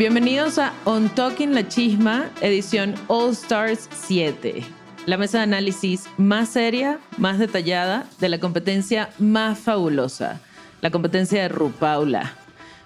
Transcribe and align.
Bienvenidos 0.00 0.56
a 0.56 0.72
On 0.86 1.10
Talking 1.10 1.54
La 1.54 1.68
Chisma, 1.68 2.30
edición 2.40 2.94
All 3.08 3.32
Stars 3.32 3.86
7. 3.92 4.64
La 5.04 5.18
mesa 5.18 5.36
de 5.36 5.44
análisis 5.44 6.08
más 6.16 6.48
seria, 6.48 6.98
más 7.18 7.38
detallada, 7.38 8.06
de 8.18 8.30
la 8.30 8.40
competencia 8.40 9.10
más 9.18 9.58
fabulosa, 9.58 10.40
la 10.80 10.90
competencia 10.90 11.42
de 11.42 11.50
RuPaula. 11.50 12.32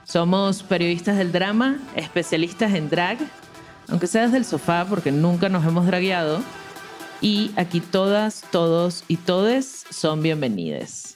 Somos 0.03 0.65
periodistas 0.65 1.17
del 1.17 1.31
drama, 1.31 1.79
especialistas 1.95 2.75
en 2.75 2.91
drag, 2.91 3.19
aunque 3.89 4.09
sea 4.09 4.25
desde 4.25 4.39
el 4.39 4.45
sofá 4.45 4.85
porque 4.85 5.13
nunca 5.13 5.49
nos 5.49 5.65
hemos 5.65 5.87
dragueado. 5.87 6.43
Y 7.21 7.53
aquí 7.55 7.79
todas, 7.79 8.43
todos 8.51 9.05
y 9.07 9.19
todes 9.19 9.85
son 9.89 10.21
bienvenidos. 10.21 11.14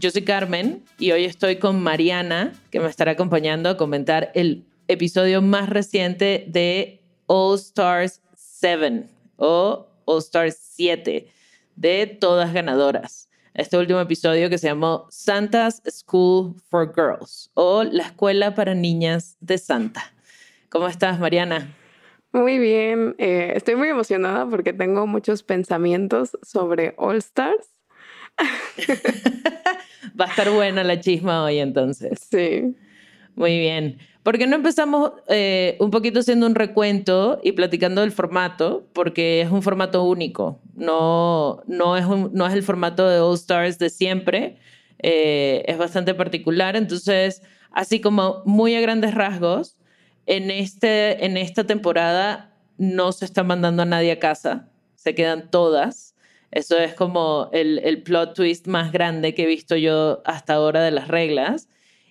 Yo 0.00 0.10
soy 0.10 0.22
Carmen 0.22 0.82
y 0.98 1.10
hoy 1.10 1.26
estoy 1.26 1.56
con 1.56 1.82
Mariana, 1.82 2.54
que 2.70 2.80
me 2.80 2.88
estará 2.88 3.12
acompañando 3.12 3.68
a 3.68 3.76
comentar 3.76 4.32
el 4.34 4.64
episodio 4.88 5.42
más 5.42 5.68
reciente 5.68 6.46
de 6.48 7.02
All 7.26 7.58
Stars 7.58 8.22
7 8.34 9.04
o 9.36 9.88
All 10.06 10.18
Stars 10.20 10.56
7 10.58 11.26
de 11.76 12.06
Todas 12.06 12.54
Ganadoras. 12.54 13.28
Este 13.52 13.76
último 13.76 14.00
episodio 14.00 14.48
que 14.48 14.56
se 14.56 14.68
llamó 14.68 15.06
Santa's 15.10 15.82
School 15.86 16.54
for 16.70 16.94
Girls 16.94 17.50
o 17.52 17.84
La 17.84 18.04
Escuela 18.04 18.54
para 18.54 18.74
Niñas 18.74 19.36
de 19.40 19.58
Santa. 19.58 20.14
¿Cómo 20.70 20.88
estás, 20.88 21.20
Mariana? 21.20 21.76
Muy 22.32 22.58
bien, 22.58 23.16
eh, 23.18 23.52
estoy 23.54 23.76
muy 23.76 23.88
emocionada 23.88 24.48
porque 24.48 24.72
tengo 24.72 25.06
muchos 25.06 25.42
pensamientos 25.42 26.38
sobre 26.40 26.94
All 26.96 27.18
Stars. 27.18 27.68
Va 30.20 30.26
a 30.26 30.28
estar 30.28 30.50
buena 30.50 30.84
la 30.84 31.00
chisma 31.00 31.44
hoy 31.44 31.58
entonces. 31.58 32.20
Sí. 32.30 32.74
Muy 33.34 33.58
bien. 33.58 33.98
¿Por 34.22 34.36
qué 34.38 34.46
no 34.46 34.56
empezamos 34.56 35.12
eh, 35.28 35.76
un 35.80 35.90
poquito 35.90 36.20
haciendo 36.20 36.46
un 36.46 36.54
recuento 36.54 37.40
y 37.42 37.52
platicando 37.52 38.02
del 38.02 38.12
formato? 38.12 38.86
Porque 38.92 39.40
es 39.40 39.50
un 39.50 39.62
formato 39.62 40.02
único. 40.04 40.60
No, 40.74 41.62
no, 41.66 41.96
es, 41.96 42.04
un- 42.04 42.30
no 42.34 42.46
es 42.46 42.52
el 42.54 42.62
formato 42.62 43.08
de 43.08 43.20
All 43.20 43.34
Stars 43.36 43.78
de 43.78 43.88
siempre. 43.88 44.58
Eh, 44.98 45.64
es 45.66 45.78
bastante 45.78 46.12
particular. 46.14 46.76
Entonces, 46.76 47.42
así 47.72 48.00
como 48.00 48.42
muy 48.44 48.74
a 48.74 48.80
grandes 48.82 49.14
rasgos, 49.14 49.78
en, 50.26 50.50
este, 50.50 51.24
en 51.24 51.36
esta 51.38 51.64
temporada 51.64 52.54
no 52.76 53.12
se 53.12 53.24
está 53.24 53.42
mandando 53.42 53.82
a 53.82 53.86
nadie 53.86 54.12
a 54.12 54.18
casa. 54.18 54.68
Se 54.96 55.14
quedan 55.14 55.50
todas. 55.50 56.09
Eso 56.50 56.78
es 56.78 56.94
como 56.94 57.48
el, 57.52 57.78
el 57.80 58.02
plot 58.02 58.34
twist 58.34 58.66
más 58.66 58.92
grande 58.92 59.34
que 59.34 59.44
he 59.44 59.46
visto 59.46 59.76
yo 59.76 60.22
hasta 60.24 60.54
ahora 60.54 60.82
de 60.82 60.90
las 60.90 61.08
reglas. 61.08 61.68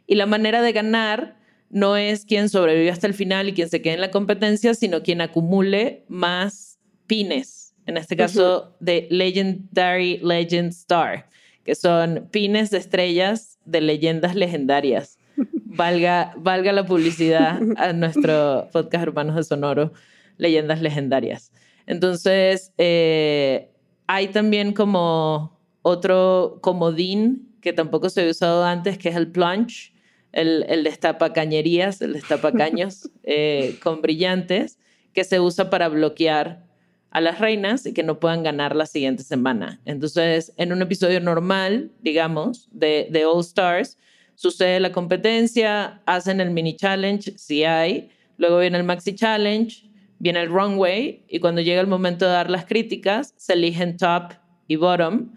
Y 0.08 0.16
la 0.16 0.26
manera 0.26 0.62
de 0.62 0.72
ganar 0.72 1.38
no 1.70 1.98
es 1.98 2.26
quien 2.26 2.50
sobrevive 2.50 2.90
hasta 2.90 3.08
el 3.08 3.14
final 3.14 3.50
y 3.50 3.54
quien 3.54 3.70
se 3.70 3.82
quede 3.82 3.96
en 3.96 4.02
la 4.02 4.12
competencia, 4.12 4.74
sino 4.74 5.04
quien 5.04 5.22
acumule 5.22 6.04
más 6.08 6.80
pines. 7.08 7.76
En 7.86 7.98
este 7.98 8.16
caso, 8.16 8.76
de 8.80 9.08
Legendary 9.10 10.20
Legend 10.20 10.72
Star, 10.72 11.28
que 11.64 11.74
son 11.74 12.28
pines 12.32 12.70
de 12.70 12.78
estrellas 12.78 13.58
de 13.66 13.82
leyendas 13.82 14.36
legendarias. 14.36 15.18
Valga, 15.72 16.34
valga 16.38 16.74
la 16.74 16.86
publicidad 16.86 17.60
a 17.78 17.94
nuestro 17.94 18.68
podcast 18.72 19.04
Hermanos 19.04 19.36
de 19.36 19.44
Sonoro, 19.44 19.94
Leyendas 20.38 20.82
Legendarias. 20.82 21.52
Entonces, 21.86 22.74
eh, 22.78 23.70
hay 24.12 24.30
también 24.30 24.74
como 24.74 25.56
otro 25.84 26.58
comodín 26.62 27.54
que 27.62 27.74
tampoco 27.74 28.10
se 28.10 28.22
había 28.22 28.32
usado 28.32 28.66
antes, 28.66 28.98
que 28.98 29.10
es 29.10 29.16
el 29.16 29.32
plunge, 29.32 29.94
el, 30.32 30.66
el 30.68 30.84
destapacañerías, 30.84 32.02
el 32.02 32.14
destapacaños 32.14 33.12
eh, 33.24 33.78
con 33.84 34.02
brillantes, 34.02 34.80
que 35.14 35.24
se 35.24 35.40
usa 35.40 35.70
para 35.70 35.90
bloquear 35.90 36.66
a 37.12 37.22
las 37.22 37.38
reinas 37.38 37.86
y 37.86 37.94
que 37.94 38.02
no 38.02 38.20
puedan 38.20 38.42
ganar 38.42 38.76
la 38.76 38.88
siguiente 38.88 39.22
semana. 39.22 39.80
Entonces, 39.86 40.54
en 40.58 40.74
un 40.74 40.82
episodio 40.82 41.20
normal, 41.22 41.92
digamos, 42.02 42.68
de, 42.72 43.10
de 43.12 43.26
All 43.26 43.42
Stars, 43.42 44.00
sucede 44.34 44.80
la 44.80 44.92
competencia, 44.92 46.02
hacen 46.08 46.42
el 46.42 46.50
mini 46.50 46.76
challenge, 46.76 47.38
si 47.38 47.64
hay, 47.64 48.10
luego 48.38 48.58
viene 48.58 48.80
el 48.80 48.86
maxi 48.86 49.14
challenge, 49.14 49.88
viene 50.20 50.42
el 50.42 50.50
runway 50.50 51.24
y 51.28 51.40
cuando 51.40 51.62
llega 51.62 51.82
el 51.82 51.88
momento 51.88 52.26
de 52.26 52.32
dar 52.32 52.50
las 52.50 52.66
críticas, 52.66 53.34
se 53.38 53.54
eligen 53.54 53.98
top 53.98 54.34
y 54.68 54.76
bottom. 54.76 55.32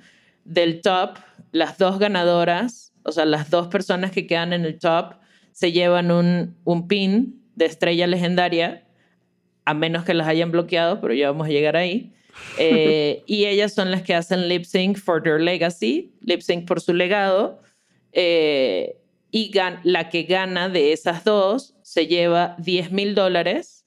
Del 0.45 0.81
top, 0.81 1.17
las 1.53 1.79
dos 1.79 1.99
ganadoras, 1.99 2.93
o 3.05 3.13
sea, 3.13 3.25
las 3.25 3.49
dos 3.51 3.69
personas 3.69 4.11
que 4.11 4.27
quedan 4.27 4.53
en 4.53 4.65
el 4.65 4.79
top, 4.79 5.15
se 5.53 5.71
llevan 5.73 6.11
un, 6.11 6.57
un 6.65 6.89
pin 6.89 7.41
de 7.55 7.67
estrella 7.67 8.07
legendaria, 8.07 8.85
a 9.65 9.75
menos 9.75 10.05
que 10.05 10.15
las 10.15 10.27
hayan 10.27 10.51
bloqueado, 10.51 11.01
pero 11.01 11.15
ya 11.15 11.31
vamos 11.31 11.47
a 11.47 11.51
llegar 11.51 11.77
ahí. 11.77 12.13
Eh, 12.59 13.23
y 13.27 13.45
ellas 13.47 13.73
son 13.73 13.91
las 13.93 14.03
que 14.03 14.15
hacen 14.15 14.49
lip 14.49 14.65
sync 14.65 14.99
for 14.99 15.23
their 15.23 15.41
legacy, 15.41 16.13
lip 16.23 16.41
sync 16.41 16.67
por 16.67 16.81
su 16.81 16.93
legado. 16.93 17.61
eh, 18.13 18.97
y 19.31 19.51
gan- 19.51 19.81
la 19.85 20.11
que 20.11 20.25
gana 20.25 20.69
de 20.69 20.93
esas 20.93 21.25
dos 21.25 21.75
se 21.83 22.07
lleva 22.07 22.55
10 22.59 22.93
mil 22.93 23.15
dólares 23.15 23.82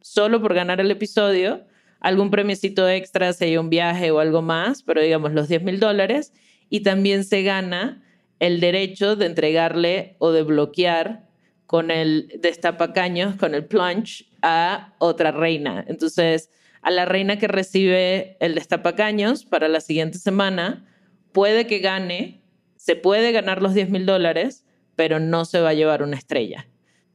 solo 0.00 0.40
por 0.40 0.54
ganar 0.54 0.80
el 0.80 0.90
episodio, 0.90 1.64
algún 2.00 2.30
premiecito 2.30 2.88
extra 2.88 3.32
si 3.32 3.44
hay 3.44 3.56
un 3.56 3.70
viaje 3.70 4.10
o 4.10 4.20
algo 4.20 4.42
más, 4.42 4.82
pero 4.82 5.02
digamos 5.02 5.32
los 5.32 5.48
10 5.48 5.62
mil 5.62 5.80
dólares, 5.80 6.32
y 6.70 6.80
también 6.80 7.24
se 7.24 7.42
gana 7.42 8.04
el 8.38 8.60
derecho 8.60 9.16
de 9.16 9.26
entregarle 9.26 10.16
o 10.18 10.30
de 10.30 10.42
bloquear 10.42 11.26
con 11.66 11.90
el 11.90 12.38
destapacaños, 12.40 13.36
con 13.36 13.54
el 13.54 13.64
plunge, 13.64 14.26
a 14.40 14.94
otra 14.98 15.32
reina. 15.32 15.84
Entonces, 15.88 16.50
a 16.82 16.90
la 16.90 17.04
reina 17.04 17.38
que 17.38 17.48
recibe 17.48 18.36
el 18.40 18.54
destapacaños 18.54 19.44
para 19.44 19.68
la 19.68 19.80
siguiente 19.80 20.18
semana, 20.18 20.86
puede 21.32 21.66
que 21.66 21.80
gane 21.80 22.38
se 22.78 22.96
puede 22.96 23.32
ganar 23.32 23.60
los 23.60 23.74
10 23.74 23.90
mil 23.90 24.06
dólares, 24.06 24.64
pero 24.96 25.20
no 25.20 25.44
se 25.44 25.60
va 25.60 25.70
a 25.70 25.74
llevar 25.74 26.02
una 26.02 26.16
estrella. 26.16 26.68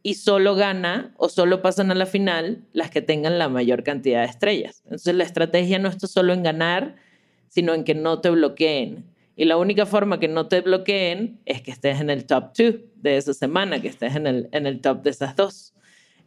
Y 0.04 0.16
solo 0.16 0.56
gana 0.56 1.14
o 1.18 1.30
solo 1.30 1.62
pasan 1.62 1.90
a 1.90 1.96
la 1.96 2.06
final 2.06 2.66
las 2.74 2.92
que 2.92 3.02
tengan 3.02 3.40
la 3.40 3.50
mayor 3.50 3.84
cantidad 3.84 4.22
de 4.22 4.28
estrellas. 4.28 4.82
Entonces 4.84 5.16
la 5.16 5.24
estrategia 5.24 5.80
no 5.80 5.88
está 5.88 6.08
solo 6.08 6.34
en 6.34 6.44
ganar, 6.44 6.98
sino 7.48 7.74
en 7.74 7.86
que 7.86 7.96
no 7.96 8.20
te 8.20 8.30
bloqueen. 8.30 9.06
Y 9.36 9.46
la 9.46 9.58
única 9.58 9.86
forma 9.86 10.20
que 10.20 10.28
no 10.28 10.48
te 10.48 10.62
bloqueen 10.62 11.40
es 11.46 11.62
que 11.62 11.72
estés 11.72 12.02
en 12.02 12.10
el 12.10 12.26
top 12.26 12.52
2 12.58 12.76
de 12.96 13.18
esa 13.18 13.34
semana, 13.34 13.82
que 13.82 13.88
estés 13.88 14.16
en 14.16 14.28
el, 14.28 14.50
en 14.52 14.68
el 14.68 14.82
top 14.82 15.02
de 15.04 15.10
esas 15.10 15.36
dos. 15.36 15.74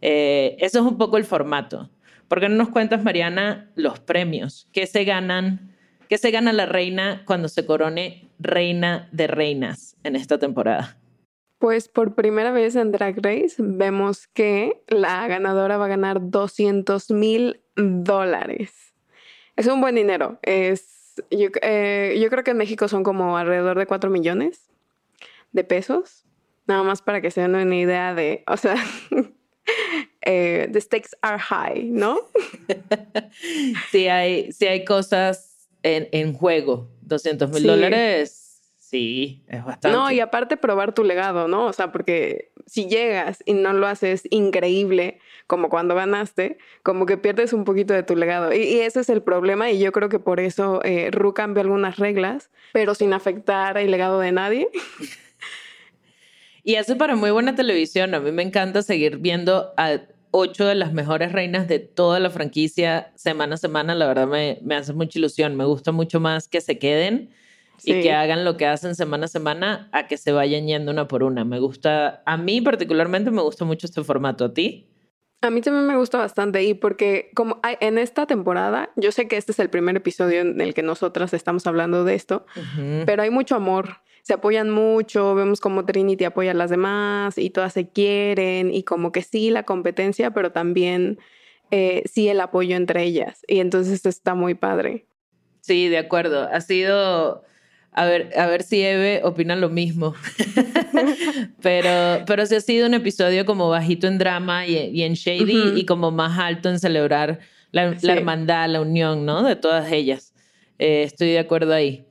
Eh, 0.03 0.57
eso 0.59 0.81
es 0.81 0.85
un 0.85 0.99
poco 0.99 1.17
el 1.17 1.25
formato. 1.25 1.91
¿Por 2.29 2.41
qué 2.41 2.49
no 2.49 2.57
nos 2.57 2.71
cuentas, 2.71 3.05
Mariana, 3.05 3.71
los 3.77 4.01
premios? 4.01 4.69
¿Qué 4.73 4.87
se 4.87 5.05
ganan? 5.05 5.75
¿Qué 6.09 6.19
se 6.19 6.31
gana 6.31 6.53
la 6.53 6.67
reina 6.67 7.23
cuando 7.25 7.49
se 7.49 7.67
corone 7.67 8.29
reina 8.39 9.09
de 9.13 9.27
reinas 9.29 9.97
en 10.03 10.17
esta 10.17 10.39
temporada? 10.39 10.97
Pues 11.59 11.89
por 11.89 12.15
primera 12.15 12.51
vez 12.53 12.77
en 12.77 12.93
Drag 12.93 13.17
Race 13.17 13.55
vemos 13.59 14.27
que 14.27 14.83
la 14.89 15.27
ganadora 15.27 15.79
va 15.79 15.87
a 15.87 15.89
ganar 15.89 16.19
200 16.21 17.11
mil 17.11 17.63
dólares. 17.77 18.95
Es 19.57 19.67
un 19.67 19.81
buen 19.81 19.95
dinero. 19.95 20.39
Es, 20.43 21.15
yo, 21.31 21.49
eh, 21.63 22.19
yo 22.21 22.29
creo 22.29 22.45
que 22.45 22.51
en 22.51 22.59
México 22.59 22.89
son 22.89 23.03
como 23.03 23.39
alrededor 23.39 23.79
de 23.79 23.87
4 23.87 24.11
millones 24.11 24.69
de 25.53 25.65
pesos. 25.65 26.25
Nada 26.67 26.83
más 26.83 27.01
para 27.01 27.23
que 27.23 27.31
se 27.31 27.41
den 27.41 27.55
una 27.55 27.77
idea 27.77 28.15
de, 28.15 28.45
o 28.47 28.59
sea, 28.59 28.77
eh, 30.21 30.69
the 30.71 30.81
stakes 30.81 31.17
are 31.23 31.39
high, 31.39 31.85
¿no? 31.85 32.21
sí, 33.91 34.09
hay, 34.09 34.53
sí 34.53 34.67
hay 34.67 34.85
cosas 34.85 35.69
en, 35.83 36.09
en 36.13 36.35
juego. 36.35 36.91
200 37.01 37.51
mil 37.51 37.63
dólares 37.63 38.46
Sí, 38.89 39.43
es 39.49 39.65
bastante. 39.65 39.97
No, 39.99 40.13
y 40.13 40.21
aparte 40.21 40.57
probar 40.57 40.95
tu 40.95 41.03
legado, 41.03 41.49
¿no? 41.49 41.67
O 41.67 41.73
sea, 41.73 41.91
porque 41.91 42.53
si 42.67 42.87
llegas 42.87 43.43
y 43.45 43.53
no 43.53 43.73
lo 43.73 43.89
haces 43.89 44.29
increíble 44.31 45.19
como 45.49 45.71
cuando 45.71 45.97
ganaste, 45.97 46.59
como 46.85 47.05
que 47.05 47.17
pierdes 47.17 47.53
un 47.53 47.65
poquito 47.65 47.95
de 47.95 48.05
tu 48.05 48.15
legado. 48.15 48.55
Y, 48.55 48.79
ese 48.79 49.01
es 49.01 49.09
el 49.09 49.23
problema 49.23 49.73
y 49.73 49.81
yo 49.81 49.91
creo 49.91 50.09
que 50.09 50.21
por 50.21 50.39
eso 50.39 50.81
eh, 50.85 51.11
Ru 51.11 51.35
cambió 51.35 51.63
algunas 51.63 51.97
reglas, 51.97 52.49
pero 52.73 52.95
sin 52.95 53.13
afectar 53.13 53.77
el 53.77 53.91
legado 53.91 54.21
de 54.21 54.31
nadie. 54.31 54.69
y 56.63 56.77
hace 56.77 56.95
para 56.95 57.17
muy 57.17 57.33
buena 57.33 57.57
televisión. 57.57 58.15
A 58.15 58.21
mí 58.21 58.31
me 58.31 58.45
encanta 58.45 58.83
seguir 58.83 59.17
viendo 59.17 59.75
a 59.77 59.99
ocho 60.31 60.65
de 60.65 60.77
las 60.77 60.93
mejores 60.93 61.33
reinas 61.33 61.67
de 61.67 61.81
toda 61.81 62.21
la 62.21 62.31
franquicia 62.31 63.11
semana 63.17 63.57
a 63.57 63.59
semana. 63.59 63.97
La 63.97 64.07
verdad 64.07 64.29
me, 64.29 64.61
me 64.63 64.77
hace 64.77 64.93
mucha 64.93 65.19
ilusión. 65.19 65.57
Me 65.57 65.65
gusta 65.65 65.91
mucho 65.91 66.21
más 66.21 66.47
que 66.47 66.61
se 66.61 66.79
queden 66.79 67.35
y 67.85 68.01
que 68.03 68.13
hagan 68.13 68.45
lo 68.45 68.57
que 68.57 68.67
hacen 68.67 68.95
semana 68.95 69.27
a 69.27 69.29
semana 69.29 69.89
a 69.93 70.07
que 70.07 70.17
se 70.17 70.33
vayan 70.33 70.67
yendo 70.67 70.93
una 70.93 71.09
por 71.09 71.23
una. 71.23 71.45
Me 71.45 71.59
gusta, 71.59 72.23
a 72.27 72.37
mí 72.37 72.61
particularmente 72.61 73.31
me 73.31 73.43
gusta 73.43 73.65
mucho 73.65 73.87
este 73.87 74.03
formato. 74.05 74.45
¿A 74.45 74.55
ti? 74.55 74.89
A 75.43 75.51
mí 75.51 75.61
también 75.61 75.87
me 75.87 75.97
gusta 75.97 76.19
bastante 76.19 76.65
y 76.65 76.75
porque 76.75 77.31
como 77.35 77.61
hay, 77.63 77.77
en 77.81 77.99
esta 77.99 78.27
temporada, 78.27 78.91
yo 78.97 79.13
sé 79.13 79.29
que 79.29 79.37
este 79.37 79.53
es 79.53 79.59
el 79.59 79.71
primer 79.71 79.97
episodio 79.97 80.41
en 80.41 80.61
el 80.61 80.75
que 80.75 80.83
nosotras 80.83 81.35
estamos 81.35 81.67
hablando 81.67 82.05
de 82.05 82.15
esto, 82.15 82.47
pero 83.05 83.23
hay 83.23 83.31
mucho 83.31 83.55
amor, 83.55 83.99
se 84.23 84.33
apoyan 84.33 84.71
mucho, 84.71 85.35
vemos 85.35 85.61
como 85.61 85.85
Trinity 85.85 86.25
apoya 86.25 86.53
a 86.53 86.55
las 86.55 86.71
demás 86.71 87.37
y 87.37 87.51
todas 87.51 87.75
se 87.75 87.89
quieren 87.89 88.73
y 88.75 88.83
como 88.83 89.13
que 89.13 89.23
sí 89.23 89.51
la 89.51 89.65
competencia, 89.65 90.33
pero 90.33 90.53
también 90.53 91.19
eh, 91.71 92.03
sí 92.07 92.29
el 92.29 92.41
apoyo 92.41 92.75
entre 92.75 93.03
ellas 93.03 93.45
y 93.47 93.61
entonces 93.61 93.93
esto 93.93 94.09
está 94.09 94.35
muy 94.35 94.55
padre. 94.55 95.07
Sí, 95.61 95.89
de 95.89 95.99
acuerdo. 95.99 96.49
Ha 96.51 96.61
sido 96.61 97.45
a 97.97 98.05
ver, 98.05 98.39
a 98.39 98.47
ver 98.47 98.63
si 98.63 98.83
Eve 98.83 99.23
opina 99.25 99.57
lo 99.57 99.71
mismo. 99.71 100.15
pero, 101.63 102.25
pero 102.27 102.45
sí 102.45 102.55
ha 102.55 102.61
sido 102.61 102.87
un 102.87 102.93
episodio 102.93 103.47
como 103.47 103.71
bajito 103.71 104.07
en 104.07 104.19
drama 104.19 104.67
y, 104.67 105.03
en 105.03 105.15
shady 105.15 105.73
y 105.81 105.87
como 105.87 106.11
más 106.11 106.39
alto 106.39 106.69
en 106.69 106.79
celebrar 106.79 107.41
la, 107.73 107.97
hermandad, 108.03 108.69
la 108.69 108.83
unión, 108.83 109.25
¿no? 109.25 109.43
De 109.43 109.57
todas 109.57 109.91
ellas. 109.91 110.35
Eh, 110.79 111.05
estoy 111.05 111.29
de 111.29 111.39
acuerdo 111.39 111.73
ahí. 111.73 112.07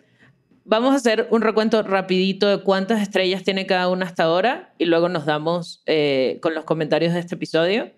Vamos 0.64 0.94
a 0.94 0.96
hacer 0.96 1.28
un 1.30 1.44
recuento 1.44 1.84
rapidito 1.84 2.48
de 2.48 2.64
cuántas 2.64 3.04
estrellas 3.04 3.44
tiene 3.44 3.68
cada 3.68 3.88
una 3.88 4.08
hasta 4.08 4.24
ahora 4.24 4.74
y 4.80 4.86
luego 4.86 5.08
nos 5.08 5.28
damos 5.28 5.84
eh, 5.86 6.40
con 6.42 6.56
los 6.56 6.66
comentarios 6.66 7.14
de 7.14 7.20
este 7.20 7.36
episodio. 7.36 7.92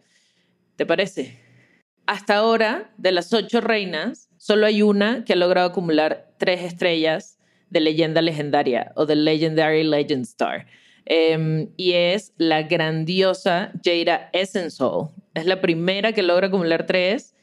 ¿Te 0.76 0.86
parece? 0.86 1.40
Hasta 2.06 2.36
ahora, 2.36 2.92
de 2.98 3.14
las 3.14 3.32
ocho 3.32 3.62
reinas, 3.62 4.28
solo 4.36 4.66
hay 4.66 4.82
una 4.82 5.24
que 5.24 5.32
ha 5.32 5.38
logrado 5.38 5.70
acumular 5.70 6.34
tres 6.38 6.64
estrellas 6.64 7.37
de 7.70 7.80
leyenda 7.80 8.22
legendaria 8.22 8.92
o 8.96 9.06
de 9.06 9.16
Legendary 9.16 9.84
Legend 9.84 10.24
Star. 10.24 10.66
Em, 11.06 11.70
y 11.78 11.94
es 11.94 12.34
la 12.38 12.64
grandiosa 12.64 13.72
Jada 13.84 14.30
Essence 14.34 14.84
Es 15.34 15.46
la 15.46 15.62
primera 15.62 16.12
que 16.12 16.22
logra 16.22 16.48
acumular 16.48 16.86
tres. 16.86 17.34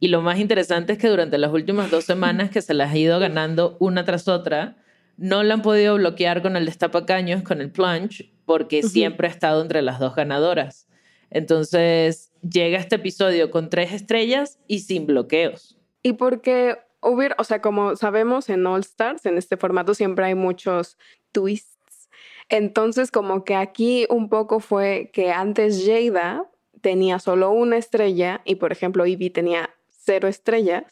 Y 0.00 0.08
lo 0.08 0.22
más 0.22 0.38
interesante 0.38 0.92
es 0.92 0.98
que 0.98 1.08
durante 1.08 1.38
las 1.38 1.52
últimas 1.52 1.90
dos 1.90 2.04
semanas 2.12 2.50
que 2.50 2.62
se 2.62 2.74
las 2.74 2.92
ha 2.92 2.96
ido 2.96 3.18
ganando 3.18 3.76
una 3.80 4.04
tras 4.04 4.28
otra, 4.28 4.76
no 5.16 5.42
la 5.42 5.54
han 5.54 5.62
podido 5.62 5.96
bloquear 5.96 6.42
con 6.42 6.56
el 6.56 6.66
destapacaños, 6.66 7.42
con 7.42 7.60
el 7.60 7.72
plunge, 7.72 8.30
porque 8.44 8.84
siempre 8.84 9.26
ha 9.26 9.30
estado 9.30 9.62
entre 9.62 9.82
las 9.82 9.98
dos 9.98 10.14
ganadoras. 10.14 10.86
Entonces 11.30 12.32
llega 12.48 12.78
este 12.78 12.96
episodio 12.96 13.50
con 13.50 13.68
tres 13.68 13.92
estrellas 13.92 14.60
y 14.68 14.80
sin 14.80 15.06
bloqueos. 15.06 15.76
Y 16.02 16.12
porque 16.12 16.78
hubiera, 17.00 17.36
o 17.38 17.44
sea, 17.44 17.60
como 17.60 17.96
sabemos 17.96 18.48
en 18.48 18.66
All 18.66 18.80
Stars, 18.80 19.26
en 19.26 19.38
este 19.38 19.56
formato 19.56 19.94
siempre 19.94 20.26
hay 20.26 20.34
muchos 20.34 20.98
twists. 21.32 22.08
Entonces, 22.48 23.10
como 23.10 23.44
que 23.44 23.54
aquí 23.54 24.06
un 24.08 24.28
poco 24.28 24.60
fue 24.60 25.10
que 25.12 25.30
antes 25.32 25.84
Jada 25.86 26.50
tenía 26.80 27.18
solo 27.18 27.50
una 27.50 27.76
estrella 27.76 28.40
y, 28.44 28.56
por 28.56 28.72
ejemplo, 28.72 29.04
Ivy 29.04 29.30
tenía 29.30 29.70
cero 29.90 30.28
estrellas. 30.28 30.84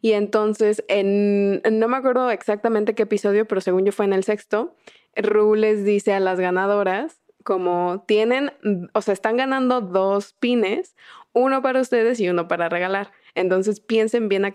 Y 0.00 0.12
entonces, 0.12 0.84
en, 0.88 1.62
no 1.70 1.88
me 1.88 1.96
acuerdo 1.96 2.30
exactamente 2.30 2.94
qué 2.94 3.02
episodio, 3.02 3.46
pero 3.46 3.60
según 3.60 3.84
yo 3.84 3.92
fue 3.92 4.06
en 4.06 4.14
el 4.14 4.24
sexto, 4.24 4.74
Ru 5.14 5.54
les 5.54 5.84
dice 5.84 6.12
a 6.14 6.20
las 6.20 6.40
ganadoras 6.40 7.20
como 7.44 8.04
tienen, 8.06 8.52
o 8.92 9.02
sea, 9.02 9.14
están 9.14 9.36
ganando 9.36 9.80
dos 9.80 10.34
pines, 10.34 10.94
uno 11.32 11.62
para 11.62 11.80
ustedes 11.80 12.20
y 12.20 12.28
uno 12.28 12.48
para 12.48 12.68
regalar. 12.68 13.12
Entonces 13.34 13.80
piensen 13.80 14.28
bien 14.28 14.44
a, 14.44 14.50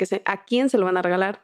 quién 0.45 0.69
se 0.69 0.77
lo 0.77 0.85
van 0.85 0.97
a 0.97 1.01
regalar. 1.01 1.41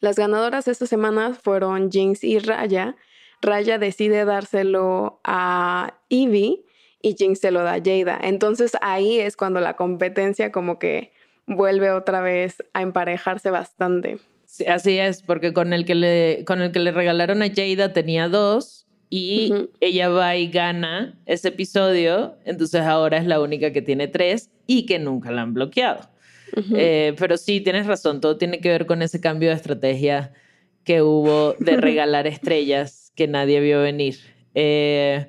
Las 0.00 0.16
ganadoras 0.16 0.68
esta 0.68 0.86
semana 0.86 1.34
fueron 1.34 1.90
Jinx 1.90 2.22
y 2.22 2.38
Raya. 2.38 2.96
Raya 3.42 3.78
decide 3.78 4.24
dárselo 4.24 5.20
a 5.24 5.98
Evie 6.10 6.64
y 7.02 7.14
Jinx 7.14 7.40
se 7.40 7.50
lo 7.50 7.62
da 7.62 7.74
a 7.74 7.82
Jada. 7.82 8.18
Entonces 8.22 8.72
ahí 8.80 9.18
es 9.18 9.36
cuando 9.36 9.60
la 9.60 9.74
competencia 9.74 10.52
como 10.52 10.78
que 10.78 11.12
vuelve 11.46 11.90
otra 11.90 12.20
vez 12.20 12.62
a 12.72 12.82
emparejarse 12.82 13.50
bastante. 13.50 14.18
así 14.68 14.98
es, 14.98 15.22
porque 15.22 15.52
con 15.52 15.72
el, 15.72 15.84
que 15.84 15.94
le, 15.94 16.44
con 16.44 16.60
el 16.60 16.72
que 16.72 16.80
le 16.80 16.92
regalaron 16.92 17.42
a 17.42 17.48
Jada 17.48 17.92
tenía 17.92 18.28
dos 18.28 18.85
y 19.08 19.52
ella 19.80 20.08
va 20.08 20.36
y 20.36 20.48
gana 20.48 21.18
ese 21.26 21.48
episodio, 21.48 22.36
entonces 22.44 22.82
ahora 22.82 23.18
es 23.18 23.26
la 23.26 23.40
única 23.40 23.72
que 23.72 23.82
tiene 23.82 24.08
tres 24.08 24.50
y 24.66 24.86
que 24.86 24.98
nunca 24.98 25.30
la 25.30 25.42
han 25.42 25.54
bloqueado. 25.54 26.08
Eh, 26.74 27.14
pero 27.18 27.36
sí, 27.36 27.60
tienes 27.60 27.86
razón, 27.86 28.20
todo 28.20 28.38
tiene 28.38 28.60
que 28.60 28.70
ver 28.70 28.86
con 28.86 29.02
ese 29.02 29.20
cambio 29.20 29.50
de 29.50 29.56
estrategia 29.56 30.32
que 30.84 31.02
hubo 31.02 31.54
de 31.58 31.76
regalar 31.76 32.26
estrellas 32.26 33.12
que 33.14 33.28
nadie 33.28 33.60
vio 33.60 33.82
venir. 33.82 34.16
Eh, 34.54 35.26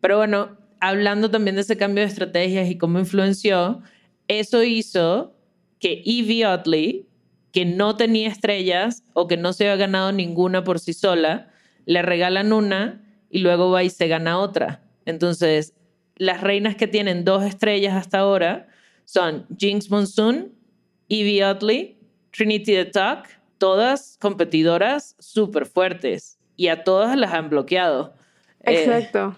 pero 0.00 0.18
bueno, 0.18 0.56
hablando 0.80 1.30
también 1.30 1.56
de 1.56 1.62
ese 1.62 1.76
cambio 1.76 2.02
de 2.02 2.08
estrategias 2.08 2.70
y 2.70 2.78
cómo 2.78 2.98
influenció, 2.98 3.82
eso 4.28 4.62
hizo 4.62 5.34
que 5.80 6.02
Evie 6.04 6.46
Oddly, 6.46 7.06
que 7.52 7.64
no 7.64 7.96
tenía 7.96 8.28
estrellas 8.28 9.02
o 9.14 9.26
que 9.26 9.36
no 9.36 9.52
se 9.52 9.64
había 9.64 9.86
ganado 9.86 10.12
ninguna 10.12 10.64
por 10.64 10.78
sí 10.78 10.92
sola, 10.92 11.50
le 11.86 12.02
regalan 12.02 12.52
una 12.52 13.07
y 13.30 13.38
luego 13.38 13.70
va 13.70 13.82
y 13.82 13.90
se 13.90 14.08
gana 14.08 14.38
otra. 14.38 14.82
Entonces, 15.04 15.74
las 16.16 16.40
reinas 16.40 16.76
que 16.76 16.86
tienen 16.86 17.24
dos 17.24 17.44
estrellas 17.44 17.94
hasta 17.94 18.18
ahora 18.18 18.68
son 19.04 19.46
Jinx 19.56 19.90
Monsoon 19.90 20.58
Evie 21.08 21.44
Oddly, 21.44 21.96
Trinity 22.30 22.72
the 22.72 22.84
Talk, 22.84 23.28
todas 23.58 24.18
competidoras 24.20 25.16
súper 25.18 25.66
fuertes 25.66 26.38
y 26.56 26.68
a 26.68 26.84
todas 26.84 27.16
las 27.16 27.32
han 27.32 27.48
bloqueado. 27.48 28.14
Eh, 28.64 28.84
Exacto. 28.84 29.36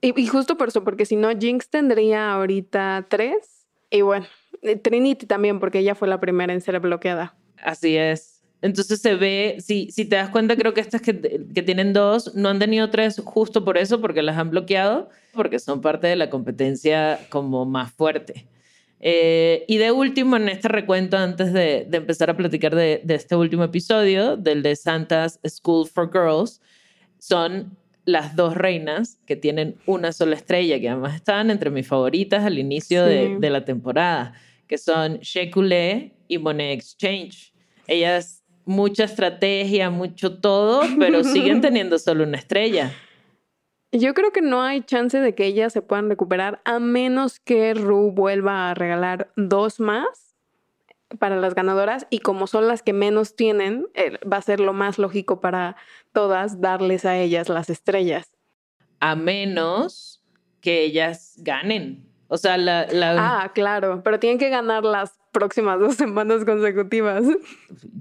y, 0.00 0.26
justo 0.26 0.56
por 0.56 0.68
eso, 0.68 0.84
porque 0.84 1.06
si 1.06 1.16
no, 1.16 1.30
Jinx 1.36 1.68
tendría 1.68 2.32
ahorita 2.32 3.06
tres. 3.08 3.66
Y 3.90 4.02
bueno, 4.02 4.26
eh, 4.62 4.76
Trinity 4.76 5.26
también, 5.26 5.60
porque 5.60 5.80
ella 5.80 5.94
fue 5.94 6.08
la 6.08 6.20
primera 6.20 6.52
en 6.52 6.60
ser 6.60 6.78
bloqueada. 6.78 7.34
Así 7.62 7.96
es. 7.96 8.27
Entonces 8.60 9.00
se 9.00 9.14
ve, 9.14 9.56
si, 9.60 9.90
si 9.90 10.04
te 10.04 10.16
das 10.16 10.30
cuenta, 10.30 10.56
creo 10.56 10.74
que 10.74 10.80
estas 10.80 11.00
que, 11.00 11.46
que 11.54 11.62
tienen 11.62 11.92
dos 11.92 12.34
no 12.34 12.48
han 12.48 12.58
tenido 12.58 12.90
tres 12.90 13.20
justo 13.24 13.64
por 13.64 13.78
eso, 13.78 14.00
porque 14.00 14.22
las 14.22 14.36
han 14.36 14.50
bloqueado, 14.50 15.10
porque 15.32 15.58
son 15.60 15.80
parte 15.80 16.08
de 16.08 16.16
la 16.16 16.28
competencia 16.28 17.20
como 17.30 17.64
más 17.64 17.92
fuerte. 17.92 18.46
Eh, 19.00 19.64
y 19.68 19.76
de 19.76 19.92
último, 19.92 20.36
en 20.36 20.48
este 20.48 20.68
recuento, 20.68 21.16
antes 21.16 21.52
de, 21.52 21.86
empezar 21.92 22.30
a 22.30 22.36
platicar 22.36 22.74
de, 22.74 23.02
este 23.08 23.36
último 23.36 23.62
episodio, 23.64 24.36
del 24.36 24.62
de 24.62 24.74
Santa's 24.74 25.38
School 25.46 25.86
for 25.86 26.10
Girls, 26.12 26.60
son 27.18 27.76
las 28.04 28.34
dos 28.34 28.54
reinas 28.54 29.20
que 29.26 29.36
tienen 29.36 29.76
una 29.86 30.12
sola 30.12 30.34
estrella, 30.34 30.80
que 30.80 30.88
además 30.88 31.14
estaban 31.14 31.50
entre 31.50 31.70
mis 31.70 31.86
favoritas 31.86 32.44
al 32.44 32.58
inicio 32.58 33.04
Sí. 33.04 33.10
de, 33.10 33.36
de 33.38 33.50
la 33.50 33.64
temporada, 33.64 34.32
que 34.66 34.78
son 34.78 35.18
Shekulé 35.18 36.12
y 36.26 36.38
Monet 36.38 36.72
Exchange. 36.78 37.52
Ellas, 37.86 38.42
mucha 38.68 39.04
estrategia, 39.04 39.90
mucho 39.90 40.38
todo, 40.40 40.82
pero 40.98 41.24
siguen 41.24 41.60
teniendo 41.62 41.98
solo 41.98 42.24
una 42.24 42.36
estrella. 42.38 42.92
Yo 43.90 44.12
creo 44.12 44.30
que 44.32 44.42
no 44.42 44.62
hay 44.62 44.82
chance 44.82 45.18
de 45.18 45.34
que 45.34 45.46
ellas 45.46 45.72
se 45.72 45.80
puedan 45.80 46.10
recuperar 46.10 46.60
a 46.66 46.78
menos 46.78 47.40
que 47.40 47.72
Ru 47.72 48.12
vuelva 48.12 48.70
a 48.70 48.74
regalar 48.74 49.32
dos 49.36 49.80
más 49.80 50.34
para 51.18 51.36
las 51.36 51.54
ganadoras 51.54 52.06
y 52.10 52.18
como 52.18 52.46
son 52.46 52.68
las 52.68 52.82
que 52.82 52.92
menos 52.92 53.34
tienen, 53.34 53.86
eh, 53.94 54.18
va 54.30 54.36
a 54.36 54.42
ser 54.42 54.60
lo 54.60 54.74
más 54.74 54.98
lógico 54.98 55.40
para 55.40 55.76
todas 56.12 56.60
darles 56.60 57.06
a 57.06 57.16
ellas 57.16 57.48
las 57.48 57.70
estrellas. 57.70 58.30
A 59.00 59.14
menos 59.16 60.22
que 60.60 60.82
ellas 60.82 61.36
ganen. 61.38 62.06
O 62.26 62.36
sea, 62.36 62.58
la, 62.58 62.86
la- 62.92 63.14
Ah, 63.44 63.52
claro, 63.54 64.02
pero 64.04 64.18
tienen 64.18 64.38
que 64.38 64.50
ganar 64.50 64.84
las 64.84 65.17
próximas 65.32 65.78
dos 65.78 65.96
semanas 65.96 66.44
consecutivas. 66.44 67.24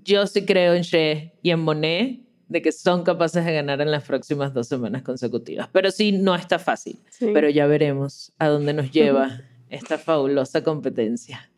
yo 0.03 0.27
sí 0.27 0.45
creo 0.45 0.73
en 0.73 0.81
She 0.83 1.33
y 1.41 1.51
en 1.51 1.59
Monet 1.59 2.21
de 2.47 2.61
que 2.61 2.71
son 2.71 3.03
capaces 3.03 3.45
de 3.45 3.53
ganar 3.53 3.81
en 3.81 3.91
las 3.91 4.03
próximas 4.03 4.53
dos 4.53 4.67
semanas 4.67 5.03
consecutivas. 5.03 5.67
Pero 5.71 5.91
sí, 5.91 6.11
no 6.11 6.33
está 6.35 6.59
fácil. 6.59 6.99
Sí. 7.09 7.31
Pero 7.33 7.49
ya 7.49 7.67
veremos 7.67 8.31
a 8.39 8.47
dónde 8.47 8.73
nos 8.73 8.91
lleva 8.91 9.41
esta 9.69 9.97
fabulosa 9.97 10.63
competencia. 10.63 11.51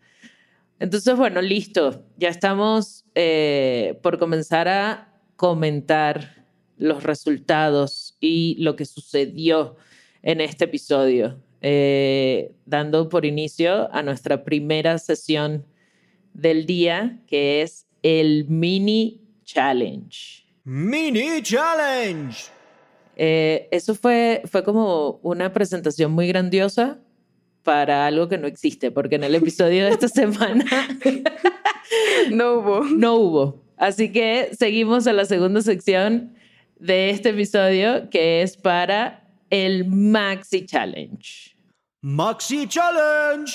Entonces, 0.80 1.16
bueno, 1.16 1.42
listo. 1.42 2.06
Ya 2.18 2.30
estamos 2.30 3.06
eh, 3.14 4.00
por 4.02 4.18
comenzar 4.18 4.68
a 4.68 5.14
comentar 5.36 6.46
los 6.78 7.04
resultados 7.04 8.18
y 8.20 8.56
lo 8.60 8.76
que 8.76 8.86
sucedió 8.86 9.76
en 10.22 10.42
este 10.42 10.66
episodio, 10.66 11.42
eh, 11.62 12.52
dando 12.66 13.10
por 13.10 13.26
inicio 13.26 13.94
a 13.94 14.02
nuestra 14.04 14.44
primera 14.44 14.98
sesión 14.98 15.66
del 16.34 16.66
día, 16.66 17.20
que 17.28 17.62
es 17.62 17.88
el 18.04 18.46
mini 18.48 19.22
challenge. 19.44 20.46
Mini 20.64 21.42
Challenge. 21.42 22.38
Eh, 23.16 23.68
eso 23.72 23.96
fue, 23.96 24.44
fue 24.46 24.64
como 24.64 25.20
una 25.24 25.52
presentación 25.52 26.12
muy 26.12 26.28
grandiosa 26.28 27.00
para 27.64 28.06
algo 28.06 28.30
que 28.30 28.38
no 28.38 28.48
existe, 28.48 28.92
porque 28.92 29.16
en 29.16 29.24
el 29.24 29.36
episodio 29.36 29.86
de 29.86 29.92
esta 29.92 30.08
semana 30.08 30.66
No 32.32 32.54
hubo. 32.60 32.84
no 32.86 33.16
hubo. 33.16 33.64
Así 33.78 34.12
que 34.12 34.50
seguimos 34.58 35.08
a 35.08 35.14
la 35.14 35.26
segunda 35.26 35.62
sección 35.62 36.36
de 36.80 37.10
este 37.10 37.30
episodio, 37.30 38.10
que 38.10 38.42
es 38.42 38.56
para 38.58 39.28
el 39.50 39.86
Maxi 39.86 40.66
Challenge. 40.66 41.49
Maxi 42.02 42.66
Challenge. 42.66 43.52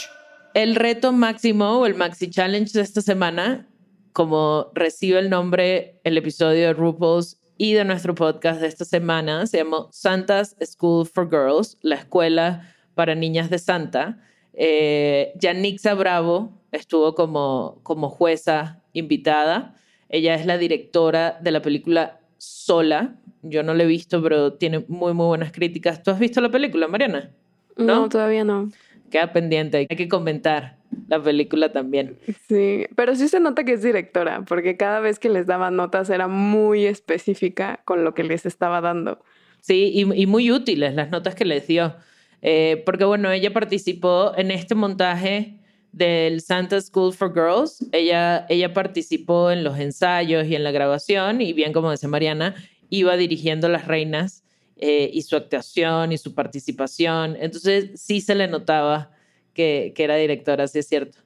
El 0.52 0.76
reto 0.76 1.12
máximo 1.12 1.78
o 1.78 1.86
el 1.86 1.94
Maxi 1.94 2.28
Challenge 2.28 2.70
de 2.70 2.82
esta 2.82 3.00
semana, 3.00 3.70
como 4.12 4.70
recibe 4.74 5.18
el 5.18 5.30
nombre 5.30 5.98
el 6.04 6.18
episodio 6.18 6.66
de 6.66 6.72
RuPaul's 6.74 7.40
y 7.56 7.72
de 7.72 7.86
nuestro 7.86 8.14
podcast 8.14 8.60
de 8.60 8.66
esta 8.66 8.84
semana, 8.84 9.46
se 9.46 9.56
llamó 9.56 9.88
Santa's 9.92 10.56
School 10.62 11.06
for 11.06 11.30
Girls, 11.30 11.78
la 11.80 11.94
escuela 11.94 12.70
para 12.94 13.14
niñas 13.14 13.48
de 13.48 13.58
Santa. 13.58 14.20
Eh, 14.52 15.32
Yanixa 15.40 15.94
Bravo 15.94 16.60
estuvo 16.70 17.14
como, 17.14 17.80
como 17.82 18.10
jueza 18.10 18.82
invitada. 18.92 19.74
Ella 20.10 20.34
es 20.34 20.44
la 20.44 20.58
directora 20.58 21.38
de 21.40 21.50
la 21.50 21.62
película 21.62 22.20
Sola. 22.36 23.16
Yo 23.40 23.62
no 23.62 23.72
la 23.72 23.84
he 23.84 23.86
visto, 23.86 24.22
pero 24.22 24.52
tiene 24.52 24.84
muy, 24.86 25.14
muy 25.14 25.28
buenas 25.28 25.50
críticas. 25.50 26.02
¿Tú 26.02 26.10
has 26.10 26.18
visto 26.18 26.42
la 26.42 26.50
película, 26.50 26.88
Mariana? 26.88 27.34
No, 27.76 28.02
¿No? 28.02 28.08
todavía 28.08 28.44
no. 28.44 28.70
Queda 29.10 29.32
pendiente, 29.32 29.86
hay 29.88 29.96
que 29.96 30.08
comentar 30.08 30.76
la 31.08 31.22
película 31.22 31.72
también. 31.72 32.16
Sí, 32.48 32.86
pero 32.94 33.14
sí 33.14 33.28
se 33.28 33.40
nota 33.40 33.64
que 33.64 33.72
es 33.72 33.82
directora, 33.82 34.44
porque 34.46 34.76
cada 34.76 35.00
vez 35.00 35.18
que 35.18 35.28
les 35.28 35.46
daba 35.46 35.70
notas 35.70 36.10
era 36.10 36.28
muy 36.28 36.86
específica 36.86 37.80
con 37.84 38.04
lo 38.04 38.14
que 38.14 38.24
les 38.24 38.46
estaba 38.46 38.80
dando. 38.80 39.20
Sí, 39.60 39.90
y, 39.94 40.22
y 40.22 40.26
muy 40.26 40.50
útiles 40.50 40.94
las 40.94 41.10
notas 41.10 41.34
que 41.34 41.44
les 41.44 41.66
dio. 41.66 41.94
Eh, 42.42 42.82
porque 42.84 43.04
bueno, 43.04 43.30
ella 43.30 43.52
participó 43.52 44.32
en 44.36 44.50
este 44.50 44.74
montaje 44.74 45.60
del 45.92 46.40
Santa 46.42 46.80
School 46.80 47.14
for 47.14 47.32
Girls. 47.32 47.86
Ella, 47.92 48.44
ella 48.50 48.74
participó 48.74 49.50
en 49.50 49.64
los 49.64 49.78
ensayos 49.78 50.46
y 50.46 50.54
en 50.54 50.64
la 50.64 50.70
grabación 50.70 51.40
y 51.40 51.52
bien 51.54 51.72
como 51.72 51.90
decía 51.90 52.08
Mariana, 52.08 52.54
iba 52.90 53.16
dirigiendo 53.16 53.68
las 53.68 53.86
reinas 53.86 54.43
eh, 54.76 55.10
y 55.12 55.22
su 55.22 55.36
actuación 55.36 56.12
y 56.12 56.18
su 56.18 56.34
participación. 56.34 57.36
Entonces 57.40 57.90
sí 58.00 58.20
se 58.20 58.34
le 58.34 58.48
notaba 58.48 59.10
que, 59.52 59.92
que 59.94 60.04
era 60.04 60.16
directora, 60.16 60.66
sí 60.68 60.78
es 60.80 60.88
cierto. 60.88 61.18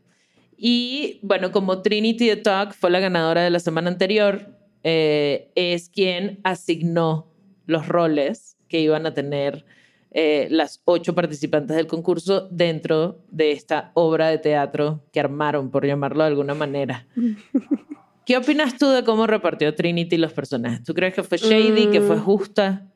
Y 0.56 1.20
bueno, 1.22 1.52
como 1.52 1.82
Trinity 1.82 2.26
the 2.28 2.36
Talk 2.36 2.74
fue 2.74 2.90
la 2.90 3.00
ganadora 3.00 3.42
de 3.42 3.50
la 3.50 3.60
semana 3.60 3.88
anterior, 3.90 4.54
eh, 4.82 5.50
es 5.54 5.88
quien 5.88 6.40
asignó 6.44 7.30
los 7.66 7.86
roles 7.86 8.56
que 8.68 8.80
iban 8.80 9.06
a 9.06 9.14
tener 9.14 9.64
eh, 10.10 10.48
las 10.50 10.80
ocho 10.84 11.14
participantes 11.14 11.76
del 11.76 11.86
concurso 11.86 12.48
dentro 12.50 13.20
de 13.30 13.52
esta 13.52 13.92
obra 13.94 14.28
de 14.28 14.38
teatro 14.38 15.04
que 15.12 15.20
armaron, 15.20 15.70
por 15.70 15.86
llamarlo 15.86 16.22
de 16.24 16.28
alguna 16.28 16.54
manera. 16.54 17.06
¿Qué 18.26 18.36
opinas 18.36 18.76
tú 18.76 18.88
de 18.88 19.04
cómo 19.04 19.26
repartió 19.26 19.74
Trinity 19.74 20.16
los 20.18 20.32
personajes? 20.32 20.82
¿Tú 20.84 20.92
crees 20.92 21.14
que 21.14 21.22
fue 21.22 21.38
shady, 21.38 21.90
que 21.90 22.00
fue 22.00 22.16
Mm. 22.16 22.20
justa? 22.20 22.86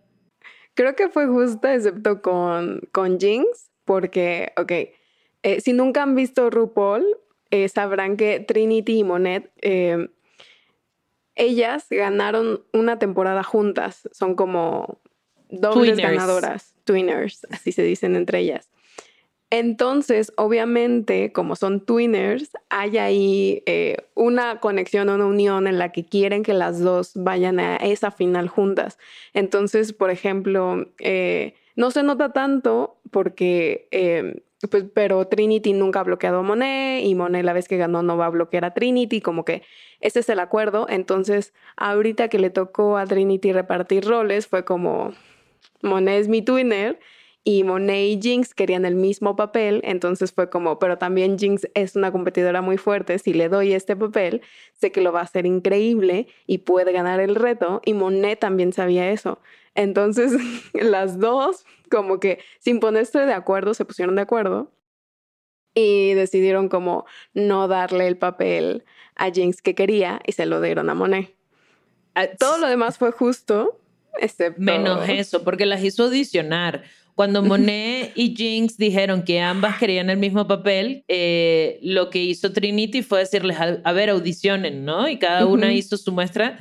Creo 0.74 0.96
que 0.96 1.08
fue 1.08 1.26
justa, 1.26 1.74
excepto 1.74 2.22
con, 2.22 2.80
con 2.92 3.18
Jinx, 3.20 3.70
porque, 3.84 4.52
ok, 4.56 4.72
eh, 5.42 5.60
si 5.60 5.72
nunca 5.72 6.02
han 6.02 6.14
visto 6.14 6.50
RuPaul, 6.50 7.04
eh, 7.50 7.68
sabrán 7.68 8.16
que 8.16 8.40
Trinity 8.40 9.00
y 9.00 9.04
Monet, 9.04 9.50
eh, 9.60 10.08
ellas 11.34 11.86
ganaron 11.90 12.64
una 12.72 12.98
temporada 12.98 13.42
juntas, 13.42 14.08
son 14.12 14.34
como 14.34 15.00
dobles 15.48 15.94
Twinners. 15.94 16.12
ganadoras, 16.12 16.74
twinners, 16.84 17.46
así 17.50 17.72
se 17.72 17.82
dicen 17.82 18.16
entre 18.16 18.40
ellas. 18.40 18.70
Entonces, 19.52 20.32
obviamente, 20.38 21.30
como 21.30 21.56
son 21.56 21.84
twinners, 21.84 22.52
hay 22.70 22.96
ahí 22.96 23.62
eh, 23.66 23.98
una 24.14 24.60
conexión, 24.60 25.10
una 25.10 25.26
unión 25.26 25.66
en 25.66 25.78
la 25.78 25.92
que 25.92 26.06
quieren 26.06 26.42
que 26.42 26.54
las 26.54 26.80
dos 26.80 27.12
vayan 27.14 27.60
a 27.60 27.76
esa 27.76 28.10
final 28.10 28.48
juntas. 28.48 28.98
Entonces, 29.34 29.92
por 29.92 30.08
ejemplo, 30.08 30.86
eh, 31.00 31.52
no 31.76 31.90
se 31.90 32.02
nota 32.02 32.32
tanto 32.32 32.96
porque, 33.10 33.88
eh, 33.90 34.40
pues, 34.70 34.86
pero 34.94 35.28
Trinity 35.28 35.74
nunca 35.74 36.00
ha 36.00 36.04
bloqueado 36.04 36.38
a 36.38 36.42
Monet 36.42 37.04
y 37.04 37.14
Monet 37.14 37.44
la 37.44 37.52
vez 37.52 37.68
que 37.68 37.76
ganó 37.76 38.02
no 38.02 38.16
va 38.16 38.26
a 38.26 38.30
bloquear 38.30 38.64
a 38.64 38.72
Trinity, 38.72 39.20
como 39.20 39.44
que 39.44 39.64
ese 40.00 40.20
es 40.20 40.30
el 40.30 40.40
acuerdo. 40.40 40.86
Entonces, 40.88 41.52
ahorita 41.76 42.28
que 42.28 42.38
le 42.38 42.48
tocó 42.48 42.96
a 42.96 43.04
Trinity 43.04 43.52
repartir 43.52 44.06
roles, 44.06 44.46
fue 44.46 44.64
como, 44.64 45.12
Monet 45.82 46.22
es 46.22 46.28
mi 46.28 46.40
twinner 46.40 46.98
y 47.44 47.64
Monet 47.64 48.06
y 48.06 48.20
Jinx 48.20 48.54
querían 48.54 48.84
el 48.84 48.94
mismo 48.94 49.34
papel, 49.34 49.80
entonces 49.84 50.32
fue 50.32 50.48
como, 50.48 50.78
pero 50.78 50.98
también 50.98 51.38
Jinx 51.38 51.68
es 51.74 51.96
una 51.96 52.12
competidora 52.12 52.62
muy 52.62 52.76
fuerte, 52.76 53.18
si 53.18 53.32
le 53.32 53.48
doy 53.48 53.72
este 53.72 53.96
papel, 53.96 54.42
sé 54.74 54.92
que 54.92 55.00
lo 55.00 55.12
va 55.12 55.20
a 55.20 55.24
hacer 55.24 55.44
increíble 55.44 56.28
y 56.46 56.58
puede 56.58 56.92
ganar 56.92 57.20
el 57.20 57.34
reto, 57.34 57.82
y 57.84 57.94
Monet 57.94 58.38
también 58.38 58.72
sabía 58.72 59.10
eso. 59.10 59.40
Entonces, 59.74 60.32
las 60.74 61.18
dos, 61.18 61.64
como 61.90 62.20
que 62.20 62.38
sin 62.60 62.78
ponerse 62.78 63.18
de 63.20 63.32
acuerdo, 63.32 63.74
se 63.74 63.84
pusieron 63.84 64.14
de 64.14 64.22
acuerdo 64.22 64.70
y 65.74 66.14
decidieron 66.14 66.68
como 66.68 67.06
no 67.34 67.66
darle 67.66 68.06
el 68.06 68.18
papel 68.18 68.84
a 69.16 69.30
Jinx 69.30 69.62
que 69.62 69.74
quería 69.74 70.20
y 70.26 70.32
se 70.32 70.46
lo 70.46 70.60
dieron 70.60 70.90
a 70.90 70.94
Monet. 70.94 71.34
Ah, 72.14 72.26
Todo 72.38 72.58
lo 72.58 72.68
demás 72.68 72.98
fue 72.98 73.10
justo, 73.10 73.80
excepto... 74.20 74.60
Menos 74.60 75.08
eso, 75.08 75.42
porque 75.42 75.66
las 75.66 75.82
hizo 75.82 76.04
audicionar. 76.04 76.84
Cuando 77.14 77.42
Monet 77.42 78.12
y 78.14 78.34
Jinx 78.34 78.78
dijeron 78.78 79.22
que 79.22 79.38
ambas 79.40 79.78
querían 79.78 80.08
el 80.08 80.16
mismo 80.16 80.46
papel, 80.48 81.04
eh, 81.08 81.78
lo 81.82 82.08
que 82.08 82.22
hizo 82.22 82.52
Trinity 82.52 83.02
fue 83.02 83.20
decirles, 83.20 83.58
a, 83.58 83.78
a 83.84 83.92
ver, 83.92 84.08
audicionen, 84.10 84.84
¿no? 84.84 85.08
Y 85.08 85.18
cada 85.18 85.46
una 85.46 85.66
Ujú. 85.66 85.76
hizo 85.76 85.96
su 85.98 86.10
muestra 86.10 86.58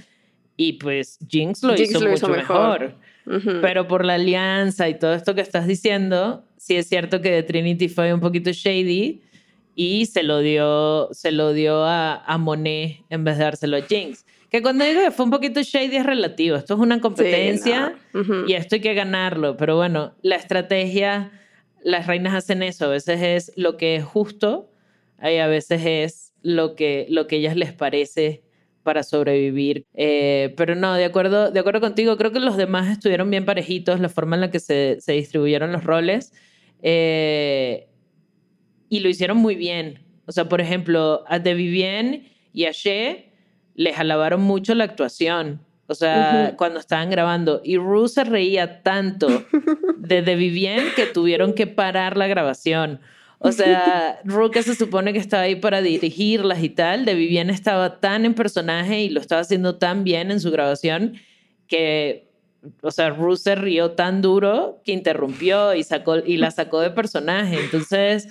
y 0.57 0.73
pues 0.73 1.17
Jinx 1.27 1.63
lo 1.63 1.73
Jinx 1.75 1.91
hizo 1.91 1.99
lo 2.01 2.09
mucho 2.11 2.17
hizo 2.25 2.27
mejor. 2.27 2.79
mejor. 2.81 2.95
Ujú. 3.25 3.61
Pero 3.61 3.87
por 3.87 4.03
la 4.03 4.15
alianza 4.15 4.89
y 4.89 4.99
todo 4.99 5.13
esto 5.13 5.33
que 5.35 5.41
estás 5.41 5.67
diciendo, 5.67 6.43
sí 6.57 6.75
es 6.75 6.87
cierto 6.89 7.21
que 7.21 7.31
de 7.31 7.43
Trinity 7.43 7.87
fue 7.87 8.13
un 8.13 8.19
poquito 8.19 8.51
shady 8.51 9.21
y 9.75 10.05
se 10.07 10.21
lo 10.23 10.39
dio, 10.39 11.07
se 11.13 11.31
lo 11.31 11.53
dio 11.53 11.85
a, 11.85 12.15
a 12.25 12.37
Monet 12.37 12.97
en 13.09 13.23
vez 13.23 13.37
de 13.37 13.45
dárselo 13.45 13.77
a 13.77 13.81
Jinx. 13.83 14.25
Que 14.51 14.61
cuando 14.61 14.83
digo 14.85 15.01
que 15.01 15.11
fue 15.11 15.25
un 15.25 15.31
poquito 15.31 15.61
shady 15.63 15.95
es 15.95 16.05
relativo. 16.05 16.57
Esto 16.57 16.73
es 16.75 16.79
una 16.81 16.99
competencia 16.99 17.95
Sí, 17.97 18.07
no. 18.13 18.21
Ujú. 18.21 18.33
y 18.47 18.53
esto 18.53 18.75
hay 18.75 18.81
que 18.81 18.93
ganarlo. 18.93 19.55
Pero 19.57 19.77
bueno, 19.77 20.13
la 20.21 20.35
estrategia, 20.35 21.31
las 21.83 22.05
reinas 22.05 22.33
hacen 22.33 22.61
eso. 22.61 22.85
A 22.85 22.89
veces 22.89 23.21
es 23.21 23.51
lo 23.55 23.77
que 23.77 23.95
es 23.95 24.03
justo 24.03 24.69
y 25.23 25.37
a 25.37 25.47
veces 25.47 25.81
es 25.85 26.33
lo 26.41 26.75
que, 26.75 27.05
lo 27.09 27.27
que 27.27 27.37
ellas 27.37 27.55
les 27.55 27.71
parece 27.71 28.43
para 28.83 29.03
sobrevivir. 29.03 29.85
Eh, 29.93 30.53
pero 30.57 30.75
no, 30.75 30.95
de 30.95 31.05
acuerdo, 31.05 31.49
de 31.51 31.59
acuerdo 31.59 31.79
contigo, 31.79 32.17
creo 32.17 32.31
que 32.31 32.39
los 32.41 32.57
demás 32.57 32.89
estuvieron 32.89 33.29
bien 33.29 33.45
parejitos, 33.45 33.99
la 34.01 34.09
forma 34.09 34.35
en 34.35 34.41
la 34.41 34.51
que 34.51 34.59
se, 34.59 34.97
se 34.99 35.13
distribuyeron 35.13 35.71
los 35.71 35.83
roles. 35.85 36.33
Eh, 36.81 37.87
y 38.89 38.99
lo 38.99 39.07
hicieron 39.07 39.37
muy 39.37 39.55
bien. 39.55 39.99
O 40.25 40.31
sea, 40.33 40.49
por 40.49 40.59
ejemplo, 40.59 41.23
a 41.27 41.39
De 41.39 41.53
Vivien 41.53 42.27
y 42.53 42.65
a 42.65 42.71
She 42.71 43.30
les 43.81 43.97
alabaron 43.97 44.41
mucho 44.41 44.75
la 44.75 44.83
actuación. 44.83 45.59
O 45.87 45.95
sea, 45.95 46.53
cuando 46.55 46.79
estaban 46.79 47.09
grabando. 47.09 47.59
Y 47.65 47.75
Ru 47.75 48.07
se 48.07 48.23
reía 48.23 48.81
tanto 48.81 49.27
de 49.97 50.21
De 50.21 50.35
Vivien 50.35 50.85
que 50.95 51.05
tuvieron 51.05 51.53
que 51.53 51.67
parar 51.67 52.15
la 52.15 52.27
grabación. 52.27 53.01
O 53.39 53.51
sea, 53.51 54.21
Ru 54.23 54.51
que 54.51 54.63
se 54.63 54.75
supone 54.75 55.11
que 55.11 55.19
estaba 55.19 55.43
ahí 55.43 55.55
para 55.55 55.81
dirigirlas 55.81 56.63
y 56.63 56.69
tal, 56.69 57.03
De 57.03 57.13
Vivien 57.13 57.49
estaba 57.49 57.99
tan 57.99 58.23
en 58.23 58.35
personaje 58.35 59.01
y 59.01 59.09
lo 59.09 59.19
estaba 59.19 59.41
haciendo 59.41 59.77
tan 59.79 60.05
bien 60.05 60.31
en 60.31 60.39
su 60.39 60.49
grabación 60.49 61.15
que, 61.67 62.29
o 62.81 62.91
sea, 62.91 63.09
Ru 63.09 63.35
se 63.35 63.55
rió 63.55 63.91
tan 63.91 64.21
duro 64.21 64.79
que 64.85 64.93
interrumpió 64.93 65.73
y, 65.73 65.83
sacó, 65.83 66.17
y 66.17 66.37
la 66.37 66.51
sacó 66.51 66.79
de 66.79 66.91
personaje. 66.91 67.59
Entonces, 67.59 68.29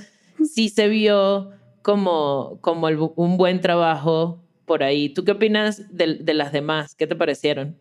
sí 0.50 0.70
se 0.70 0.88
vio 0.88 1.50
como, 1.82 2.58
como 2.62 2.86
un 3.16 3.36
buen 3.36 3.60
trabajo 3.60 4.39
por 4.70 4.84
ahí. 4.84 5.08
¿Tú 5.08 5.24
qué 5.24 5.32
opinas 5.32 5.82
de, 5.92 6.32
las 6.32 6.52
demás? 6.52 6.94
¿Qué 6.94 7.08
te 7.08 7.16
parecieron? 7.16 7.76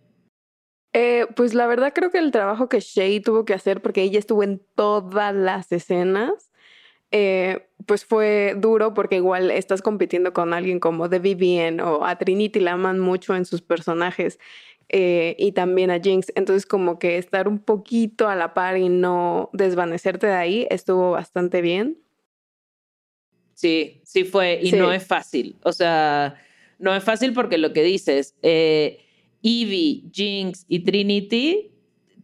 Eh, 0.91 1.27
pues 1.35 1.53
la 1.53 1.67
verdad 1.67 1.93
creo 1.93 2.09
que 2.09 2.17
el 2.17 2.31
trabajo 2.31 2.67
que 2.67 2.79
Shay 2.79 3.19
tuvo 3.19 3.45
que 3.45 3.53
hacer, 3.53 3.79
porque 3.79 4.01
ella 4.01 4.17
estuvo 4.17 4.41
en 4.41 4.59
todas 4.73 5.35
las 5.35 5.71
escenas, 5.71 6.49
eh, 7.11 7.67
pues 7.85 8.05
fue 8.05 8.55
duro 8.57 8.95
porque 8.95 9.17
igual 9.17 9.51
estás 9.51 9.83
compitiendo 9.83 10.33
con 10.33 10.51
alguien 10.51 10.79
como 10.79 11.07
The 11.07 11.19
Vivian 11.19 11.79
o 11.79 12.03
a 12.03 12.17
Trinity 12.17 12.59
la 12.59 12.71
aman 12.71 12.97
mucho 12.99 13.35
en 13.35 13.45
sus 13.45 13.61
personajes 13.61 14.39
eh, 14.87 15.35
y 15.37 15.51
también 15.51 15.91
a 15.91 15.99
Jinx. 15.99 16.31
Entonces 16.33 16.65
como 16.65 16.97
que 16.97 17.19
estar 17.19 17.47
un 17.47 17.59
poquito 17.59 18.27
a 18.29 18.35
la 18.35 18.55
par 18.55 18.77
y 18.77 18.89
no 18.89 19.51
desvanecerte 19.53 20.25
de 20.25 20.33
ahí 20.33 20.67
estuvo 20.71 21.11
bastante 21.11 21.61
bien. 21.61 21.99
Sí, 23.53 24.01
sí 24.05 24.23
fue 24.23 24.59
y 24.63 24.71
no 24.71 24.91
es 24.91 25.05
fácil. 25.05 25.55
O 25.61 25.71
sea, 25.71 26.35
no 26.79 26.95
es 26.95 27.03
fácil 27.03 27.33
porque 27.33 27.57
lo 27.57 27.73
que 27.73 27.83
dices, 27.83 28.35
eh, 28.41 28.99
Evie, 29.43 30.03
Jinx 30.11 30.65
y 30.67 30.79
Trinity 30.79 31.71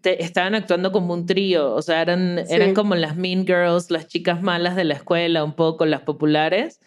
estaban 0.03 0.55
actuando 0.55 0.91
como 0.91 1.13
un 1.13 1.25
trío, 1.25 1.73
o 1.73 1.81
sea, 1.81 2.01
eran, 2.01 2.39
eran 2.49 2.73
como 2.73 2.95
las 2.95 3.15
mean 3.15 3.45
girls, 3.45 3.89
las 3.89 4.07
chicas 4.07 4.41
malas 4.41 4.75
de 4.75 4.83
la 4.83 4.93
escuela, 4.93 5.43
un 5.43 5.53
poco 5.53 5.85
las 5.85 6.01
populares, 6.01 6.79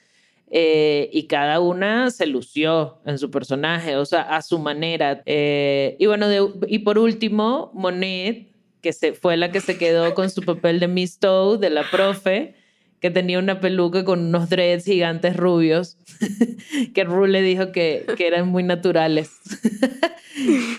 eh, 0.50 1.10
y 1.12 1.24
cada 1.24 1.60
una 1.60 2.10
se 2.10 2.26
lució 2.26 3.00
en 3.04 3.18
su 3.18 3.30
personaje, 3.30 3.96
o 3.96 4.04
sea, 4.06 4.22
a 4.22 4.40
su 4.42 4.58
manera. 4.58 5.22
Eh, 5.26 5.96
y 5.98 6.06
bueno, 6.06 6.26
y 6.66 6.78
por 6.80 6.98
último, 6.98 7.70
Monet, 7.74 8.48
que 8.80 8.92
se, 8.92 9.12
fue 9.12 9.36
la 9.36 9.50
que 9.50 9.60
se 9.60 9.76
quedó 9.76 10.14
con 10.14 10.30
su 10.30 10.42
papel 10.42 10.80
de 10.80 10.88
Miss 10.88 11.18
Toad, 11.18 11.58
de 11.58 11.70
la 11.70 11.82
profe, 11.90 12.54
que 13.00 13.10
tenía 13.10 13.38
una 13.38 13.60
peluca 13.60 14.04
con 14.04 14.26
unos 14.26 14.48
dreads 14.48 14.84
gigantes 14.84 15.36
rubios, 15.36 15.96
que 16.94 17.04
Ru 17.04 17.26
le 17.26 17.42
dijo 17.42 17.72
que, 17.72 18.06
que 18.16 18.26
eran 18.26 18.48
muy 18.48 18.62
naturales. 18.62 19.30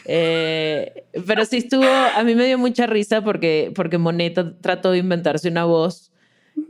Eh, 0.05 1.03
pero 1.27 1.43
sí 1.43 1.57
estuvo, 1.57 1.83
a 1.83 2.23
mí 2.23 2.33
me 2.33 2.45
dio 2.45 2.57
mucha 2.57 2.88
risa 2.88 3.21
porque, 3.21 3.73
porque 3.75 3.97
Moneta 3.97 4.57
trató 4.61 4.91
de 4.91 4.99
inventarse 4.99 5.49
una 5.49 5.65
voz 5.65 6.13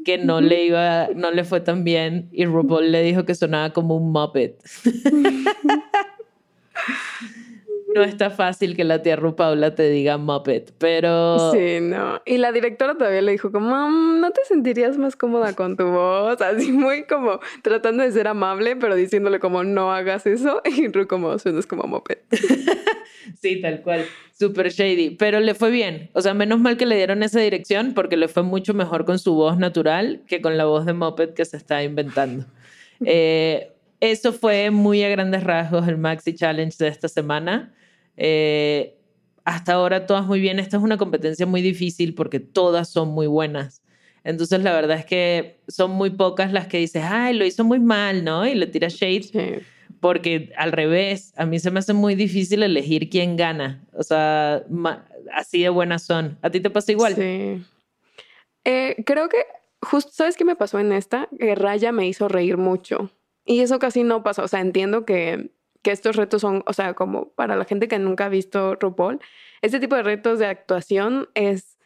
que 0.03 0.17
no 0.17 0.41
le 0.41 0.65
iba, 0.65 1.09
no 1.15 1.29
le 1.29 1.43
fue 1.43 1.61
tan 1.61 1.83
bien 1.83 2.29
y 2.31 2.45
RuPaul 2.45 2.91
le 2.91 3.03
dijo 3.03 3.25
que 3.25 3.35
sonaba 3.35 3.73
como 3.73 3.95
un 3.95 4.11
Muppet. 4.11 4.59
no 7.93 8.03
está 8.03 8.29
fácil 8.29 8.75
que 8.75 8.83
la 8.83 9.01
tía 9.01 9.15
Ru 9.15 9.35
Paula 9.35 9.75
te 9.75 9.89
diga 9.89 10.17
Muppet, 10.17 10.73
pero... 10.77 11.51
Sí, 11.51 11.79
no. 11.81 12.21
Y 12.25 12.37
la 12.37 12.51
directora 12.51 12.95
todavía 12.95 13.21
le 13.21 13.31
dijo 13.31 13.51
como, 13.51 13.89
¿no 13.89 14.31
te 14.31 14.41
sentirías 14.45 14.97
más 14.97 15.15
cómoda 15.15 15.53
con 15.53 15.75
tu 15.75 15.85
voz? 15.85 16.41
Así 16.41 16.71
muy 16.71 17.05
como 17.05 17.39
tratando 17.61 18.03
de 18.03 18.11
ser 18.11 18.27
amable, 18.27 18.75
pero 18.75 18.95
diciéndole 18.95 19.39
como, 19.39 19.63
no 19.63 19.91
hagas 19.91 20.25
eso. 20.25 20.61
Y 20.77 20.87
Ru 20.87 21.07
como, 21.07 21.37
suenas 21.39 21.65
como 21.65 21.83
Muppet. 21.83 22.23
sí, 23.41 23.61
tal 23.61 23.81
cual. 23.81 24.05
Super 24.37 24.69
shady. 24.69 25.11
Pero 25.11 25.39
le 25.39 25.53
fue 25.53 25.71
bien. 25.71 26.09
O 26.13 26.21
sea, 26.21 26.33
menos 26.33 26.59
mal 26.59 26.77
que 26.77 26.85
le 26.85 26.95
dieron 26.95 27.23
esa 27.23 27.39
dirección 27.39 27.93
porque 27.93 28.17
le 28.17 28.27
fue 28.27 28.43
mucho 28.43 28.73
mejor 28.73 29.05
con 29.05 29.19
su 29.19 29.33
voz 29.33 29.57
natural 29.57 30.21
que 30.27 30.41
con 30.41 30.57
la 30.57 30.65
voz 30.65 30.85
de 30.85 30.93
Muppet 30.93 31.33
que 31.33 31.45
se 31.45 31.57
está 31.57 31.83
inventando. 31.83 32.45
Eh, 33.05 33.71
eso 33.99 34.33
fue 34.33 34.71
muy 34.71 35.03
a 35.03 35.09
grandes 35.09 35.43
rasgos 35.43 35.87
el 35.87 35.97
Maxi 35.97 36.33
Challenge 36.33 36.75
de 36.77 36.87
esta 36.87 37.07
semana. 37.07 37.73
Eh, 38.15 38.97
hasta 39.45 39.73
ahora 39.73 40.05
todas 40.05 40.25
muy 40.25 40.39
bien. 40.39 40.59
Esta 40.59 40.77
es 40.77 40.83
una 40.83 40.97
competencia 40.97 41.45
muy 41.45 41.61
difícil 41.61 42.13
porque 42.13 42.39
todas 42.39 42.89
son 42.89 43.09
muy 43.09 43.27
buenas. 43.27 43.81
Entonces 44.23 44.61
la 44.61 44.73
verdad 44.73 44.97
es 44.97 45.05
que 45.05 45.59
son 45.67 45.91
muy 45.91 46.11
pocas 46.11 46.51
las 46.51 46.67
que 46.67 46.77
dices, 46.77 47.03
ay, 47.05 47.35
lo 47.35 47.45
hizo 47.45 47.63
muy 47.63 47.79
mal, 47.79 48.23
¿no? 48.23 48.45
Y 48.45 48.55
le 48.55 48.67
tiras 48.67 48.93
shade. 48.93 49.63
Porque 49.99 50.51
al 50.55 50.71
revés, 50.71 51.33
a 51.35 51.45
mí 51.45 51.59
se 51.59 51.71
me 51.71 51.79
hace 51.79 51.93
muy 51.93 52.15
difícil 52.15 52.63
elegir 52.63 53.09
quién 53.09 53.35
gana. 53.35 53.85
O 53.93 54.03
sea, 54.03 54.63
así 55.33 55.61
de 55.61 55.69
buenas 55.69 56.03
son. 56.03 56.37
¿A 56.41 56.49
ti 56.49 56.59
te 56.59 56.69
pasa 56.69 56.91
igual? 56.91 57.15
Sí. 57.15 57.63
Eh, 58.65 58.95
creo 59.05 59.29
que 59.29 59.37
justo, 59.81 60.11
¿sabes 60.13 60.37
qué 60.37 60.45
me 60.45 60.55
pasó 60.55 60.79
en 60.79 60.91
esta? 60.91 61.27
Que 61.37 61.55
Raya 61.55 61.91
me 61.91 62.07
hizo 62.07 62.27
reír 62.27 62.57
mucho. 62.57 63.11
Y 63.49 63.61
eso 63.61 63.79
casi 63.79 64.03
no 64.03 64.23
pasa. 64.23 64.43
O 64.43 64.47
sea, 64.47 64.61
entiendo 64.61 65.05
que 65.05 65.49
que 65.81 65.91
estos 65.91 66.15
retos 66.15 66.41
son, 66.41 66.63
o 66.65 66.73
sea, 66.73 66.93
como 66.93 67.29
para 67.33 67.55
la 67.55 67.65
gente 67.65 67.87
que 67.87 67.99
nunca 67.99 68.25
ha 68.25 68.29
visto 68.29 68.75
RuPaul, 68.75 69.19
este 69.61 69.79
tipo 69.79 69.95
de 69.95 70.03
retos 70.03 70.39
de 70.39 70.47
actuación 70.47 71.29
es 71.35 71.77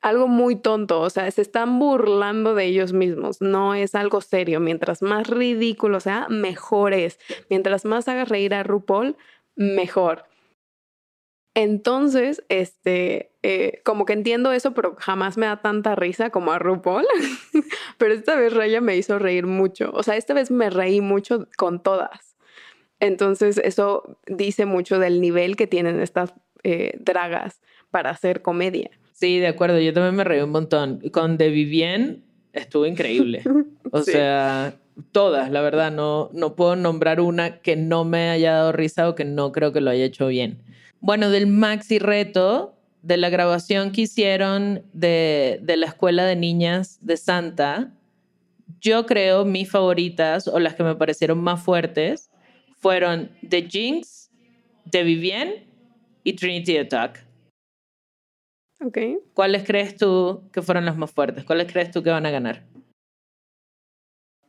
algo 0.00 0.28
muy 0.28 0.54
tonto, 0.56 1.00
o 1.00 1.10
sea, 1.10 1.28
se 1.30 1.42
están 1.42 1.78
burlando 1.78 2.54
de 2.54 2.66
ellos 2.66 2.92
mismos, 2.92 3.40
no 3.40 3.74
es 3.74 3.94
algo 3.94 4.20
serio. 4.20 4.60
Mientras 4.60 5.02
más 5.02 5.26
ridículo 5.26 5.98
sea, 6.00 6.28
mejor 6.28 6.92
es. 6.92 7.18
Mientras 7.50 7.84
más 7.84 8.06
hagas 8.06 8.28
reír 8.28 8.54
a 8.54 8.62
RuPaul, 8.62 9.16
mejor. 9.56 10.24
Entonces, 11.60 12.44
este, 12.48 13.32
eh, 13.42 13.80
como 13.84 14.04
que 14.04 14.12
entiendo 14.12 14.52
eso, 14.52 14.74
pero 14.74 14.94
jamás 14.96 15.36
me 15.36 15.46
da 15.46 15.60
tanta 15.60 15.96
risa 15.96 16.30
como 16.30 16.52
a 16.52 16.60
RuPaul. 16.60 17.04
pero 17.98 18.14
esta 18.14 18.36
vez 18.36 18.54
Raya 18.54 18.80
me 18.80 18.96
hizo 18.96 19.18
reír 19.18 19.44
mucho. 19.48 19.90
O 19.92 20.04
sea, 20.04 20.14
esta 20.14 20.34
vez 20.34 20.52
me 20.52 20.70
reí 20.70 21.00
mucho 21.00 21.48
con 21.56 21.82
todas. 21.82 22.36
Entonces, 23.00 23.58
eso 23.58 24.20
dice 24.28 24.66
mucho 24.66 25.00
del 25.00 25.20
nivel 25.20 25.56
que 25.56 25.66
tienen 25.66 25.98
estas 25.98 26.32
eh, 26.62 26.92
dragas 27.00 27.60
para 27.90 28.10
hacer 28.10 28.40
comedia. 28.40 28.92
Sí, 29.12 29.40
de 29.40 29.48
acuerdo. 29.48 29.80
Yo 29.80 29.92
también 29.92 30.14
me 30.14 30.22
reí 30.22 30.40
un 30.40 30.50
montón. 30.50 31.00
Con 31.10 31.38
De 31.38 31.48
Vivien 31.48 32.24
estuvo 32.52 32.86
increíble. 32.86 33.42
O 33.90 34.02
sea, 34.02 34.74
todas, 35.12 35.50
la 35.50 35.62
verdad. 35.62 35.90
No, 35.90 36.28
no 36.34 36.54
puedo 36.56 36.76
nombrar 36.76 37.20
una 37.22 37.60
que 37.60 37.74
no 37.74 38.04
me 38.04 38.28
haya 38.28 38.52
dado 38.52 38.72
risa 38.72 39.08
o 39.08 39.14
que 39.14 39.24
no 39.24 39.50
creo 39.50 39.72
que 39.72 39.80
lo 39.80 39.90
haya 39.90 40.04
hecho 40.04 40.26
bien. 40.26 40.58
Bueno, 41.00 41.30
del 41.30 41.46
maxi 41.46 41.98
reto, 41.98 42.74
de 43.00 43.16
la 43.16 43.30
grabación 43.30 43.92
que 43.92 44.02
hicieron 44.02 44.82
de, 44.92 45.58
de 45.62 45.78
la 45.78 45.86
escuela 45.86 46.26
de 46.26 46.36
niñas 46.36 46.98
de 47.00 47.16
Santa, 47.16 47.94
yo 48.80 49.06
creo 49.06 49.44
mis 49.44 49.70
favoritas 49.70 50.48
o 50.48 50.58
las 50.58 50.74
que 50.74 50.82
me 50.82 50.94
parecieron 50.94 51.38
más 51.38 51.62
fuertes 51.62 52.30
fueron 52.76 53.30
The 53.48 53.62
Jinx, 53.62 54.30
The 54.90 55.02
Vivienne 55.02 55.66
y 56.24 56.34
Trinity 56.34 56.76
Attack. 56.76 57.27
Ok. 58.80 58.98
¿Cuáles 59.34 59.64
crees 59.64 59.96
tú 59.96 60.48
que 60.52 60.62
fueron 60.62 60.84
las 60.84 60.96
más 60.96 61.10
fuertes? 61.10 61.44
¿Cuáles 61.44 61.70
crees 61.70 61.90
tú 61.90 62.02
que 62.02 62.10
van 62.10 62.26
a 62.26 62.30
ganar? 62.30 62.64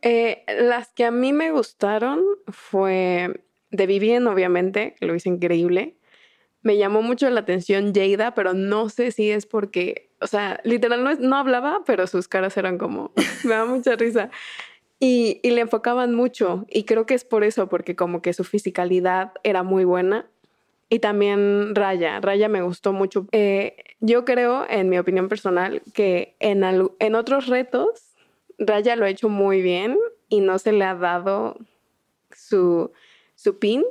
Eh, 0.01 0.43
las 0.59 0.93
que 0.93 1.05
a 1.05 1.11
mí 1.11 1.33
me 1.33 1.51
gustaron 1.51 2.21
fue 2.47 3.43
The 3.71 3.85
Vivienne, 3.85 4.27
obviamente, 4.27 4.95
lo 5.01 5.15
hizo 5.15 5.29
increíble. 5.29 5.97
Me 6.61 6.77
llamó 6.77 7.01
mucho 7.01 7.29
la 7.29 7.41
atención 7.41 7.93
Jada, 7.93 8.33
pero 8.33 8.53
no 8.53 8.89
sé 8.89 9.11
si 9.11 9.31
es 9.31 9.45
porque, 9.45 10.11
o 10.21 10.27
sea, 10.27 10.59
literal 10.63 11.03
no, 11.03 11.13
no 11.15 11.37
hablaba, 11.37 11.83
pero 11.85 12.05
sus 12.07 12.27
caras 12.27 12.57
eran 12.57 12.77
como, 12.77 13.11
me 13.43 13.51
da 13.51 13.65
mucha 13.65 13.95
risa. 13.95 14.29
Y, 15.01 15.39
le 15.43 15.61
enfocaban 15.61 16.13
mucho 16.13 16.65
y 16.67 16.83
creo 16.83 17.05
que 17.05 17.13
es 17.13 17.23
por 17.23 17.45
eso, 17.45 17.69
porque 17.69 17.95
como 17.95 18.21
que 18.21 18.33
su 18.33 18.43
fisicalidad 18.43 19.31
era 19.43 19.63
muy 19.63 19.85
buena. 19.85 20.29
Y 20.89 20.99
también 20.99 21.75
Raya, 21.75 22.19
Raya 22.19 22.49
me 22.49 22.63
gustó 22.63 22.93
mucho. 22.93 23.27
Eh, 23.31 23.77
yo 23.99 24.25
creo, 24.25 24.65
en 24.67 24.89
mi 24.89 24.97
opinión 24.97 25.29
personal, 25.29 25.83
que 25.93 26.35
en, 26.39 26.63
en 26.63 27.15
otros 27.15 27.47
retos, 27.47 28.15
Raya 28.57 28.95
lo 28.95 29.05
ha 29.05 29.09
hecho 29.09 29.29
muy 29.29 29.61
bien 29.61 29.97
y 30.29 30.41
no 30.41 30.57
se 30.57 30.71
le 30.71 30.85
ha 30.85 30.95
dado 30.95 31.57
su, 32.31 32.91
su 33.35 33.59
pin 33.59 33.85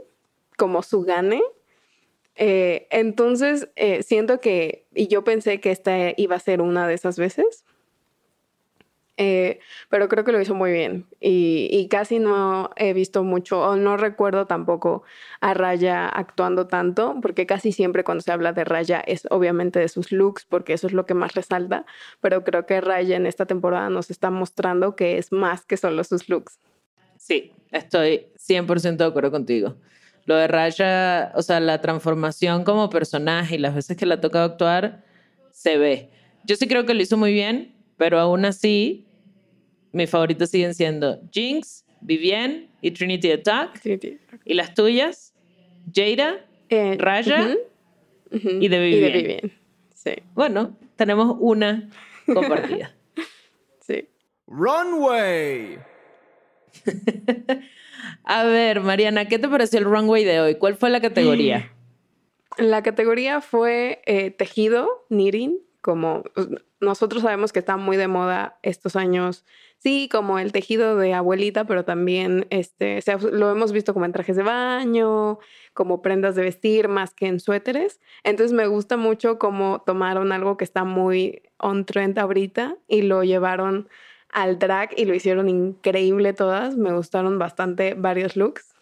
como 0.57 0.83
su 0.83 1.03
gane. 1.03 1.41
Eh, 2.35 2.87
entonces, 2.91 3.69
eh, 3.77 4.03
siento 4.03 4.41
que, 4.41 4.87
y 4.95 5.07
yo 5.07 5.23
pensé 5.25 5.61
que 5.61 5.71
esta 5.71 6.13
iba 6.17 6.37
a 6.37 6.41
ser 6.41 6.61
una 6.61 6.89
de 6.89 6.95
esas 6.95 7.19
veces, 7.19 7.65
Eh, 9.21 9.59
pero 9.89 10.09
creo 10.09 10.23
que 10.23 10.31
lo 10.31 10.41
hizo 10.41 10.55
muy 10.55 10.71
bien 10.71 11.09
y, 11.19 11.69
y, 11.73 11.89
casi 11.89 12.21
no 12.21 12.71
he 12.77 12.93
visto 12.93 13.25
mucho 13.25 13.61
o 13.61 13.75
no 13.75 13.97
recuerdo 13.97 14.47
tampoco 14.47 15.03
a 15.41 15.55
Raya 15.55 16.09
actuando 16.09 16.69
tanto 16.69 17.17
porque 17.21 17.45
casi 17.45 17.73
siempre 17.73 18.05
cuando 18.05 18.23
se 18.23 18.31
habla 18.31 18.53
de 18.53 18.63
Raya 18.63 19.01
es 19.01 19.27
obviamente 19.31 19.81
de 19.81 19.89
sus 19.89 20.13
looks 20.13 20.45
porque 20.45 20.73
eso 20.73 20.87
es 20.87 20.93
lo 20.93 21.05
que 21.05 21.15
más 21.15 21.35
resalta, 21.35 21.85
pero 22.21 22.45
creo 22.45 22.65
que 22.65 22.81
Raya 22.81 23.17
en 23.17 23.27
esta 23.27 23.45
temporada 23.45 23.91
nos 23.91 24.09
está 24.13 24.31
mostrando 24.31 24.95
que 24.95 25.19
es 25.19 25.33
más 25.33 25.67
que 25.67 25.77
solo 25.77 26.05
sus 26.05 26.29
looks. 26.29 26.61
Sí, 27.17 27.51
estoy 27.73 28.29
100% 28.37 28.99
de 28.99 29.05
acuerdo 29.05 29.33
contigo. 29.33 29.75
Lo 30.27 30.37
de 30.37 30.47
Raya, 30.47 31.33
o 31.35 31.43
sea, 31.43 31.59
la 31.59 31.81
transformación 31.81 32.63
como 32.63 32.89
personaje 32.89 33.57
y 33.57 33.59
las 33.59 33.75
veces 33.75 33.97
que 33.97 34.07
le 34.07 34.15
ha 34.15 34.21
tocado 34.21 34.45
actuar, 34.45 35.05
se 35.51 35.77
ve. 35.77 36.11
Yo 36.45 36.55
sí 36.55 36.69
creo 36.69 36.87
que 36.87 36.95
lo 36.95 37.03
hizo 37.03 37.17
muy 37.17 37.33
bien, 37.33 37.75
pero 37.97 38.21
aún 38.21 38.45
así 38.45 39.08
mis 39.93 40.11
favoritos 40.11 40.51
siguen 40.51 40.75
siendo 40.75 41.21
Jinx, 41.33 41.85
Vivienne 42.01 42.69
y 42.81 42.91
Trinity 42.91 43.33
Attack. 43.33 43.81
¿Y 44.45 44.55
las 44.55 44.75
tuyas? 44.75 45.35
Jada, 45.95 46.45
eh, 46.69 46.97
Raya 46.99 47.57
y 48.31 48.69
de 48.69 48.81
Vivienne. 48.81 49.53
Sí. 49.95 50.13
Bueno, 50.35 50.77
tenemos 50.97 51.37
una 51.41 51.89
compartida. 52.27 52.95
sí. 53.81 54.09
Runway. 54.47 55.79
A 58.25 58.45
ver, 58.45 58.81
Mariana, 58.81 59.27
¿qué 59.27 59.39
te 59.39 59.49
pareció 59.49 59.79
el 59.79 59.85
runway 59.85 60.25
de 60.25 60.41
hoy? 60.41 60.55
¿Cuál 60.57 60.77
fue 60.77 60.91
la 60.91 61.01
categoría? 61.01 61.73
La 62.57 62.83
categoría 62.83 63.41
fue 63.41 64.03
eh, 64.07 64.31
tejido, 64.31 65.07
knitting, 65.09 65.59
como 65.81 66.23
pues, 66.35 66.49
nosotros 66.81 67.23
sabemos 67.23 67.53
que 67.53 67.59
está 67.59 67.77
muy 67.77 67.97
de 67.97 68.09
moda 68.09 68.59
estos 68.63 68.97
años, 68.97 69.45
sí, 69.79 70.09
como 70.11 70.39
el 70.39 70.53
tejido 70.53 70.97
de 70.97 71.15
abuelita, 71.15 71.65
pero 71.65 71.85
también 71.85 72.47
este, 72.51 73.01
lo 73.33 73.51
hemos 73.51 73.73
visto 73.73 73.95
como 73.95 74.05
en 74.05 74.13
trajes 74.13 74.37
de 74.37 74.43
baño, 74.43 75.39
como 75.75 76.03
prendas 76.03 76.35
de 76.35 76.43
vestir, 76.43 76.89
más 76.89 77.15
que 77.15 77.27
en 77.27 77.41
suéteres. 77.41 78.01
Entonces 78.25 78.53
me 78.53 78.67
gusta 78.67 78.97
mucho 78.97 79.39
cómo 79.39 79.83
tomaron 79.85 80.33
algo 80.33 80.57
que 80.57 80.65
está 80.65 80.85
muy 80.85 81.43
on 81.59 81.85
trend 81.85 82.19
ahorita 82.19 82.77
y 82.87 83.03
lo 83.03 83.25
llevaron 83.25 83.89
al 84.31 84.59
drag 84.59 84.91
y 84.97 85.05
lo 85.05 85.15
hicieron 85.15 85.49
increíble 85.49 86.33
todas. 86.33 86.77
Me 86.77 86.93
gustaron 86.93 87.39
bastante 87.39 87.95
varios 87.95 88.37
looks. 88.37 88.78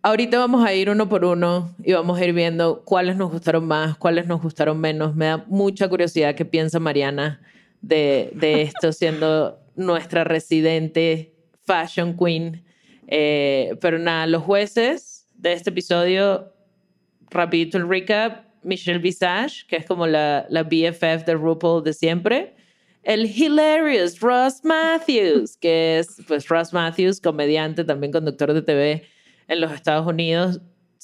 Ahorita 0.00 0.38
vamos 0.38 0.64
a 0.64 0.72
ir 0.74 0.90
uno 0.90 1.08
por 1.08 1.24
uno 1.24 1.74
y 1.82 1.92
vamos 1.92 2.20
a 2.20 2.24
ir 2.24 2.32
viendo 2.32 2.84
cuáles 2.84 3.16
nos 3.16 3.32
gustaron 3.32 3.66
más, 3.66 3.96
cuáles 3.98 4.28
nos 4.28 4.40
gustaron 4.40 4.78
menos. 4.78 5.16
Me 5.16 5.26
da 5.26 5.44
mucha 5.48 5.88
curiosidad 5.88 6.36
qué 6.36 6.44
piensa 6.44 6.78
Mariana 6.78 7.40
de, 7.80 8.30
de 8.34 8.62
esto, 8.62 8.92
siendo 8.92 9.58
nuestra 9.74 10.22
residente 10.22 11.34
fashion 11.66 12.16
queen. 12.16 12.64
Eh, 13.08 13.76
pero 13.80 13.98
nada, 13.98 14.28
los 14.28 14.44
jueces 14.44 15.26
de 15.34 15.54
este 15.54 15.70
episodio, 15.70 16.52
rapidito 17.30 17.76
el 17.76 17.88
recap, 17.88 18.44
Michelle 18.62 19.00
Visage, 19.00 19.66
que 19.66 19.76
es 19.76 19.86
como 19.86 20.06
la, 20.06 20.46
la 20.48 20.62
BFF 20.62 21.24
de 21.26 21.34
RuPaul 21.34 21.82
de 21.82 21.92
siempre. 21.92 22.54
El 23.02 23.26
hilarious 23.26 24.20
Ross 24.20 24.60
Matthews, 24.62 25.56
que 25.56 25.98
es 25.98 26.22
pues 26.28 26.46
Ross 26.48 26.72
Matthews, 26.72 27.20
comediante, 27.20 27.82
también 27.82 28.12
conductor 28.12 28.52
de 28.52 28.62
TV 28.62 29.17
en 29.48 29.60
los 29.60 29.72
Estados 29.72 30.06
Unidos, 30.06 30.60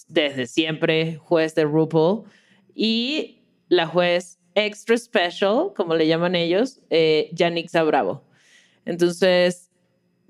desde 0.08 0.46
siempre 0.46 1.16
juez 1.16 1.54
de 1.54 1.64
RuPaul, 1.64 2.24
y 2.74 3.42
la 3.68 3.86
juez 3.86 4.38
extra 4.54 4.96
special, 4.96 5.72
como 5.74 5.94
le 5.94 6.06
llaman 6.06 6.34
ellos, 6.34 6.80
eh, 6.90 7.30
Yanixa 7.32 7.82
Bravo. 7.82 8.22
Entonces, 8.84 9.70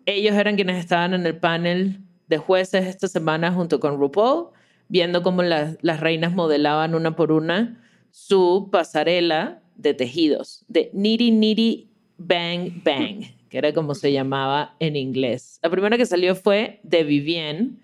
ellos 0.07 0.35
eran 0.35 0.57
quienes 0.57 0.79
estaban 0.79 1.15
en 1.15 1.27
el 1.27 1.37
panel 1.39 2.01
de 2.29 2.39
jueces 2.39 2.87
esta 2.87 3.09
semana 3.09 3.53
junto 3.53 3.81
con 3.81 3.99
RuPaul, 3.99 4.49
viendo 4.89 5.23
cómo 5.23 5.43
las 5.43 6.01
reinas 6.01 6.33
modelaban 6.33 6.95
una 6.95 7.17
por 7.17 7.33
una 7.33 7.81
su 8.11 8.69
pasarela 8.71 9.63
de 9.77 9.95
tejidos, 9.95 10.65
de 10.69 10.91
Nitty 10.93 11.31
Nitty 11.33 11.91
Bang 12.17 12.83
Bang, 12.85 13.25
que 13.49 13.59
era 13.59 13.73
como 13.73 13.95
se 13.95 14.13
llamaba 14.13 14.77
en 14.79 14.95
inglés. 14.95 15.59
La 15.63 15.71
primera 15.71 15.97
que 15.97 16.07
salió 16.07 16.35
fue 16.35 16.81
de 16.85 17.03
Vivienne, 17.03 17.81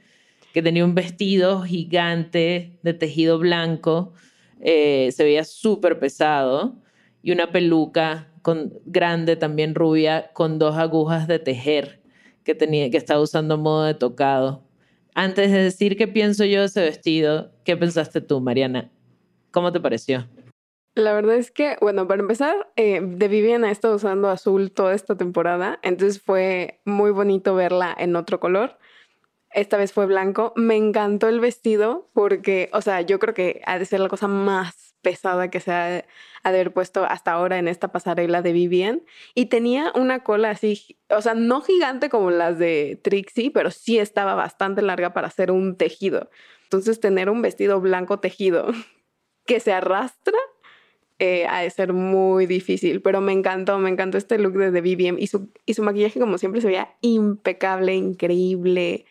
que 0.52 0.62
tenía 0.62 0.84
un 0.84 0.94
vestido 0.94 1.62
gigante 1.62 2.78
de 2.82 2.94
tejido 2.94 3.38
blanco, 3.38 4.12
eh, 4.60 5.10
se 5.12 5.24
veía 5.24 5.44
súper 5.44 5.98
pesado, 5.98 6.76
y 7.22 7.32
una 7.32 7.52
peluca 7.52 8.28
con, 8.42 8.72
grande, 8.84 9.36
también 9.36 9.74
rubia, 9.74 10.30
con 10.32 10.58
dos 10.58 10.76
agujas 10.76 11.28
de 11.28 11.38
tejer 11.38 12.00
que, 12.44 12.54
tenía, 12.54 12.90
que 12.90 12.96
estaba 12.96 13.20
usando 13.20 13.58
modo 13.58 13.84
de 13.84 13.94
tocado. 13.94 14.62
Antes 15.14 15.50
de 15.50 15.62
decir 15.62 15.96
qué 15.96 16.08
pienso 16.08 16.44
yo 16.44 16.60
de 16.60 16.66
ese 16.66 16.82
vestido, 16.82 17.52
¿qué 17.64 17.76
pensaste 17.76 18.20
tú, 18.20 18.40
Mariana? 18.40 18.90
¿Cómo 19.50 19.72
te 19.72 19.80
pareció? 19.80 20.26
La 20.94 21.12
verdad 21.12 21.36
es 21.36 21.50
que, 21.50 21.76
bueno, 21.80 22.06
para 22.08 22.22
empezar, 22.22 22.54
eh, 22.76 23.00
de 23.00 23.28
Viviana 23.28 23.68
ha 23.68 23.70
estado 23.70 23.96
usando 23.96 24.28
azul 24.28 24.72
toda 24.72 24.94
esta 24.94 25.16
temporada, 25.16 25.78
entonces 25.82 26.22
fue 26.22 26.80
muy 26.84 27.10
bonito 27.10 27.54
verla 27.54 27.94
en 27.98 28.16
otro 28.16 28.40
color. 28.40 28.78
Esta 29.52 29.76
vez 29.76 29.92
fue 29.92 30.06
blanco. 30.06 30.52
Me 30.56 30.76
encantó 30.76 31.28
el 31.28 31.40
vestido 31.40 32.08
porque, 32.12 32.70
o 32.72 32.82
sea, 32.82 33.00
yo 33.00 33.18
creo 33.18 33.34
que 33.34 33.62
ha 33.66 33.78
de 33.78 33.84
ser 33.84 34.00
la 34.00 34.08
cosa 34.08 34.28
más 34.28 34.94
pesada 35.02 35.50
que 35.50 35.60
se 35.60 35.72
ha 35.72 35.86
de 35.86 36.04
haber 36.42 36.72
puesto 36.72 37.04
hasta 37.04 37.32
ahora 37.32 37.58
en 37.58 37.68
esta 37.68 37.88
pasarela 37.88 38.42
de 38.42 38.52
Vivian. 38.52 39.02
Y 39.34 39.46
tenía 39.46 39.92
una 39.94 40.22
cola 40.22 40.50
así, 40.50 40.98
o 41.08 41.20
sea, 41.22 41.34
no 41.34 41.62
gigante 41.62 42.08
como 42.08 42.30
las 42.30 42.58
de 42.58 43.00
Trixie, 43.02 43.50
pero 43.50 43.70
sí 43.70 43.98
estaba 43.98 44.34
bastante 44.34 44.82
larga 44.82 45.12
para 45.12 45.28
hacer 45.28 45.50
un 45.50 45.76
tejido. 45.76 46.30
Entonces, 46.64 47.00
tener 47.00 47.30
un 47.30 47.42
vestido 47.42 47.80
blanco 47.80 48.20
tejido 48.20 48.68
que 49.46 49.60
se 49.60 49.72
arrastra 49.72 50.38
eh, 51.18 51.46
ha 51.48 51.60
de 51.60 51.70
ser 51.70 51.92
muy 51.92 52.46
difícil, 52.46 53.02
pero 53.02 53.20
me 53.20 53.32
encantó, 53.32 53.78
me 53.78 53.90
encantó 53.90 54.16
este 54.16 54.38
look 54.38 54.54
de, 54.54 54.80
Vivian 54.80 55.18
y 55.18 55.26
su, 55.26 55.50
y 55.66 55.74
su 55.74 55.82
maquillaje 55.82 56.18
como 56.18 56.38
siempre 56.38 56.62
se 56.62 56.68
veía 56.68 56.94
impecable, 57.02 57.94
increíble. 57.94 59.04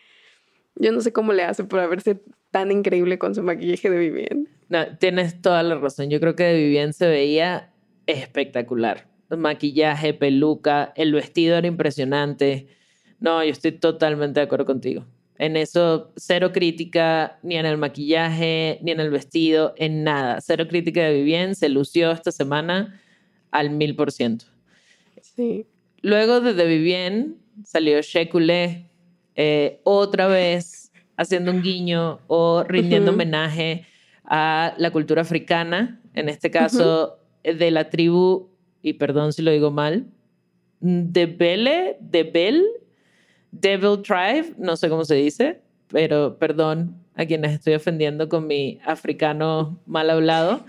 Yo 0.80 0.92
no 0.92 1.00
sé 1.02 1.12
cómo 1.12 1.32
le 1.34 1.42
hace 1.42 1.64
por 1.64 1.86
verse 1.88 2.20
tan 2.50 2.72
increíble 2.72 3.18
con 3.18 3.34
su 3.34 3.42
maquillaje 3.42 3.90
de 3.90 3.98
Vivienne. 3.98 4.46
No, 4.70 4.96
tienes 4.98 5.42
toda 5.42 5.62
la 5.62 5.76
razón. 5.76 6.08
Yo 6.08 6.20
creo 6.20 6.34
que 6.34 6.44
de 6.44 6.54
Vivienne 6.54 6.94
se 6.94 7.06
veía 7.06 7.72
espectacular. 8.06 9.08
maquillaje, 9.28 10.14
peluca, 10.14 10.92
el 10.96 11.12
vestido 11.12 11.56
era 11.58 11.66
impresionante. 11.66 12.68
No, 13.18 13.44
yo 13.44 13.50
estoy 13.50 13.72
totalmente 13.72 14.40
de 14.40 14.44
acuerdo 14.44 14.64
contigo. 14.64 15.04
En 15.36 15.56
eso, 15.56 16.12
cero 16.16 16.50
crítica 16.52 17.38
ni 17.42 17.56
en 17.56 17.66
el 17.66 17.76
maquillaje, 17.76 18.78
ni 18.82 18.90
en 18.90 19.00
el 19.00 19.10
vestido, 19.10 19.74
en 19.76 20.02
nada. 20.02 20.40
Cero 20.40 20.66
crítica 20.66 21.02
de 21.02 21.14
Vivienne. 21.14 21.54
Se 21.54 21.68
lució 21.68 22.10
esta 22.10 22.32
semana 22.32 23.00
al 23.50 23.70
mil 23.70 23.96
por 23.96 24.12
ciento. 24.12 24.46
Sí. 25.20 25.66
Luego 26.02 26.40
de 26.40 26.54
The 26.54 26.66
Vivienne 26.66 27.34
salió 27.64 28.00
Shekulé, 28.00 28.89
eh, 29.42 29.80
otra 29.84 30.26
vez 30.26 30.92
haciendo 31.16 31.50
un 31.50 31.62
guiño 31.62 32.20
o 32.26 32.62
rindiendo 32.62 33.12
homenaje 33.12 33.86
a 34.22 34.74
la 34.76 34.90
cultura 34.90 35.22
africana, 35.22 35.98
en 36.12 36.28
este 36.28 36.50
caso 36.50 37.16
de 37.42 37.70
la 37.70 37.88
tribu, 37.88 38.50
y 38.82 38.92
perdón 38.92 39.32
si 39.32 39.40
lo 39.40 39.50
digo 39.50 39.70
mal, 39.70 40.08
de 40.80 41.24
Bele, 41.24 41.96
de 42.00 42.22
Bel, 42.24 42.66
Devil 43.50 44.02
Tribe, 44.02 44.52
no 44.58 44.76
sé 44.76 44.90
cómo 44.90 45.06
se 45.06 45.14
dice, 45.14 45.62
pero 45.88 46.36
perdón 46.38 46.96
a 47.14 47.24
quienes 47.24 47.52
estoy 47.52 47.72
ofendiendo 47.72 48.28
con 48.28 48.46
mi 48.46 48.78
africano 48.84 49.80
mal 49.86 50.10
hablado. 50.10 50.66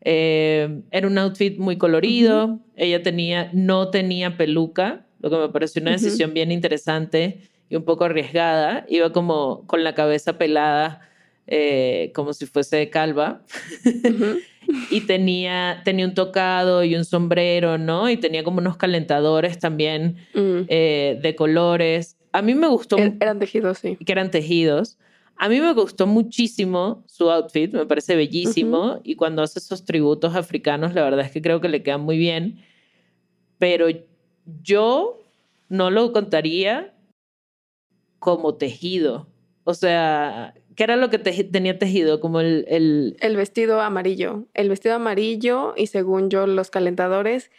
Eh, 0.00 0.80
era 0.92 1.08
un 1.08 1.18
outfit 1.18 1.58
muy 1.58 1.76
colorido, 1.76 2.60
ella 2.76 3.02
tenía, 3.02 3.50
no 3.52 3.90
tenía 3.90 4.36
peluca, 4.36 5.06
lo 5.18 5.28
que 5.28 5.36
me 5.38 5.48
pareció 5.48 5.82
una 5.82 5.90
decisión 5.90 6.32
bien 6.34 6.52
interesante 6.52 7.50
y 7.72 7.76
un 7.76 7.84
poco 7.84 8.04
arriesgada. 8.04 8.84
Iba 8.90 9.12
como 9.14 9.66
con 9.66 9.82
la 9.82 9.94
cabeza 9.94 10.36
pelada, 10.36 11.00
eh, 11.46 12.12
como 12.14 12.34
si 12.34 12.44
fuese 12.44 12.90
calva. 12.90 13.40
y 14.90 15.00
tenía, 15.00 15.80
tenía 15.82 16.04
un 16.04 16.12
tocado 16.12 16.84
y 16.84 16.94
un 16.94 17.06
sombrero, 17.06 17.78
¿no? 17.78 18.10
Y 18.10 18.18
tenía 18.18 18.44
como 18.44 18.58
unos 18.58 18.76
calentadores 18.76 19.58
también 19.58 20.18
mm. 20.34 20.66
eh, 20.68 21.18
de 21.22 21.34
colores. 21.34 22.18
A 22.32 22.42
mí 22.42 22.54
me 22.54 22.68
gustó. 22.68 22.98
Er, 22.98 23.14
eran 23.20 23.38
tejidos, 23.38 23.78
sí. 23.78 23.96
Que 23.96 24.12
eran 24.12 24.30
tejidos. 24.30 24.98
A 25.36 25.48
mí 25.48 25.58
me 25.58 25.72
gustó 25.72 26.06
muchísimo 26.06 27.02
su 27.06 27.30
outfit, 27.30 27.72
me 27.72 27.86
parece 27.86 28.16
bellísimo. 28.16 29.00
Y 29.02 29.16
cuando 29.16 29.40
hace 29.40 29.60
esos 29.60 29.86
tributos 29.86 30.34
africanos, 30.34 30.92
la 30.92 31.04
verdad 31.04 31.24
es 31.24 31.32
que 31.32 31.40
creo 31.40 31.62
que 31.62 31.70
le 31.70 31.82
quedan 31.82 32.02
muy 32.02 32.18
bien. 32.18 32.60
Pero 33.58 33.86
yo 34.62 35.18
no 35.70 35.90
lo 35.90 36.12
contaría 36.12 36.92
como 38.22 38.54
tejido. 38.54 39.26
O 39.64 39.74
sea, 39.74 40.54
¿qué 40.76 40.84
era 40.84 40.94
lo 40.94 41.10
que 41.10 41.18
tenía 41.18 41.76
tejido? 41.76 42.20
Como 42.20 42.40
el, 42.40 42.64
el... 42.68 43.16
El 43.20 43.36
vestido 43.36 43.80
amarillo. 43.80 44.46
El 44.54 44.68
vestido 44.68 44.94
amarillo 44.94 45.74
y 45.76 45.88
según 45.88 46.30
yo 46.30 46.46
los 46.46 46.70
calentadores 46.70 47.50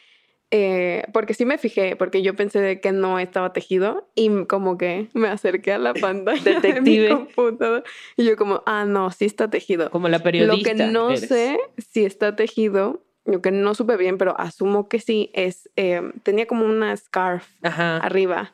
eh, 0.56 1.04
porque 1.12 1.34
sí 1.34 1.46
me 1.46 1.58
fijé, 1.58 1.96
porque 1.96 2.22
yo 2.22 2.36
pensé 2.36 2.62
de 2.62 2.80
que 2.80 2.92
no 2.92 3.18
estaba 3.18 3.52
tejido 3.54 4.08
y 4.14 4.46
como 4.46 4.78
que 4.78 5.10
me 5.14 5.28
acerqué 5.28 5.74
a 5.74 5.80
la 5.80 5.94
pantalla 6.02 6.44
Detective. 6.44 7.02
de 7.02 7.10
mi 7.10 7.10
computadora 7.10 7.84
y 8.16 8.24
yo 8.24 8.38
como, 8.38 8.62
ah, 8.68 8.86
no, 8.86 9.12
sí 9.12 9.26
está 9.26 9.50
tejido. 9.50 9.90
Como 9.90 10.08
la 10.08 10.20
periodista. 10.20 10.72
Lo 10.72 10.78
que 10.78 10.86
no 10.92 11.10
eres. 11.10 11.28
sé 11.28 11.58
si 11.78 12.06
está 12.06 12.38
tejido, 12.38 13.04
lo 13.26 13.42
que 13.42 13.52
no 13.52 13.74
supe 13.74 13.98
bien, 13.98 14.18
pero 14.18 14.40
asumo 14.40 14.88
que 14.88 15.00
sí, 15.00 15.32
es, 15.34 15.72
eh, 15.76 16.04
tenía 16.22 16.46
como 16.46 16.66
una 16.66 16.96
scarf 16.96 17.48
Ajá. 17.64 17.98
arriba. 17.98 18.54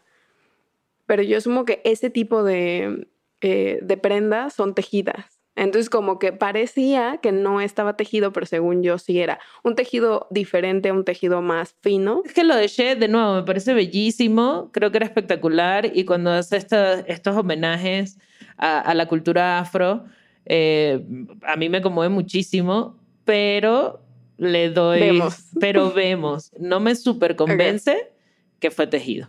Pero 1.09 1.23
yo 1.23 1.39
asumo 1.39 1.65
que 1.65 1.81
ese 1.85 2.11
tipo 2.11 2.43
de, 2.43 3.07
eh, 3.41 3.79
de 3.81 3.97
prendas 3.97 4.53
son 4.53 4.75
tejidas. 4.75 5.39
Entonces 5.55 5.89
como 5.89 6.19
que 6.19 6.33
parecía 6.33 7.17
que 7.19 7.31
no 7.31 7.61
estaba 7.61 7.97
tejido, 7.97 8.31
pero 8.31 8.45
según 8.45 8.83
yo 8.83 8.99
sí 8.99 9.19
era 9.19 9.39
un 9.63 9.73
tejido 9.73 10.27
diferente, 10.29 10.91
un 10.91 11.03
tejido 11.03 11.41
más 11.41 11.75
fino. 11.81 12.21
Es 12.25 12.33
que 12.33 12.43
lo 12.43 12.55
de 12.55 12.67
She, 12.67 12.95
de 12.95 13.07
nuevo, 13.07 13.33
me 13.33 13.41
parece 13.43 13.73
bellísimo, 13.73 14.69
creo 14.71 14.91
que 14.91 14.97
era 14.97 15.07
espectacular 15.07 15.89
y 15.97 16.05
cuando 16.05 16.29
hace 16.29 16.57
esta- 16.57 16.99
estos 16.99 17.35
homenajes 17.35 18.19
a, 18.55 18.79
a 18.79 18.93
la 18.93 19.07
cultura 19.07 19.57
afro, 19.57 20.05
eh, 20.45 21.03
a 21.41 21.55
mí 21.55 21.69
me 21.69 21.81
conmueve 21.81 22.13
muchísimo, 22.13 22.99
pero 23.25 23.99
le 24.37 24.69
doy... 24.69 24.99
Vemos. 24.99 25.37
Pero 25.59 25.91
vemos. 25.91 26.51
No 26.59 26.79
me 26.79 26.93
súper 26.93 27.35
convence 27.35 28.11
que 28.59 28.69
fue 28.69 28.85
tejido. 28.85 29.27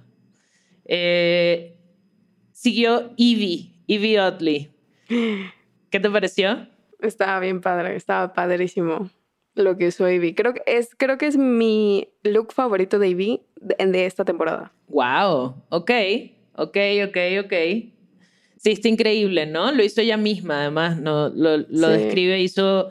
Eh, 0.93 1.77
siguió 2.53 3.13
Evie, 3.17 3.73
Evie 3.87 4.21
Oddly. 4.21 4.71
¿Qué 5.09 6.01
te 6.01 6.11
pareció? 6.11 6.67
Estaba 7.01 7.39
bien 7.41 7.61
padre, 7.61 7.95
estaba 7.97 8.33
padrísimo 8.33 9.09
lo 9.55 9.77
que 9.77 9.89
usó 9.89 10.11
Ivy. 10.11 10.35
Creo 10.35 10.53
que 10.53 10.63
es, 10.67 10.91
creo 10.97 11.17
que 11.17 11.27
es 11.27 11.37
mi 11.37 12.09
look 12.25 12.53
favorito 12.53 12.99
de 12.99 13.09
Ivy 13.09 13.41
de, 13.61 13.87
de 13.87 14.07
esta 14.07 14.25
temporada. 14.25 14.73
Wow, 14.89 15.63
ok, 15.71 15.91
ok, 16.57 16.77
ok, 17.09 17.17
ok. 17.45 17.53
Sí, 18.57 18.73
está 18.73 18.89
increíble, 18.89 19.47
¿no? 19.47 19.71
Lo 19.73 19.83
hizo 19.85 20.01
ella 20.01 20.17
misma, 20.17 20.61
además, 20.63 21.01
¿no? 21.01 21.29
Lo, 21.31 21.57
lo 21.59 21.89
Sí. 21.89 21.93
describe, 22.03 22.41
hizo... 22.41 22.91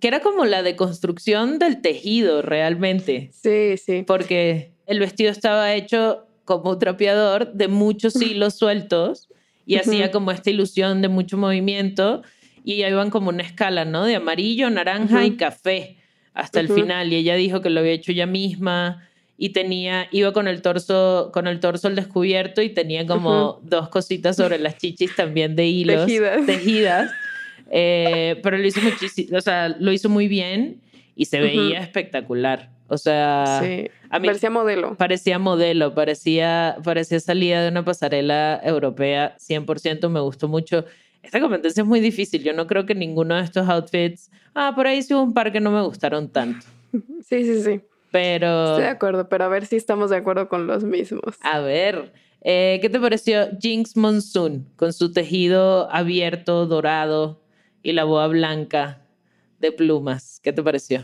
Que 0.00 0.08
era 0.08 0.20
como 0.20 0.46
la 0.46 0.62
deconstrucción 0.62 1.58
del 1.58 1.82
tejido, 1.82 2.40
realmente. 2.40 3.28
Sí, 3.34 3.76
sí. 3.76 4.02
Porque 4.06 4.72
el 4.86 4.98
vestido 4.98 5.30
estaba 5.30 5.74
hecho 5.74 6.26
como 6.58 6.78
trapeador 6.78 7.52
de 7.52 7.68
muchos 7.68 8.20
hilos 8.20 8.54
sueltos 8.54 9.28
y 9.66 9.76
Ujú. 9.76 9.82
hacía 9.82 10.10
como 10.10 10.32
esta 10.32 10.50
ilusión 10.50 11.00
de 11.00 11.06
mucho 11.08 11.36
movimiento 11.38 12.22
y 12.64 12.82
ahí 12.82 12.90
iban 12.90 13.10
como 13.10 13.28
una 13.28 13.44
escala, 13.44 13.84
¿no? 13.84 14.04
De 14.04 14.16
amarillo, 14.16 14.68
naranja 14.68 15.24
y 15.24 15.36
café 15.36 15.98
hasta 16.34 16.58
el 16.58 16.68
final 16.68 17.12
y 17.12 17.16
ella 17.16 17.36
dijo 17.36 17.60
que 17.60 17.70
lo 17.70 17.78
había 17.78 17.92
hecho 17.92 18.10
ella 18.10 18.26
misma 18.26 19.08
y 19.38 19.50
tenía 19.50 20.08
iba 20.10 20.32
con 20.32 20.48
el 20.48 20.60
torso 20.60 21.30
con 21.32 21.46
el 21.46 21.60
torso 21.60 21.86
al 21.86 21.94
descubierto 21.94 22.62
y 22.62 22.70
tenía 22.70 23.06
como 23.06 23.60
dos 23.62 23.88
cositas 23.88 24.34
sobre 24.36 24.58
las 24.58 24.76
chichis 24.76 25.14
también 25.14 25.54
de 25.54 25.66
hilos 25.68 26.04
Tejidas. 26.04 26.46
tejidas. 26.46 27.12
Eh, 27.70 28.40
pero 28.42 28.58
lo 28.58 28.66
hizo 28.66 28.80
muchísimo, 28.82 29.38
o 29.38 29.40
sea, 29.40 29.68
lo 29.68 29.92
hizo 29.92 30.08
muy 30.08 30.26
bien 30.26 30.80
y 31.14 31.26
se 31.26 31.38
veía 31.40 31.78
espectacular. 31.80 32.70
O 32.92 32.98
sea, 32.98 33.60
sí. 33.62 33.88
a 34.10 34.18
mí- 34.18 34.26
Parecía 34.26 34.50
modelo. 34.50 34.96
parecía 34.96 35.38
modelo, 35.38 35.94
parecía, 35.94 36.76
parecía 36.82 37.20
salida 37.20 37.62
de 37.62 37.68
una 37.70 37.84
pasarela 37.84 38.60
europea 38.64 39.36
100%, 39.38 40.08
me 40.10 40.18
gustó 40.20 40.48
mucho. 40.48 40.84
Esta 41.22 41.38
competencia 41.40 41.82
es 41.82 41.86
muy 41.86 42.00
difícil, 42.00 42.42
yo 42.42 42.52
no 42.52 42.66
creo 42.66 42.86
que 42.86 42.94
ninguno 42.96 43.36
de 43.36 43.42
estos 43.44 43.68
outfits, 43.68 44.30
ah, 44.54 44.72
por 44.74 44.86
ahí 44.88 45.02
sí 45.02 45.14
hubo 45.14 45.22
un 45.22 45.34
par 45.34 45.52
que 45.52 45.60
no 45.60 45.70
me 45.70 45.82
gustaron 45.82 46.28
tanto, 46.30 46.66
Sí, 47.28 47.44
sí, 47.44 47.62
sí. 47.62 47.80
pero 48.10 48.70
Estoy 48.70 48.82
de 48.84 48.88
acuerdo, 48.88 49.28
pero 49.28 49.44
a 49.44 49.48
ver 49.48 49.66
si 49.66 49.76
estamos 49.76 50.10
de 50.10 50.16
acuerdo 50.16 50.48
con 50.48 50.66
los 50.66 50.82
mismos. 50.82 51.36
a 51.42 51.60
ver, 51.60 52.12
eh, 52.40 52.78
¿qué 52.82 52.88
te 52.90 52.98
pareció 52.98 53.50
Jinx 53.60 53.96
Monsoon 53.96 54.66
con 54.76 54.92
su 54.92 55.12
tejido 55.12 55.88
abierto, 55.92 56.66
dorado 56.66 57.40
y 57.84 57.92
la 57.92 58.02
boa 58.04 58.26
blanca 58.26 59.02
de 59.60 59.70
plumas? 59.70 60.40
¿Qué 60.42 60.52
te 60.52 60.62
pareció? 60.62 61.02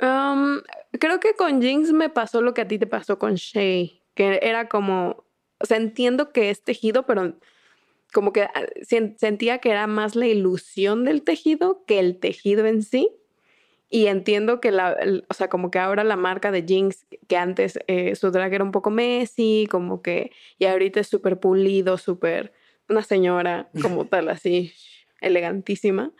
Um, 0.00 0.58
creo 0.98 1.20
que 1.20 1.34
con 1.34 1.60
Jinx 1.62 1.92
me 1.92 2.08
pasó 2.08 2.40
lo 2.42 2.54
que 2.54 2.62
a 2.62 2.68
ti 2.68 2.78
te 2.78 2.86
pasó 2.86 3.18
con 3.18 3.34
Shay, 3.34 4.00
que 4.14 4.38
era 4.42 4.68
como, 4.68 5.24
o 5.58 5.66
sea, 5.66 5.76
entiendo 5.76 6.32
que 6.32 6.50
es 6.50 6.62
tejido, 6.62 7.04
pero 7.04 7.34
como 8.12 8.32
que 8.32 8.42
ah, 8.42 8.52
sen- 8.88 9.16
sentía 9.18 9.58
que 9.58 9.70
era 9.70 9.86
más 9.86 10.14
la 10.16 10.26
ilusión 10.26 11.04
del 11.04 11.22
tejido 11.22 11.84
que 11.86 11.98
el 11.98 12.18
tejido 12.18 12.66
en 12.66 12.82
sí. 12.82 13.10
Y 13.90 14.06
entiendo 14.06 14.60
que 14.60 14.72
la, 14.72 14.96
o 15.28 15.34
sea, 15.34 15.48
como 15.48 15.70
que 15.70 15.78
ahora 15.78 16.02
la 16.02 16.16
marca 16.16 16.50
de 16.50 16.64
Jinx, 16.66 17.06
que 17.28 17.36
antes 17.36 17.78
eh, 17.86 18.16
su 18.16 18.30
drag 18.32 18.52
era 18.52 18.64
un 18.64 18.72
poco 18.72 18.90
messy, 18.90 19.68
como 19.70 20.02
que, 20.02 20.32
y 20.58 20.64
ahorita 20.64 20.98
es 21.00 21.06
súper 21.06 21.38
pulido, 21.38 21.96
súper, 21.98 22.52
una 22.88 23.02
señora 23.02 23.68
como 23.82 24.06
tal, 24.06 24.30
así, 24.30 24.72
elegantísima. 25.20 26.12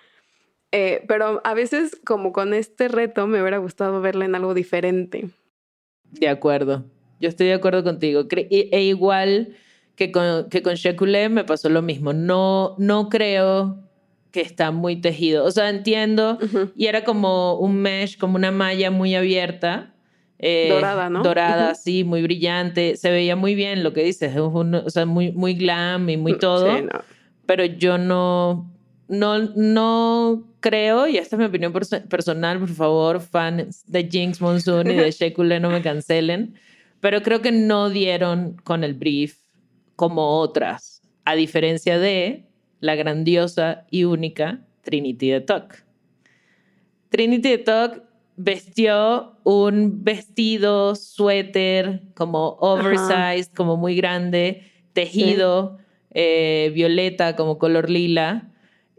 Eh, 0.77 1.05
pero 1.07 1.41
a 1.45 1.55
veces, 1.55 2.01
como 2.05 2.33
con 2.33 2.53
este 2.53 2.89
reto, 2.89 3.29
me 3.29 3.41
hubiera 3.41 3.59
gustado 3.59 4.01
verla 4.01 4.25
en 4.25 4.35
algo 4.35 4.55
diferente. 4.55 5.29
De 6.11 6.29
acuerdo. 6.29 6.85
Yo 7.21 7.29
estoy 7.29 7.47
de 7.47 7.55
acuerdo 7.55 7.85
contigo. 7.85 8.25
Cre- 8.25 8.49
e, 8.51 8.83
igual 8.83 9.55
que 9.95 10.11
con, 10.11 10.49
que 10.49 10.63
con 10.63 10.75
Shekulé 10.75 11.29
me 11.29 11.45
pasó 11.45 11.69
lo 11.69 11.81
mismo. 11.81 12.13
No, 12.13 12.75
no 12.79 13.09
creo 13.09 13.79
que 14.33 14.41
está 14.41 14.73
muy 14.73 14.97
tejido. 15.01 15.45
O 15.45 15.53
sea, 15.53 15.71
entiendo. 15.71 16.39
Ujú. 16.43 16.73
Y 16.75 16.87
era 16.87 17.05
como 17.05 17.57
un 17.61 17.77
mesh, 17.77 18.19
como 18.19 18.35
una 18.35 18.51
malla 18.51 18.91
muy 18.91 19.15
abierta. 19.15 19.95
eh, 20.41 20.71
Dorada, 20.71 21.09
¿no? 21.09 21.23
Dorada, 21.23 21.71
Ujú. 21.71 21.81
sí, 21.85 22.03
muy 22.03 22.21
brillante. 22.23 22.97
Se 22.97 23.11
veía 23.13 23.37
muy 23.37 23.55
bien 23.55 23.85
lo 23.85 23.93
que 23.93 24.03
dices. 24.03 24.33
es 24.35 24.41
un- 24.41 24.75
o 24.75 24.91
sea, 24.91 25.07
muy, 25.07 25.31
muy 25.31 25.55
glam 25.55 26.09
y 26.11 26.17
muy 26.17 26.37
todo 26.37 26.77
Sí, 26.77 26.83
no. 26.83 27.01
pero 27.47 27.65
yo 27.65 27.97
no, 27.97 28.74
no, 29.09 29.39
no 29.39 30.45
creo, 30.61 31.07
y 31.07 31.17
esta 31.19 31.37
es 31.37 31.41
mi 31.41 31.47
opinión 31.47 31.73
perso- 31.73 32.07
personal, 32.09 32.59
por 32.59 32.71
favor, 32.71 33.21
fans 33.21 33.85
de 33.87 34.09
Jinx 34.11 34.41
Monsoon 34.41 34.91
y 34.91 34.95
de 34.95 35.11
Shekule 35.13 35.61
no 35.61 35.71
me 35.71 35.83
cancelen, 35.83 36.55
pero 37.01 37.23
creo 37.23 37.43
que 37.43 37.53
no 37.53 37.91
dieron 37.91 38.57
con 38.65 38.83
el 38.85 38.95
brief 38.95 39.37
como 39.97 40.39
otras, 40.41 41.03
a 41.25 41.35
diferencia 41.35 41.99
de 41.99 42.45
la 42.81 42.95
grandiosa 42.95 43.87
y 43.91 44.05
única 44.05 44.61
Trinity 44.83 45.31
de 45.31 45.41
Talk. 45.41 45.85
Trinity 47.11 47.51
de 47.51 47.59
Talk 47.59 48.03
vestió 48.37 49.37
un 49.45 50.03
vestido, 50.03 50.97
suéter, 50.97 52.03
como 52.15 52.57
oversized, 52.61 53.53
como 53.55 53.77
muy 53.77 53.95
grande, 53.97 54.65
tejido, 54.93 55.79
eh, 56.13 56.73
violeta, 56.75 57.37
como 57.37 57.59
color 57.59 57.89
lila, 57.89 58.51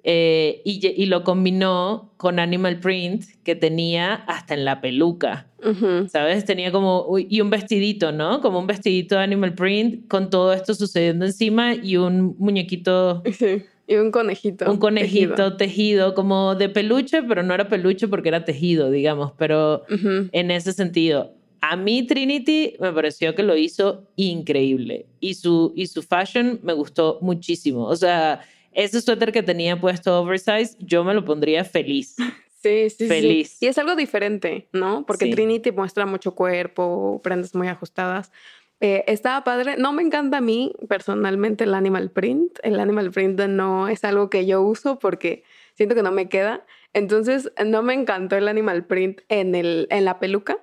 eh, 0.07 0.61
y, 0.63 0.85
y 1.01 1.07
lo 1.07 1.23
combinó 1.23 2.11
con 2.17 2.37
animal 2.37 2.79
print 2.79 3.23
que 3.43 3.55
tenía 3.55 4.13
hasta 4.13 4.53
en 4.53 4.63
la 4.63 4.79
peluca. 4.79 5.47
Ujú. 5.63 6.07
¿Sabes? 6.09 6.45
Tenía 6.45 6.71
como, 6.71 7.07
y 7.17 7.41
un 7.41 7.49
vestidito, 7.49 8.11
¿no? 8.11 8.39
Como 8.39 8.59
un 8.59 8.67
vestidito 8.67 9.15
de 9.15 9.23
animal 9.23 9.55
print 9.55 10.07
con 10.07 10.29
todo 10.29 10.53
esto 10.53 10.75
sucediendo 10.75 11.25
encima 11.25 11.73
y 11.73 11.97
un 11.97 12.35
muñequito 12.37 13.23
Sí. 13.37 13.63
Y 13.87 13.95
un 13.95 14.11
conejito. 14.11 14.69
un 14.71 14.77
conejito 14.77 15.55
tejido. 15.55 15.57
tejido. 15.57 16.13
como 16.15 16.53
de 16.55 16.69
peluche, 16.69 17.21
pero 17.23 17.41
no 17.43 17.53
era 17.55 17.67
peluche 17.67 18.07
porque 18.07 18.29
era 18.29 18.43
tejido, 18.45 18.89
digamos, 18.91 19.31
pero 19.37 19.83
Ujú. 19.91 20.29
en 20.31 20.51
ese 20.51 20.71
sentido. 20.73 21.33
A 21.61 21.75
mí 21.77 22.03
Trinity 22.05 22.75
me 22.79 22.91
pareció 22.93 23.33
que 23.33 23.41
lo 23.41 23.55
hizo 23.57 24.03
increíble 24.17 25.07
y 25.19 25.33
su, 25.33 25.73
y 25.75 25.87
su 25.87 26.03
fashion 26.03 26.59
me 26.61 26.73
gustó 26.73 27.17
muchísimo. 27.21 27.85
O 27.85 27.95
sea, 27.95 28.41
ese 28.75 29.01
suéter 29.01 29.31
que 29.31 29.41
tenía 29.43 29.79
puesto 29.79 30.21
oversize, 30.21 30.75
yo 30.79 31.03
me 31.03 31.13
lo 31.13 31.25
pondría 31.25 31.63
feliz. 31.63 32.15
Sí, 32.65 32.89
sí, 32.89 32.95
sí. 32.97 33.07
Feliz. 33.07 33.61
Y 33.61 33.67
es 33.67 33.77
algo 33.77 33.95
diferente, 33.95 34.67
¿no? 34.73 35.05
Porque 35.05 35.25
Sí. 35.25 35.31
Trinity 35.31 35.71
muestra 35.71 36.07
mucho 36.07 36.33
cuerpo, 36.33 37.21
prendas 37.23 37.53
muy 37.53 37.67
ajustadas. 37.67 38.31
Eh, 38.79 39.03
estaba 39.05 39.43
padre. 39.43 39.75
No 39.77 39.93
me 39.93 40.01
encanta 40.01 40.37
a 40.37 40.41
mí 40.41 40.73
personalmente 40.89 41.65
el 41.65 41.75
animal 41.75 42.09
print. 42.09 42.57
El 42.63 42.79
animal 42.79 43.11
print 43.11 43.39
no 43.41 43.87
es 43.87 44.03
algo 44.03 44.31
que 44.31 44.47
yo 44.47 44.63
uso 44.63 44.97
porque 44.97 45.43
siento 45.75 45.93
que 45.93 46.01
no 46.01 46.11
me 46.11 46.27
queda. 46.27 46.65
Entonces, 46.93 47.51
no 47.63 47.83
me 47.83 47.93
encantó 47.93 48.35
el 48.35 48.47
animal 48.47 48.83
print 48.87 49.21
en, 49.29 49.53
el, 49.53 49.85
en 49.91 50.03
la 50.03 50.17
peluca, 50.17 50.57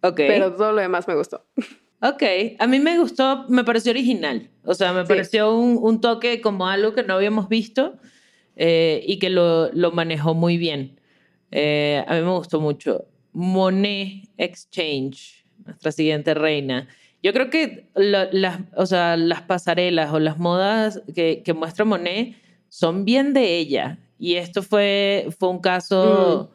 Ok. 0.00 0.16
pero 0.16 0.54
todo 0.54 0.72
lo 0.72 0.80
demás 0.80 1.06
me 1.06 1.16
gustó. 1.16 1.44
Ok, 2.02 2.22
a 2.58 2.66
mí 2.66 2.78
me 2.78 2.98
gustó, 2.98 3.46
me 3.48 3.64
pareció 3.64 3.90
original. 3.92 4.50
O 4.64 4.74
sea, 4.74 4.92
me 4.92 5.02
Sí. 5.02 5.08
pareció 5.08 5.54
un, 5.56 5.78
un 5.80 6.00
toque 6.00 6.40
como 6.40 6.66
algo 6.68 6.92
que 6.92 7.02
no 7.02 7.14
habíamos 7.14 7.48
visto 7.48 7.96
eh, 8.56 9.02
y 9.06 9.18
que 9.18 9.30
lo, 9.30 9.72
lo 9.72 9.92
manejó 9.92 10.34
muy 10.34 10.56
bien. 10.58 11.00
Eh, 11.50 12.04
a 12.06 12.14
mí 12.14 12.20
me 12.22 12.30
gustó 12.32 12.60
mucho. 12.60 13.06
Monet 13.32 14.28
Exchange, 14.36 15.44
nuestra 15.64 15.92
siguiente 15.92 16.34
reina. 16.34 16.86
Yo 17.22 17.32
creo 17.32 17.50
que 17.50 17.88
la- 17.94 18.28
las, 18.32 18.60
o 18.76 18.86
sea, 18.86 19.16
las 19.16 19.42
pasarelas 19.42 20.12
o 20.12 20.18
las 20.20 20.38
modas 20.38 21.02
que, 21.14 21.42
que 21.44 21.54
muestra 21.54 21.84
Monet 21.84 22.36
son 22.68 23.04
bien 23.04 23.32
de 23.32 23.56
ella. 23.56 23.98
Y 24.18 24.34
esto 24.34 24.62
fue, 24.62 25.28
fue 25.38 25.48
un 25.48 25.60
caso 25.60 26.50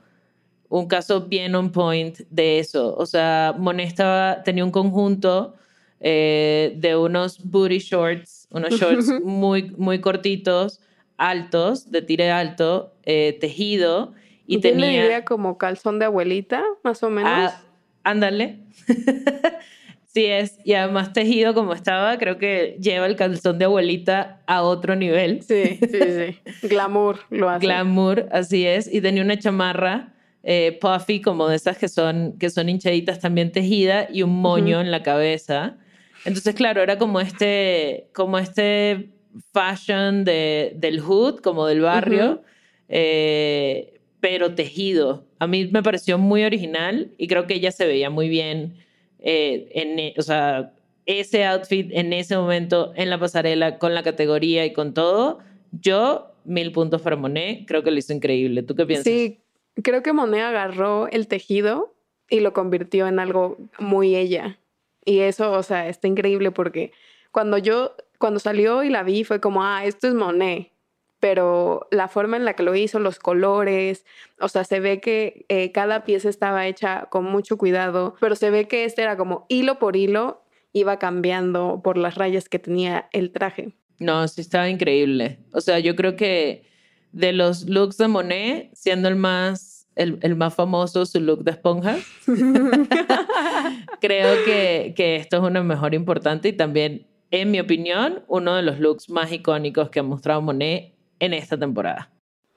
un 0.72 0.88
caso 0.88 1.28
bien 1.28 1.54
on 1.54 1.70
point 1.70 2.18
de 2.30 2.60
eso. 2.60 2.96
O 2.96 3.06
sea, 3.06 3.54
Monet 3.58 3.88
estaba, 3.88 4.42
tenía 4.44 4.64
un 4.64 4.72
conjunto 4.72 5.54
eh, 6.00 6.74
de 6.78 6.96
unos 6.96 7.44
booty 7.44 7.80
shorts, 7.80 8.48
unos 8.52 8.80
shorts 8.80 9.12
muy, 9.24 9.72
muy 9.72 10.00
cortitos, 10.00 10.80
altos, 11.18 11.92
de 11.92 12.02
tire 12.02 12.32
alto, 12.32 12.94
eh, 13.04 13.38
tejido. 13.42 14.14
Y 14.48 14.56
Yo 14.56 14.62
tenía... 14.62 14.86
le 14.86 15.02
diría 15.02 15.26
como 15.26 15.58
calzón 15.58 16.00
de 16.00 16.06
abuelita, 16.06 16.64
más 16.84 17.04
o 17.04 17.10
menos. 17.10 17.32
Ah, 17.32 17.62
ándale. 18.04 18.60
sí 20.06 20.26
es. 20.26 20.58
Y 20.64 20.76
además 20.76 21.12
tejido 21.12 21.54
como 21.54 21.74
estaba, 21.74 22.18
creo 22.18 22.38
que 22.38 22.78
lleva 22.80 23.08
el 23.08 23.18
calzón 23.18 23.60
de 23.60 23.66
abuelita 23.66 24.40
a 24.48 24.62
otro 24.62 24.96
nivel. 24.96 25.42
Sí, 25.42 25.78
sí, 25.82 26.00
sí. 26.00 26.40
Glamour 26.70 27.20
lo 27.30 27.50
hace. 27.50 27.66
Glamour, 27.66 28.30
así 28.32 28.66
es. 28.66 28.92
Y 28.92 29.02
tenía 29.02 29.22
una 29.22 29.38
chamarra 29.38 30.14
eh, 30.43 30.77
puffy, 30.82 31.21
como 31.21 31.47
de 31.47 31.56
esas 31.56 31.77
que 31.77 31.88
son, 31.88 32.38
que 32.39 32.49
son 32.49 32.69
hinchaditas 32.69 33.19
también 33.19 33.51
tejida, 33.51 34.08
y 34.12 34.23
un 34.23 34.32
moño 34.41 34.82
en 34.82 34.91
la 34.91 35.04
cabeza. 35.04 35.77
Entonces, 36.25 36.54
claro, 36.56 36.82
era 36.82 36.97
como 36.97 37.19
este, 37.19 38.08
como 38.13 38.38
este 38.38 39.10
fashion 39.54 40.23
de, 40.23 40.73
del 40.75 40.99
hood, 40.99 41.39
como 41.39 41.65
del 41.65 41.82
barrio, 41.82 42.41
eh, 42.89 43.99
pero 44.19 44.54
tejido. 44.54 45.25
A 45.39 45.47
mí 45.47 45.67
me 45.71 45.82
pareció 45.82 46.17
muy 46.17 46.43
original 46.43 47.12
y 47.17 47.27
creo 47.27 47.47
que 47.47 47.56
ella 47.56 47.71
se 47.71 47.86
veía 47.88 48.10
muy 48.10 48.30
bien 48.30 48.75
eh, 49.19 49.67
en, 49.73 49.99
e- 49.99 50.13
o 50.17 50.21
sea, 50.21 50.73
ese 51.06 51.45
outfit 51.45 51.89
en 51.91 52.13
ese 52.13 52.38
momento 52.38 52.93
en 52.95 53.10
la 53.10 53.19
pasarela 53.19 53.80
con 53.80 53.95
la 53.95 54.04
categoría 54.04 54.65
y 54.65 54.73
con 54.73 54.93
todo. 54.93 55.39
Yo, 55.71 56.34
mil 56.45 56.71
puntos 56.71 57.01
para 57.01 57.15
Monet, 57.15 57.65
creo 57.65 57.84
que 57.84 57.91
lo 57.91 57.97
hizo 57.97 58.13
increíble. 58.13 58.62
¿Tú 58.62 58.75
qué 58.75 58.86
piensas? 58.86 59.12
Sí, 59.12 59.40
creo 59.76 60.04
que 60.04 60.14
Monet 60.14 60.44
agarró 60.44 61.08
el 61.08 61.28
tejido 61.28 61.94
y 62.30 62.40
lo 62.40 62.54
convirtió 62.54 63.08
en 63.08 63.20
algo 63.20 63.58
muy 63.80 64.16
ella. 64.16 64.60
Y 65.06 65.20
eso, 65.20 65.52
o 65.52 65.64
sea, 65.64 65.88
está 65.88 66.08
increíble 66.08 66.52
porque 66.52 66.92
cuando 67.32 67.58
yo, 67.58 67.96
cuando 68.18 68.40
salió 68.40 68.84
y 68.84 68.90
la 68.90 69.04
vi 69.04 69.24
fue 69.24 69.40
como, 69.40 69.64
ah, 69.64 69.86
esto 69.86 70.08
es 70.08 70.14
Monet. 70.14 70.72
Pero 71.20 71.88
la 71.92 72.08
forma 72.08 72.36
en 72.36 72.46
la 72.46 72.56
que 72.56 72.64
lo 72.64 72.74
hizo, 72.74 73.00
los 73.00 73.20
colores, 73.20 74.06
o 74.40 74.48
sea, 74.48 74.64
se 74.64 74.80
ve 74.80 75.00
que 75.00 75.46
eh, 75.50 75.72
cada 75.72 76.04
pieza 76.04 76.30
estaba 76.30 76.66
hecha 76.66 77.06
con 77.12 77.26
mucho 77.26 77.60
cuidado, 77.60 78.16
pero 78.20 78.36
se 78.36 78.50
ve 78.50 78.68
que 78.68 78.86
este 78.86 79.04
era 79.04 79.18
como 79.18 79.46
hilo 79.48 79.78
por 79.78 79.96
hilo, 79.96 80.44
iba 80.74 80.98
cambiando 80.98 81.82
por 81.84 81.98
las 81.98 82.16
rayas 82.16 82.50
que 82.50 82.58
tenía 82.58 83.08
el 83.12 83.32
traje. 83.32 83.76
No, 84.00 84.28
sí 84.28 84.42
estaba 84.42 84.68
increíble. 84.68 85.38
O 85.54 85.62
sea, 85.62 85.78
yo 85.78 85.96
creo 85.96 86.16
que 86.16 86.71
de 87.12 87.34
los 87.34 87.67
looks 87.67 87.97
de 87.97 88.08
Monet, 88.08 88.69
siendo 88.74 89.08
el 89.08 89.15
más, 89.15 89.88
el, 89.95 90.19
el 90.21 90.36
más 90.36 90.56
famoso 90.56 91.06
su 91.06 91.19
look 91.19 91.43
de 91.43 91.52
esponja, 91.52 91.97
creo 94.02 94.45
que, 94.45 94.93
que 94.95 95.15
esto 95.17 95.38
es 95.38 95.43
una 95.43 95.63
mejor 95.63 95.93
importante 95.93 96.50
y 96.50 96.54
también, 96.54 97.08
en 97.32 97.52
mi 97.52 97.60
opinión, 97.60 98.24
uno 98.28 98.56
de 98.56 98.62
los 98.62 98.80
looks 98.80 99.10
más 99.10 99.32
icónicos 99.32 99.89
que 99.89 100.00
ha 100.00 100.04
mostrado 100.04 100.41
Monet 100.41 100.93
en 101.19 101.34
esta 101.34 101.58
temporada. 101.58 102.12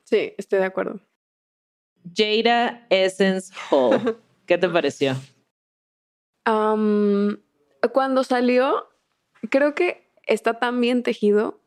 Sí, 0.04 0.34
estoy 0.36 0.60
de 0.60 0.66
acuerdo. 0.66 1.00
Jada 2.14 2.86
Essence 2.90 3.52
Hall. 3.70 4.18
¿Qué 4.46 4.58
te 4.58 4.68
pareció? 4.68 5.14
Am, 6.44 7.38
cuando 7.92 8.24
salió, 8.24 8.88
creo 9.50 9.74
que 9.74 10.10
está 10.26 10.58
tan 10.58 10.80
bien 10.80 11.02
tejido 11.02 11.60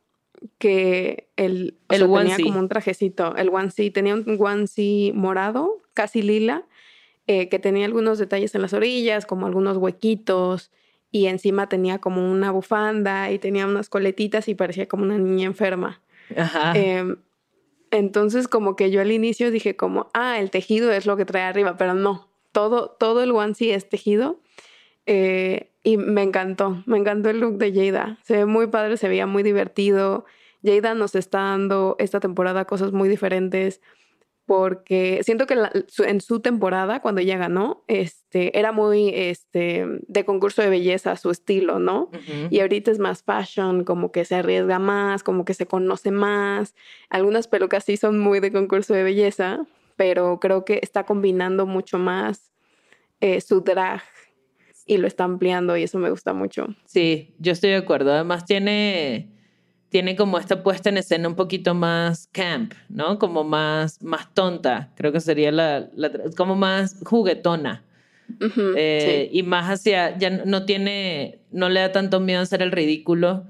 que 0.58 1.28
el, 1.36 1.76
El 1.88 2.06
sea, 2.06 2.18
tenía 2.18 2.36
como 2.42 2.58
un 2.58 2.68
trajecito. 2.68 3.36
El 3.36 3.48
onesie 3.50 3.90
tenía 3.90 4.14
un 4.14 4.36
onesie 4.38 5.12
morado, 5.14 5.78
casi 5.94 6.22
lila, 6.22 6.64
eh, 7.26 7.48
que 7.48 7.58
tenía 7.58 7.86
algunos 7.86 8.18
detalles 8.18 8.54
en 8.54 8.62
las 8.62 8.72
orillas, 8.72 9.26
como 9.26 9.46
algunos 9.46 9.76
huequitos, 9.76 10.70
y 11.10 11.26
encima 11.26 11.68
tenía 11.68 11.98
como 11.98 12.30
una 12.30 12.50
bufanda 12.50 13.30
y 13.30 13.38
tenía 13.38 13.66
unas 13.66 13.88
coletitas 13.88 14.48
y 14.48 14.54
parecía 14.54 14.88
como 14.88 15.04
una 15.04 15.18
niña 15.18 15.46
enferma. 15.46 16.02
Ajá. 16.36 16.72
Em, 16.74 17.16
entonces 17.90 18.48
como 18.48 18.76
que 18.76 18.90
yo 18.90 19.00
al 19.00 19.12
inicio 19.12 19.50
dije 19.50 19.76
como, 19.76 20.10
ah, 20.12 20.38
el 20.38 20.50
tejido 20.50 20.92
es 20.92 21.06
lo 21.06 21.16
que 21.16 21.24
trae 21.24 21.44
arriba, 21.44 21.76
pero 21.76 21.94
no, 21.94 22.28
todo, 22.52 22.90
todo 22.90 23.22
el 23.22 23.30
onesie 23.32 23.74
es 23.74 23.88
tejido. 23.88 24.40
Eh, 25.06 25.70
y 25.88 25.96
me 25.96 26.22
encantó, 26.22 26.82
me 26.86 26.98
encantó 26.98 27.30
el 27.30 27.40
look 27.40 27.56
de 27.58 27.72
Jada. 27.72 28.18
Se 28.22 28.36
ve 28.36 28.44
muy 28.46 28.66
padre, 28.66 28.96
se 28.96 29.08
veía 29.08 29.26
muy 29.26 29.42
divertido. 29.42 30.24
Jada 30.64 30.94
nos 30.94 31.14
está 31.14 31.38
dando 31.38 31.96
esta 31.98 32.20
temporada 32.20 32.64
cosas 32.66 32.92
muy 32.92 33.08
diferentes 33.08 33.80
porque 34.46 35.20
siento 35.24 35.46
que 35.46 35.56
la- 35.56 35.70
su- 35.88 36.04
en 36.04 36.20
su 36.22 36.40
temporada, 36.40 37.00
cuando 37.00 37.20
ella 37.20 37.36
ganó, 37.36 37.84
este, 37.86 38.58
era 38.58 38.72
muy 38.72 39.10
este, 39.14 39.84
de 40.08 40.24
concurso 40.24 40.62
de 40.62 40.70
belleza, 40.70 41.16
su 41.16 41.30
estilo, 41.30 41.78
¿no? 41.78 42.10
Y 42.50 42.60
ahorita 42.60 42.90
es 42.90 42.98
más 42.98 43.22
fashion, 43.22 43.84
como 43.84 44.10
que 44.10 44.24
se 44.24 44.36
arriesga 44.36 44.78
más, 44.78 45.22
como 45.22 45.44
que 45.44 45.52
se 45.52 45.66
conoce 45.66 46.10
más. 46.10 46.74
Algunas 47.10 47.46
pelucas 47.46 47.84
sí 47.84 47.96
son 47.98 48.18
muy 48.18 48.40
de 48.40 48.50
concurso 48.50 48.94
de 48.94 49.02
belleza, 49.02 49.66
pero 49.96 50.40
creo 50.40 50.64
que 50.64 50.80
está 50.82 51.04
combinando 51.04 51.66
mucho 51.66 51.98
más 51.98 52.50
eh, 53.20 53.40
su 53.42 53.60
drag 53.60 54.02
y 54.88 54.96
lo 54.96 55.06
está 55.06 55.22
ampliando 55.24 55.76
y 55.76 55.84
eso 55.84 55.98
me 55.98 56.10
gusta 56.10 56.32
mucho. 56.32 56.66
Sí, 56.86 57.34
yo 57.38 57.52
estoy 57.52 57.70
de 57.70 57.76
acuerdo. 57.76 58.12
Además 58.12 58.44
tiene, 58.44 59.28
tiene 59.90 60.16
como 60.16 60.38
esta 60.38 60.62
puesta 60.64 60.88
en 60.88 60.96
escena 60.98 61.28
un 61.28 61.36
poquito 61.36 61.74
más 61.74 62.28
camp, 62.32 62.72
¿no? 62.88 63.18
Como 63.18 63.44
más, 63.44 64.02
más 64.02 64.32
tonta, 64.34 64.92
creo 64.96 65.12
que 65.12 65.20
sería 65.20 65.52
la, 65.52 65.88
la 65.94 66.10
como 66.36 66.56
más 66.56 66.96
juguetona. 67.04 67.84
Eh, 68.76 69.28
sí. 69.30 69.38
Y 69.38 69.42
más 69.42 69.66
hacia, 69.70 70.16
ya 70.18 70.30
no- 70.30 70.64
tiene, 70.64 71.38
no 71.50 71.68
le 71.68 71.80
da 71.80 71.92
tanto 71.92 72.20
miedo 72.20 72.40
a 72.40 72.42
hacer 72.42 72.62
el 72.62 72.72
ridículo 72.72 73.44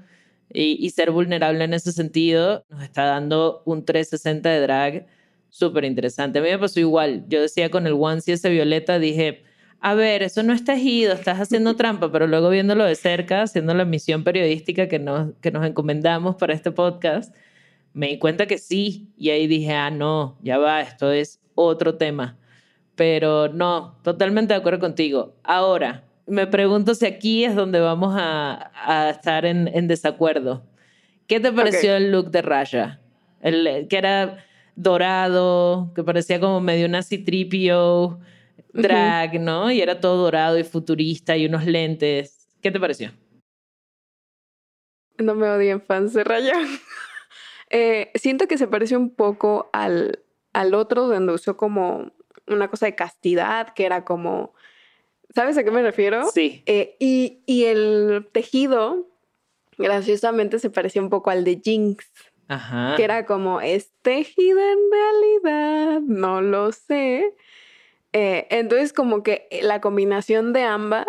y, 0.53 0.77
y 0.85 0.89
ser 0.91 1.11
vulnerable 1.11 1.63
en 1.63 1.73
ese 1.73 1.91
sentido. 1.91 2.63
Nos 2.69 2.83
está 2.83 3.03
dando 3.05 3.61
un 3.65 3.85
360 3.85 4.49
de 4.49 4.59
drag 4.61 5.07
súper 5.49 5.83
interesante. 5.85 6.39
A 6.39 6.41
mí 6.41 6.49
me 6.49 6.59
pasó 6.59 6.79
igual. 6.79 7.25
Yo 7.27 7.41
decía 7.41 7.69
con 7.71 7.87
el 7.87 7.93
onesie 7.93 8.33
ese 8.35 8.49
violeta, 8.49 8.99
dije, 8.99 9.43
a 9.81 9.93
ver, 9.93 10.23
eso 10.23 10.43
no 10.43 10.53
es 10.53 10.63
tejido, 10.63 11.13
estás 11.13 11.39
haciendo 11.39 11.75
trampa, 11.77 12.11
pero 12.11 12.27
luego 12.27 12.49
viéndolo 12.49 12.83
de 12.85 12.95
cerca, 12.95 13.43
haciendo 13.43 13.73
la 13.73 13.85
misión 13.85 14.23
periodística 14.23 14.87
que 14.87 14.99
nos, 14.99 15.33
que 15.41 15.51
nos 15.51 15.65
encomendamos 15.65 16.35
para 16.35 16.53
este 16.53 16.71
podcast, 16.71 17.33
me 17.93 18.07
di 18.07 18.19
cuenta 18.19 18.45
que 18.45 18.57
sí. 18.57 19.07
Y 19.17 19.29
ahí 19.29 19.47
dije, 19.47 19.73
ah, 19.73 19.91
no, 19.91 20.37
ya 20.41 20.57
va, 20.57 20.81
esto 20.81 21.11
es 21.11 21.39
otro 21.55 21.95
tema. 21.95 22.37
Pero 22.95 23.47
no, 23.47 23.97
totalmente 24.03 24.53
de 24.53 24.59
acuerdo 24.59 24.79
contigo. 24.79 25.35
Ahora, 25.43 26.03
me 26.27 26.45
pregunto 26.47 26.93
si 26.93 27.05
aquí 27.05 27.45
es 27.45 27.55
donde 27.55 27.79
vamos 27.79 28.15
a, 28.17 28.71
a 28.73 29.09
estar 29.09 29.45
en, 29.45 29.69
en 29.69 29.87
desacuerdo. 29.87 30.63
¿Qué 31.27 31.39
te 31.39 31.51
pareció 31.51 31.95
el 31.95 32.11
look 32.11 32.31
de 32.31 32.41
Raya? 32.41 32.99
El, 33.41 33.87
que 33.87 33.97
era 33.97 34.43
dorado, 34.75 35.91
que 35.95 36.03
parecía 36.03 36.39
como 36.39 36.59
medio 36.59 36.85
una 36.85 37.03
citripio 37.03 38.19
drag, 38.73 39.39
¿no? 39.39 39.71
Y 39.71 39.81
era 39.81 39.99
todo 39.99 40.23
dorado 40.23 40.57
y 40.57 40.63
futurista 40.63 41.37
y 41.37 41.45
unos 41.45 41.65
lentes. 41.65 42.47
¿Qué 42.61 42.71
te 42.71 42.79
pareció? 42.79 43.11
No 45.17 45.35
me 45.35 45.49
odien 45.49 45.81
fans 45.81 46.13
de 46.13 46.23
Raya. 46.23 46.53
Eh, 47.71 48.09
siento 48.15 48.47
que 48.47 48.57
se 48.57 48.65
parece 48.65 48.97
un 48.97 49.13
poco 49.13 49.69
al, 49.73 50.23
al 50.53 50.73
otro 50.73 51.07
donde 51.07 51.33
usó 51.33 51.55
como 51.55 52.11
una 52.47 52.67
cosa 52.67 52.87
de 52.87 52.95
castidad, 52.95 53.75
que 53.75 53.85
era 53.85 54.05
como... 54.05 54.55
¿Sabes 55.35 55.55
a 55.55 55.63
qué 55.63 55.69
me 55.69 55.83
refiero? 55.83 56.31
Sí. 56.31 56.63
Eh, 56.65 56.95
y, 56.99 57.43
y 57.45 57.65
el 57.65 58.27
tejido, 58.31 59.07
graciosamente, 59.77 60.57
se 60.57 60.71
parecía 60.71 61.03
un 61.03 61.11
poco 61.11 61.29
al 61.29 61.43
de 61.43 61.61
Jinx, 61.63 62.11
Ajá. 62.47 62.95
que 62.97 63.03
era 63.03 63.27
como, 63.27 63.61
¿es 63.61 63.91
tejido 64.01 64.59
en 64.59 64.79
realidad? 64.91 66.01
No 66.01 66.41
lo 66.41 66.71
sé. 66.71 67.35
Eh, 68.13 68.47
entonces, 68.49 68.93
como 68.93 69.23
que 69.23 69.47
la 69.61 69.81
combinación 69.81 70.51
de 70.53 70.63
ambas, 70.63 71.05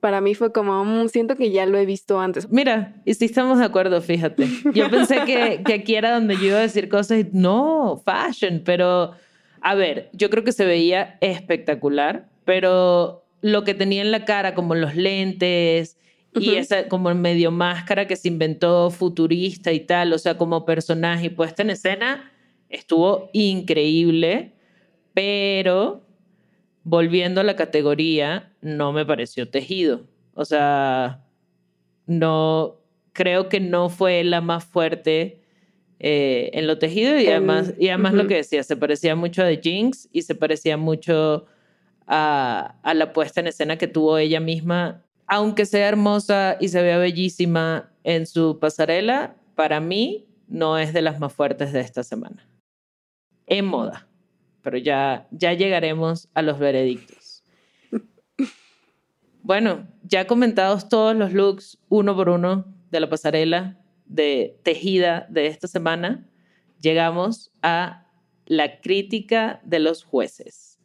para 0.00 0.20
mí 0.20 0.34
fue 0.34 0.52
como, 0.52 0.84
"Mm, 0.84 1.08
siento 1.08 1.36
que 1.36 1.50
ya 1.50 1.66
lo 1.66 1.78
he 1.78 1.86
visto 1.86 2.20
antes. 2.20 2.50
Mira, 2.50 2.94
y 3.04 3.14
sí 3.14 3.26
estamos 3.26 3.58
de 3.58 3.64
acuerdo, 3.66 4.00
fíjate. 4.00 4.46
Yo 4.74 4.90
pensé 4.90 5.24
que, 5.24 5.62
que 5.66 5.74
aquí 5.74 5.94
era 5.94 6.12
donde 6.14 6.36
yo 6.36 6.44
iba 6.48 6.58
a 6.58 6.62
decir 6.62 6.88
cosas 6.88 7.20
y 7.20 7.26
no, 7.32 8.02
fashion, 8.04 8.62
pero 8.64 9.12
a 9.60 9.74
ver, 9.74 10.08
yo 10.12 10.30
creo 10.30 10.42
que 10.44 10.52
se 10.52 10.64
veía 10.64 11.18
espectacular, 11.20 12.30
pero 12.44 13.24
lo 13.42 13.64
que 13.64 13.74
tenía 13.74 14.00
en 14.02 14.10
la 14.10 14.24
cara, 14.24 14.54
como 14.54 14.74
los 14.74 14.94
lentes 14.96 15.98
y 16.32 16.50
Ujú. 16.50 16.58
esa 16.58 16.88
como 16.88 17.12
medio 17.14 17.50
máscara 17.50 18.06
que 18.06 18.16
se 18.16 18.28
inventó 18.28 18.90
futurista 18.90 19.72
y 19.72 19.80
tal, 19.80 20.12
o 20.12 20.18
sea, 20.18 20.36
como 20.38 20.64
personaje 20.64 21.30
puesta 21.30 21.62
en 21.62 21.70
escena, 21.70 22.30
estuvo 22.68 23.28
increíble, 23.32 24.54
pero 25.14 26.06
volviendo 26.90 27.40
a 27.40 27.44
la 27.44 27.54
categoría, 27.54 28.52
no 28.60 28.92
me 28.92 29.06
pareció 29.06 29.48
tejido. 29.48 30.08
O 30.34 30.44
sea, 30.44 31.24
no, 32.06 32.80
creo 33.12 33.48
que 33.48 33.60
no 33.60 33.88
fue 33.90 34.24
la 34.24 34.40
más 34.40 34.64
fuerte 34.64 35.40
eh, 36.00 36.50
en 36.52 36.66
lo 36.66 36.78
tejido 36.78 37.16
y 37.20 37.28
además, 37.28 37.74
y 37.78 37.88
además 37.88 38.14
lo 38.14 38.26
que 38.26 38.34
decía, 38.34 38.64
se 38.64 38.76
parecía 38.76 39.14
mucho 39.14 39.42
a 39.42 39.46
The 39.46 39.60
Jinx 39.62 40.08
y 40.12 40.22
se 40.22 40.34
parecía 40.34 40.76
mucho 40.76 41.46
a, 42.08 42.74
a 42.82 42.94
la 42.94 43.12
puesta 43.12 43.38
en 43.38 43.46
escena 43.46 43.78
que 43.78 43.86
tuvo 43.86 44.18
ella 44.18 44.40
misma. 44.40 45.04
Aunque 45.28 45.66
sea 45.66 45.86
hermosa 45.86 46.56
y 46.58 46.68
se 46.68 46.82
vea 46.82 46.98
bellísima 46.98 47.92
en 48.02 48.26
su 48.26 48.58
pasarela, 48.58 49.36
para 49.54 49.78
mí 49.78 50.26
no 50.48 50.76
es 50.76 50.92
de 50.92 51.02
las 51.02 51.20
más 51.20 51.32
fuertes 51.32 51.72
de 51.72 51.80
esta 51.82 52.02
semana. 52.02 52.48
En 53.46 53.66
moda. 53.66 54.09
Pero 54.62 54.78
ya, 54.78 55.26
ya 55.30 55.52
llegaremos 55.54 56.28
a 56.34 56.42
los 56.42 56.58
veredictos. 56.58 57.44
Bueno, 59.42 59.88
ya 60.02 60.26
comentados 60.26 60.88
todos 60.88 61.16
los 61.16 61.32
looks 61.32 61.78
uno 61.88 62.14
por 62.14 62.28
uno 62.28 62.66
de 62.90 63.00
la 63.00 63.08
pasarela 63.08 63.78
de 64.04 64.58
tejida 64.64 65.26
de 65.30 65.46
esta 65.46 65.66
semana, 65.66 66.28
llegamos 66.80 67.50
a 67.62 68.06
la 68.46 68.80
crítica 68.80 69.60
de 69.64 69.78
los 69.78 70.04
jueces. 70.04 70.78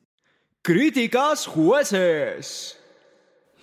Críticas 0.61 1.45
jueces. 1.47 2.79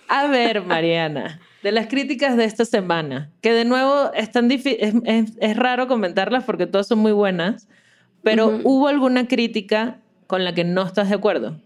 A 0.09 0.27
ver, 0.27 0.61
Mariana, 0.65 1.39
de 1.63 1.71
las 1.71 1.87
críticas 1.87 2.37
de 2.37 2.43
esta 2.45 2.65
semana, 2.65 3.31
que 3.41 3.51
de 3.53 3.65
nuevo 3.65 4.11
es, 4.13 4.31
tan 4.31 4.51
es, 4.51 4.65
es- 4.65 5.33
es 5.39 5.55
raro 5.57 5.87
comentarlas 5.87 6.43
porque 6.43 6.67
todas 6.67 6.87
son 6.87 6.99
muy 6.99 7.13
buenas, 7.13 7.67
pero. 8.21 8.59
¿hubo 8.63 8.87
alguna 8.87 9.27
crítica 9.27 10.01
con 10.27 10.43
la 10.43 10.53
que 10.53 10.63
no 10.63 10.83
estás 10.83 11.09
de 11.09 11.15
acuerdo? 11.15 11.59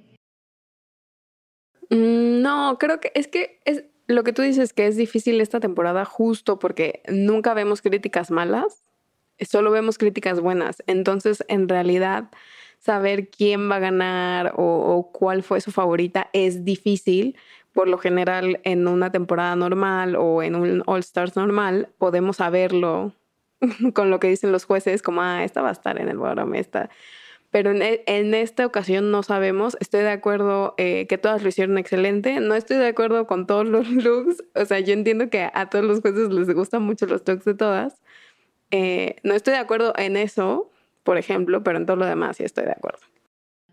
Mm, 1.90 2.42
No, 2.42 2.78
creo 2.80 3.00
que 3.00 3.12
es 3.16 3.28
que 3.28 3.60
es 3.66 3.84
lo 4.08 4.24
que 4.24 4.34
tú 4.34 4.42
dices 4.42 4.74
que 4.74 4.88
es 4.88 4.96
difícil 4.96 5.42
esta 5.42 5.60
temporada 5.60 6.06
justo 6.06 6.60
porque 6.60 7.02
nunca 7.08 7.54
vemos 7.54 7.82
críticas 7.82 8.32
malas, 8.32 8.84
solo 9.40 9.72
vemos 9.72 9.98
críticas 9.98 10.40
buenas. 10.40 10.82
Entonces, 10.88 11.44
en 11.50 11.68
realidad, 11.68 12.30
saber 12.80 13.30
quién 13.30 13.70
va 13.70 13.76
a 13.78 13.80
ganar 13.80 14.54
o, 14.56 15.10
cuál 15.12 15.44
fue 15.44 15.62
su 15.62 15.72
favorita 15.72 16.30
es 16.34 16.64
difícil. 16.66 17.38
Por 17.74 17.88
lo 17.88 17.98
general, 17.98 18.60
en 18.64 18.88
una 18.88 19.12
temporada 19.12 19.56
normal 19.56 20.16
o 20.16 20.42
en 20.42 20.56
un 20.56 20.84
All 20.88 21.00
Stars 21.02 21.36
normal, 21.36 21.90
podemos 21.98 22.38
saberlo 22.38 23.14
con 23.94 24.10
lo 24.10 24.20
que 24.20 24.30
dicen 24.30 24.52
los 24.52 24.66
jueces, 24.66 25.02
como, 25.02 25.22
ah, 25.22 25.44
esta 25.44 25.62
va 25.62 25.70
a 25.70 25.74
estar 25.74 26.00
en 26.00 26.10
el 26.10 26.18
bottom, 26.18 26.56
esta. 26.56 26.90
Pero 27.50 27.72
en, 27.72 27.82
e- 27.82 28.04
en 28.08 28.34
esta 28.34 28.66
ocasión 28.66 29.10
no 29.12 29.24
sabemos. 29.24 29.78
Estoy 29.80 30.02
de 30.02 30.10
acuerdo 30.12 30.74
eh, 30.78 31.08
que 31.08 31.18
todas 31.18 31.42
lo 31.44 31.50
hicieron 31.50 31.78
excelente. 31.78 32.40
No 32.40 32.56
estoy 32.56 32.78
de 32.78 32.88
acuerdo 32.88 33.26
con 33.28 33.48
todos 33.48 33.68
los 33.68 33.88
looks. 33.90 34.44
O 34.56 34.66
sea, 34.66 34.80
yo 34.80 34.94
entiendo 34.94 35.30
que 35.30 35.50
a 35.54 35.70
todos 35.70 35.86
los 35.86 36.02
jueces 36.02 36.30
les 36.30 36.54
gustan 36.54 36.84
mucho 36.84 37.06
los 37.06 37.22
looks 37.28 37.46
de 37.46 37.54
todas. 37.54 38.02
Eh, 38.72 39.16
no 39.24 39.34
estoy 39.34 39.54
de 39.54 39.60
acuerdo 39.60 39.94
en 39.98 40.18
eso, 40.18 40.72
por 41.04 41.18
ejemplo, 41.18 41.64
pero 41.64 41.78
en 41.78 41.86
todo 41.86 41.96
lo 41.96 42.06
demás 42.06 42.38
sí 42.38 42.44
estoy 42.44 42.66
de 42.66 42.72
acuerdo. 42.72 43.00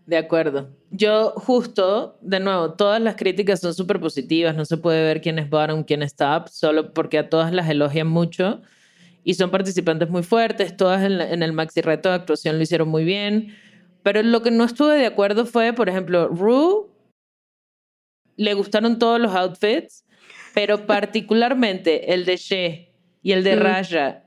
De 0.05 0.17
acuerdo. 0.17 0.69
Yo 0.91 1.31
justo, 1.35 2.17
de 2.21 2.39
nuevo, 2.39 2.73
todas 2.75 3.01
las 3.01 3.15
críticas 3.15 3.59
son 3.59 3.73
súper 3.73 3.99
positivas, 3.99 4.55
no 4.55 4.63
se 4.63 4.77
puede 4.77 5.03
ver 5.03 5.19
quién 5.19 5.39
es 5.39 5.49
bottom, 5.49 5.83
quién 5.83 6.03
es 6.03 6.15
top, 6.15 6.47
solo 6.47 6.93
porque 6.93 7.17
a 7.17 7.27
todas 7.29 7.51
las 7.51 7.67
elogian 7.69 8.07
mucho 8.07 8.61
y 9.23 9.33
son 9.33 9.49
participantes 9.49 10.09
muy 10.09 10.21
fuertes, 10.21 10.77
todas 10.77 11.03
en, 11.03 11.17
la- 11.17 11.31
en 11.33 11.41
el 11.41 11.53
maxi 11.53 11.81
reto 11.81 12.09
de 12.09 12.15
actuación 12.15 12.57
lo 12.57 12.61
hicieron 12.63 12.87
muy 12.87 13.03
bien, 13.03 13.55
pero 14.05 14.21
lo 14.21 14.43
que 14.43 14.51
no 14.51 14.65
estuve 14.65 14.93
de 14.99 15.07
acuerdo 15.07 15.47
fue, 15.47 15.73
por 15.73 15.89
ejemplo, 15.89 16.27
Rue, 16.27 16.85
le 18.35 18.53
gustaron 18.53 18.99
todos 18.99 19.19
los 19.19 19.33
outfits, 19.33 20.05
pero 20.53 20.77
particularmente 20.85 22.13
el 22.13 22.23
de 22.23 22.37
She 22.37 22.93
y 23.23 23.31
el 23.31 23.43
de. 23.43 23.55
Raya 23.55 24.25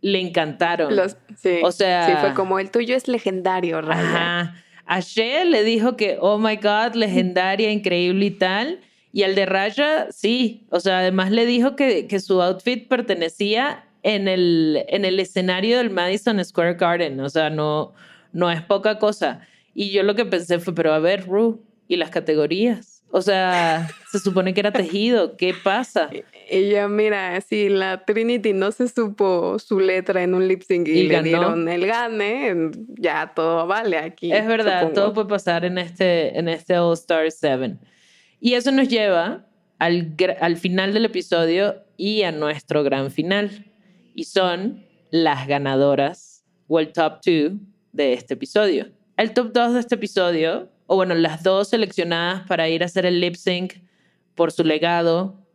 le 0.00 0.20
encantaron. 0.20 0.94
Los- 0.94 1.16
sí, 1.36 1.58
O 1.64 1.72
sea- 1.72 2.06
sí, 2.06 2.12
fue 2.20 2.34
como 2.34 2.60
el 2.60 2.70
tuyo 2.70 2.94
es 2.94 3.08
legendario, 3.08 3.80
Raya. 3.80 4.00
Ajá. 4.40 4.64
A 4.86 5.00
Shea 5.00 5.44
le 5.44 5.64
dijo 5.64 5.96
que, 5.96 6.16
oh 6.20 6.38
my 6.38 6.54
God, 6.54 6.94
legendaria, 6.94 7.72
increíble 7.72 8.26
y 8.26 8.30
tal. 8.30 8.78
Y 9.12 9.24
al 9.24 9.34
de 9.34 9.44
Raya, 9.44 10.06
sí. 10.12 10.68
O 10.70 10.78
sea, 10.78 11.00
además 11.00 11.32
le 11.32 11.46
dijo 11.46 11.74
que, 11.74 12.06
que 12.06 12.20
su 12.20 12.40
outfit 12.40 12.86
pertenecía 12.86 13.86
en 14.04 14.28
el, 14.28 14.84
en 14.86 15.04
el 15.04 15.18
escenario 15.18 15.78
del 15.78 15.90
Madison 15.90 16.44
Square 16.44 16.74
Garden. 16.74 17.18
O 17.18 17.28
sea, 17.28 17.50
no, 17.50 17.92
no 18.32 18.50
es 18.50 18.62
poca 18.62 18.98
cosa. 18.98 19.46
Y 19.74 19.90
yo 19.90 20.02
lo 20.02 20.14
que 20.14 20.24
pensé 20.24 20.58
fue, 20.58 20.74
pero 20.74 20.92
a 20.92 20.98
ver, 20.98 21.26
Ru, 21.26 21.62
¿y 21.88 21.96
las 21.96 22.10
categorías? 22.10 23.04
O 23.12 23.22
sea, 23.22 23.88
se 24.10 24.20
supone 24.20 24.54
que 24.54 24.60
era 24.60 24.72
tejido. 24.72 25.36
¿Qué 25.36 25.54
pasa? 25.54 26.10
Y 26.52 26.70
yo, 26.70 26.88
mira, 26.88 27.40
si 27.42 27.68
la 27.68 28.04
Trinity 28.04 28.52
no 28.52 28.72
se 28.72 28.88
supo 28.88 29.56
su 29.60 29.78
letra 29.78 30.24
en 30.24 30.34
un 30.34 30.48
lip 30.48 30.62
sync 30.62 30.88
y, 30.88 30.90
Y 30.90 31.02
le 31.04 31.14
ganó. 31.14 31.22
dieron 31.24 31.68
el 31.68 31.86
gane, 31.86 32.72
ya 32.98 33.32
todo 33.36 33.68
vale 33.68 33.96
aquí. 33.96 34.32
Es 34.32 34.48
verdad, 34.48 34.80
supongo. 34.80 34.94
todo 34.94 35.12
puede 35.12 35.28
pasar 35.28 35.64
en 35.64 35.78
este, 35.78 36.36
en 36.36 36.48
este 36.48 36.76
All 36.76 36.94
Star 36.94 37.30
7. 37.30 37.76
Y 38.40 38.54
eso 38.54 38.72
nos 38.72 38.88
lleva 38.88 39.46
al, 39.78 40.16
al 40.40 40.56
final 40.56 40.92
del 40.92 41.04
episodio 41.04 41.76
y 41.96 42.22
a 42.22 42.32
nuestro 42.32 42.82
gran 42.82 43.12
final. 43.12 43.70
Y 44.16 44.24
son 44.24 44.84
las 45.12 45.46
ganadoras 45.46 46.44
o 46.66 46.80
el 46.80 46.92
top 46.92 47.20
2 47.24 47.52
de 47.92 48.12
este 48.12 48.34
episodio. 48.34 48.90
El 49.16 49.34
top 49.34 49.52
2 49.52 49.74
de 49.74 49.80
este 49.80 49.94
episodio, 49.96 50.70
o 50.86 50.96
bueno, 50.96 51.14
las 51.14 51.42
dos 51.42 51.68
seleccionadas 51.68 52.46
para 52.46 52.68
ir 52.68 52.82
a 52.82 52.86
hacer 52.86 53.06
el 53.06 53.20
lip 53.20 53.34
sync 53.34 53.74
por 54.34 54.52
su 54.52 54.64
legado, 54.64 55.46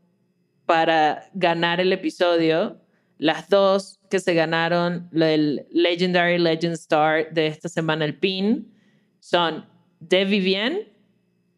para 0.66 1.30
ganar 1.34 1.80
el 1.80 1.92
episodio, 1.94 2.80
las 3.18 3.50
dos 3.50 4.00
que 4.10 4.20
se 4.20 4.34
ganaron 4.34 5.10
el 5.14 5.66
Legendary 5.72 6.38
Legend 6.38 6.74
Star 6.74 7.34
de 7.34 7.48
esta 7.48 7.70
semana, 7.70 8.06
el 8.06 8.18
PIN, 8.18 8.72
son 9.20 9.66
De 10.00 10.26
Vivienne 10.26 10.92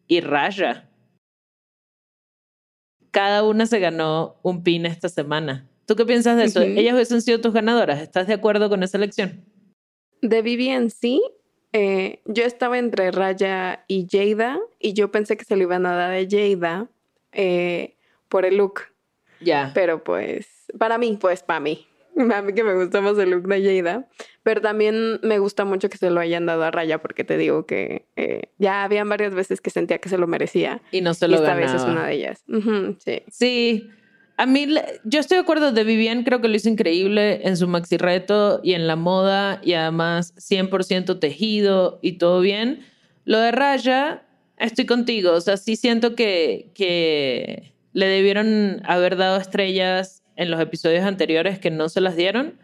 y 0.06 0.20
Raya. 0.20 0.88
Cada 3.10 3.42
una 3.42 3.66
se 3.66 3.78
ganó 3.80 4.36
un 4.42 4.62
PIN 4.62 4.86
esta 4.86 5.08
semana. 5.08 5.68
¿Tú 5.86 5.96
qué 5.96 6.04
piensas 6.04 6.36
de 6.36 6.44
eso? 6.44 6.60
Ujú. 6.60 6.68
Ellas 6.68 6.94
hubiesen 6.94 7.22
sido 7.22 7.40
tus 7.40 7.52
ganadoras. 7.52 8.00
¿Estás 8.00 8.26
de 8.26 8.34
acuerdo 8.34 8.68
con 8.68 8.82
esa 8.82 8.98
elección? 8.98 9.44
De 10.22 10.42
Vivian 10.42 10.90
sí. 10.90 11.22
eh, 11.72 12.20
yo 12.24 12.44
estaba 12.44 12.78
entre 12.78 13.10
Raya 13.10 13.84
y 13.88 14.06
Jada 14.10 14.58
y 14.78 14.92
yo 14.94 15.10
pensé 15.10 15.36
que 15.36 15.44
se 15.44 15.56
lo 15.56 15.62
iban 15.62 15.86
a 15.86 15.94
dar 15.94 16.12
a 16.12 16.26
Jada 16.28 16.88
eh, 17.32 17.96
por 18.28 18.44
el 18.44 18.56
look. 18.56 18.80
Ya. 19.40 19.70
Pero 19.74 20.02
pues, 20.02 20.48
para 20.78 20.98
mí, 20.98 21.16
pues 21.20 21.42
para 21.42 21.60
mí. 21.60 21.86
A 22.34 22.42
mí 22.42 22.52
que 22.52 22.64
me 22.64 22.74
gusta 22.74 23.00
más 23.00 23.16
el 23.18 23.30
look 23.30 23.46
de 23.46 23.62
Jada. 23.62 24.08
Pero 24.42 24.60
también 24.60 25.20
me 25.22 25.38
gusta 25.38 25.64
mucho 25.64 25.88
que 25.88 25.98
se 25.98 26.10
lo 26.10 26.18
hayan 26.20 26.46
dado 26.46 26.64
a 26.64 26.70
Raya 26.72 27.00
porque 27.00 27.22
te 27.22 27.36
digo 27.38 27.64
que 27.66 28.06
eh, 28.16 28.50
ya 28.58 28.82
habían 28.82 29.08
varias 29.08 29.34
veces 29.34 29.60
que 29.60 29.70
sentía 29.70 29.98
que 29.98 30.08
se 30.08 30.18
lo 30.18 30.26
merecía. 30.26 30.80
Y 30.90 31.00
no 31.00 31.14
se 31.14 31.26
y 31.26 31.28
lo 31.28 31.36
esta 31.36 31.54
ganaba. 31.54 31.72
vez 31.72 31.80
es 31.82 31.86
una 31.88 32.06
de 32.06 32.14
ellas. 32.14 32.44
Sí. 32.98 33.22
Sí, 33.30 33.90
a 34.38 34.46
mí, 34.46 34.68
yo 35.02 35.18
estoy 35.18 35.36
de 35.36 35.42
acuerdo 35.42 35.72
de 35.72 35.82
Vivian, 35.82 36.22
creo 36.22 36.40
que 36.40 36.46
lo 36.46 36.54
hizo 36.54 36.68
increíble 36.68 37.40
en 37.42 37.56
su 37.56 37.66
maxi 37.66 37.96
reto 37.96 38.60
y 38.62 38.74
en 38.74 38.86
la 38.86 38.94
moda 38.94 39.60
y 39.64 39.72
además 39.72 40.32
100% 40.36 41.18
tejido 41.18 41.98
y 42.02 42.12
todo 42.18 42.40
bien. 42.40 42.86
Lo 43.24 43.40
de 43.40 43.50
Raya, 43.50 44.22
estoy 44.56 44.86
contigo, 44.86 45.32
o 45.32 45.40
sea, 45.40 45.56
sí 45.56 45.74
siento 45.74 46.14
que, 46.14 46.70
que 46.74 47.72
le 47.92 48.06
debieron 48.06 48.80
haber 48.84 49.16
dado 49.16 49.38
estrellas 49.38 50.22
en 50.36 50.52
los 50.52 50.60
episodios 50.60 51.02
anteriores 51.04 51.58
que 51.58 51.72
no 51.72 51.88
se 51.88 52.00
las 52.00 52.14
dieron, 52.14 52.60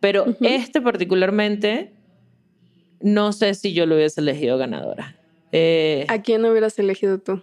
pero 0.00 0.22
Ujú. 0.22 0.38
este 0.40 0.80
particularmente, 0.80 1.92
no 3.02 3.34
sé 3.34 3.52
si 3.52 3.74
yo 3.74 3.84
lo 3.84 3.96
hubiese 3.96 4.22
elegido 4.22 4.56
ganadora. 4.56 5.14
Eh, 5.52 6.06
¿A 6.08 6.22
quién 6.22 6.42
hubieras 6.46 6.78
elegido 6.78 7.18
tú? 7.18 7.42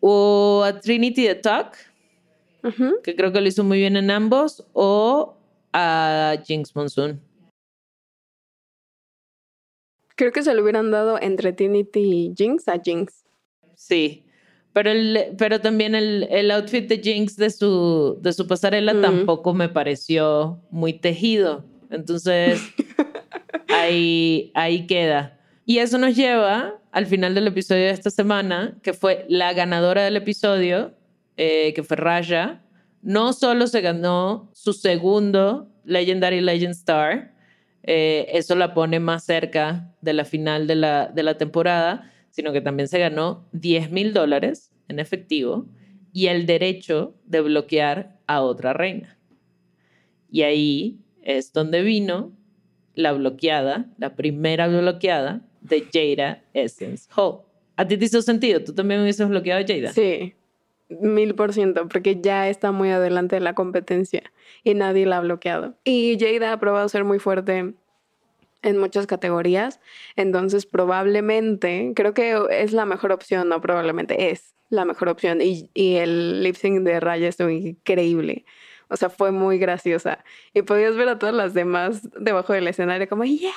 o 0.00 0.62
a 0.64 0.80
Trinity 0.80 1.26
the 1.26 1.34
Talk, 1.34 1.76
Ujú. 2.62 3.00
que 3.02 3.16
creo 3.16 3.32
que 3.32 3.40
lo 3.40 3.48
hizo 3.48 3.64
muy 3.64 3.78
bien 3.78 3.96
en 3.96 4.10
ambos, 4.10 4.66
o 4.72 5.36
a 5.72 6.36
Jinx 6.44 6.74
Monsoon. 6.74 7.20
Creo 10.16 10.32
que 10.32 10.42
se 10.42 10.52
lo 10.52 10.62
hubieran 10.62 10.90
dado 10.90 11.18
entre 11.20 11.52
Trinity 11.52 12.00
y 12.00 12.34
Jinx 12.36 12.68
a 12.68 12.78
Jinx. 12.78 13.24
Sí. 13.74 14.24
Pero, 14.72 14.90
el, 14.90 15.34
pero 15.38 15.60
también 15.60 15.94
el, 15.94 16.28
el 16.30 16.50
outfit 16.50 16.86
de 16.88 16.98
Jinx 16.98 17.36
de 17.36 17.50
su, 17.50 18.18
de 18.20 18.32
su 18.32 18.46
pasarela 18.46 19.00
tampoco 19.00 19.52
me 19.54 19.68
pareció 19.68 20.60
muy 20.70 20.92
tejido. 20.92 21.64
Entonces, 21.90 22.60
ahí, 23.68 24.52
ahí 24.54 24.86
queda. 24.86 25.40
Y 25.66 25.78
eso 25.78 25.98
nos 25.98 26.14
lleva 26.14 26.80
al 26.92 27.06
final 27.06 27.34
del 27.34 27.46
episodio 27.48 27.84
de 27.84 27.90
esta 27.90 28.10
semana, 28.10 28.76
que 28.82 28.92
fue 28.92 29.24
la 29.28 29.52
ganadora 29.52 30.02
del 30.04 30.16
episodio, 30.16 30.92
eh, 31.42 31.72
que 31.72 31.82
fue 31.82 31.96
Raya. 31.96 32.60
No 33.00 33.32
solo 33.32 33.66
se 33.66 33.80
ganó 33.80 34.50
su 34.52 34.74
segundo 34.74 35.70
Legendary 35.86 36.42
Legend 36.42 36.74
Star, 36.74 37.32
eh, 37.82 38.26
eso 38.34 38.54
la 38.56 38.74
pone 38.74 39.00
más 39.00 39.24
cerca 39.24 39.90
de 40.02 40.12
la 40.12 40.26
final 40.26 40.66
de 40.66 40.74
la, 40.74 41.06
de 41.06 41.22
la 41.22 41.38
temporada, 41.38 42.12
sino 42.28 42.52
que 42.52 42.60
también 42.60 42.88
se 42.88 42.98
ganó 42.98 43.48
10 43.52 43.90
mil 43.90 44.12
dólares 44.12 44.70
en 44.88 44.98
efectivo 44.98 45.66
y 46.12 46.26
el 46.26 46.44
derecho 46.44 47.14
de 47.24 47.40
bloquear 47.40 48.18
a 48.26 48.42
otra 48.42 48.74
reina. 48.74 49.16
Y 50.30 50.42
ahí 50.42 50.98
es 51.22 51.54
donde 51.54 51.80
vino 51.80 52.32
la 52.94 53.12
bloqueada, 53.12 53.86
la 53.96 54.14
primera 54.14 54.68
bloqueada 54.68 55.40
de 55.62 55.86
Jada 55.90 56.44
Essence 56.52 57.08
Hall. 57.16 57.44
¿A 57.76 57.88
ti 57.88 57.96
te 57.96 58.04
hizo 58.04 58.20
sentido? 58.20 58.62
¿Tú 58.62 58.74
también 58.74 59.00
hubieses 59.00 59.26
bloqueado 59.26 59.64
a 59.64 59.66
Jada? 59.66 59.94
Sí, 59.94 60.34
mil 61.00 61.34
por 61.34 61.52
ciento, 61.52 61.88
porque 61.88 62.20
ya 62.20 62.48
está 62.48 62.72
muy 62.72 62.90
adelante 62.90 63.36
de 63.36 63.40
la 63.40 63.54
competencia 63.54 64.22
y 64.64 64.74
nadie 64.74 65.06
la 65.06 65.18
ha 65.18 65.20
bloqueado. 65.20 65.74
Y 65.84 66.18
Jada 66.18 66.52
ha 66.52 66.60
probado 66.60 66.88
ser 66.88 67.04
muy 67.04 67.18
fuerte 67.18 67.74
en 68.62 68.78
muchas 68.78 69.06
categorías, 69.06 69.80
entonces 70.16 70.66
probablemente, 70.66 71.92
creo 71.96 72.12
que 72.12 72.36
es 72.50 72.72
la 72.72 72.84
mejor 72.84 73.12
opción, 73.12 73.48
no 73.48 73.60
probablemente, 73.60 74.30
es 74.30 74.54
la 74.68 74.84
mejor 74.84 75.08
opción. 75.08 75.40
Y, 75.40 75.70
y 75.74 75.96
el 75.96 76.42
lip 76.42 76.56
sync 76.56 76.80
de 76.82 77.00
Raya 77.00 77.28
estuvo 77.28 77.48
increíble. 77.48 78.44
O 78.88 78.96
sea, 78.96 79.08
fue 79.08 79.30
muy 79.32 79.58
graciosa. 79.58 80.24
Y 80.52 80.62
podías 80.62 80.96
ver 80.96 81.08
a 81.08 81.18
todas 81.18 81.34
las 81.34 81.54
demás 81.54 82.08
debajo 82.20 82.52
del 82.52 82.66
escenario 82.68 83.08
como, 83.08 83.24
¡Yeah! 83.24 83.50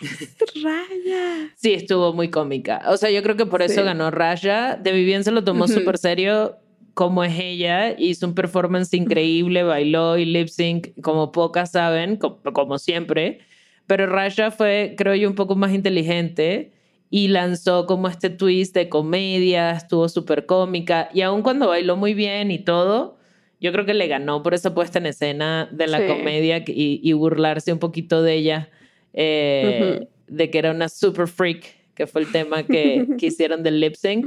Raya. 0.62 1.52
Sí, 1.56 1.74
estuvo 1.74 2.12
muy 2.12 2.30
cómica. 2.30 2.82
O 2.86 2.96
sea, 2.96 3.10
yo 3.10 3.22
creo 3.22 3.36
que 3.36 3.46
por 3.46 3.62
eso 3.62 3.80
Sí. 3.80 3.82
ganó 3.82 4.10
Raya. 4.10 4.76
De 4.76 4.92
Vivian 4.92 5.24
se 5.24 5.32
lo 5.32 5.44
tomó 5.44 5.68
súper 5.68 5.98
serio 5.98 6.56
como 6.96 7.22
es 7.24 7.38
ella. 7.38 7.94
Hizo 7.98 8.26
un 8.26 8.34
performance 8.34 8.94
increíble, 8.96 9.62
bailó 9.62 10.16
y 10.16 10.24
lip 10.24 10.48
sync 10.48 10.98
como 11.02 11.30
pocas 11.30 11.72
saben, 11.72 12.16
co- 12.16 12.40
como, 12.54 12.78
siempre. 12.78 13.40
Pero 13.86 14.06
Raya 14.06 14.50
fue, 14.50 14.94
creo 14.96 15.14
yo, 15.14 15.28
un 15.28 15.34
poco 15.34 15.56
más 15.56 15.74
inteligente 15.74 16.72
y 17.10 17.28
lanzó 17.28 17.84
como 17.84 18.08
este 18.08 18.30
twist 18.30 18.74
de 18.74 18.88
comedia, 18.88 19.72
estuvo 19.72 20.08
súper 20.08 20.46
cómica. 20.46 21.10
Y 21.12 21.20
aun 21.20 21.42
cuando 21.42 21.68
bailó 21.68 21.96
muy 21.96 22.14
bien 22.14 22.50
y 22.50 22.58
todo, 22.60 23.18
yo 23.60 23.72
creo 23.72 23.84
que 23.84 23.92
le 23.94 24.08
ganó 24.08 24.42
por 24.42 24.54
esa 24.54 24.72
puesta 24.74 24.98
en 24.98 25.04
escena 25.06 25.68
de 25.70 25.88
la 25.88 25.98
Sí. 25.98 26.06
comedia 26.06 26.64
y, 26.66 27.00
y 27.02 27.12
burlarse 27.12 27.74
un 27.74 27.78
poquito 27.78 28.22
de 28.22 28.34
ella, 28.36 28.70
eh, 29.12 30.08
de 30.28 30.50
que 30.50 30.58
era 30.58 30.70
una 30.70 30.88
super 30.88 31.28
freak, 31.28 31.64
que 31.94 32.06
fue 32.06 32.22
el 32.22 32.32
tema 32.32 32.62
que, 32.62 33.06
que 33.18 33.26
hicieron 33.26 33.62
del 33.62 33.80
lip 33.80 33.94
sync. 33.96 34.26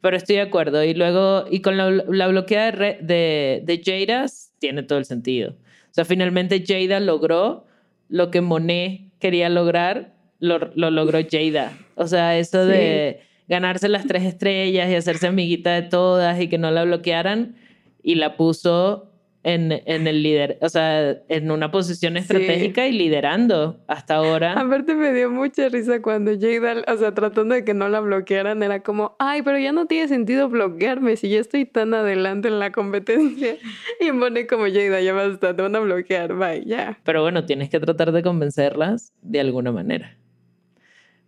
Pero 0.00 0.16
estoy 0.16 0.36
de 0.36 0.42
acuerdo. 0.42 0.82
Y 0.84 0.94
luego, 0.94 1.44
y 1.50 1.60
con 1.60 1.76
la, 1.76 1.90
la 1.90 2.28
bloqueada 2.28 2.70
de, 2.72 2.98
de, 3.02 3.62
de 3.64 3.82
Jada, 4.06 4.26
tiene 4.58 4.82
todo 4.82 4.98
el 4.98 5.04
sentido. 5.04 5.50
O 5.52 5.92
sea, 5.92 6.04
finalmente 6.04 6.64
Jada 6.66 7.00
logró 7.00 7.66
lo 8.08 8.30
que 8.30 8.40
Monet 8.40 9.02
quería 9.18 9.48
lograr, 9.48 10.14
lo, 10.38 10.58
lo 10.74 10.90
logró 10.90 11.20
Jada. 11.30 11.76
O 11.96 12.06
sea, 12.06 12.38
eso 12.38 12.64
Sí. 12.64 12.70
de 12.72 13.20
ganarse 13.48 13.88
las 13.88 14.06
tres 14.06 14.22
estrellas 14.22 14.88
y 14.88 14.94
hacerse 14.94 15.26
amiguita 15.26 15.74
de 15.74 15.82
todas 15.82 16.40
y 16.40 16.48
que 16.48 16.56
no 16.56 16.70
la 16.70 16.84
bloquearan, 16.84 17.56
y 18.02 18.14
la 18.14 18.36
puso 18.36 19.09
en, 19.42 19.72
en 19.86 20.06
el 20.06 20.22
líder, 20.22 20.58
o 20.60 20.68
sea, 20.68 21.16
en 21.28 21.50
una 21.50 21.70
posición 21.70 22.16
estratégica 22.16 22.86
y 22.86 22.92
liderando 22.92 23.82
hasta 23.86 24.16
ahora. 24.16 24.52
Aparte 24.52 24.94
me 24.94 25.12
dio 25.14 25.30
mucha 25.30 25.68
risa 25.70 26.02
cuando 26.02 26.32
Jada, 26.38 26.84
o 26.86 26.96
sea, 26.98 27.14
tratando 27.14 27.54
de 27.54 27.64
que 27.64 27.72
no 27.72 27.88
la 27.88 28.00
bloquearan, 28.00 28.62
era 28.62 28.82
como, 28.82 29.16
ay, 29.18 29.40
pero 29.42 29.58
ya 29.58 29.72
no 29.72 29.86
tiene 29.86 30.08
sentido 30.08 30.48
bloquearme 30.50 31.16
si 31.16 31.30
ya 31.30 31.40
estoy 31.40 31.64
tan 31.64 31.94
adelante 31.94 32.48
en 32.48 32.58
la 32.58 32.70
competencia. 32.72 33.56
Y 34.00 34.12
pone 34.12 34.46
como 34.46 34.64
Jada, 34.64 35.00
ya 35.00 35.12
basta, 35.12 35.54
te 35.54 35.62
van 35.62 35.76
a 35.76 35.80
bloquear, 35.80 36.34
bye, 36.34 36.64
ya. 36.64 36.98
Pero 37.04 37.22
bueno, 37.22 37.44
tienes 37.44 37.70
que 37.70 37.80
tratar 37.80 38.12
de 38.12 38.22
convencerlas 38.22 39.12
de 39.22 39.40
alguna 39.40 39.72
manera. 39.72 40.16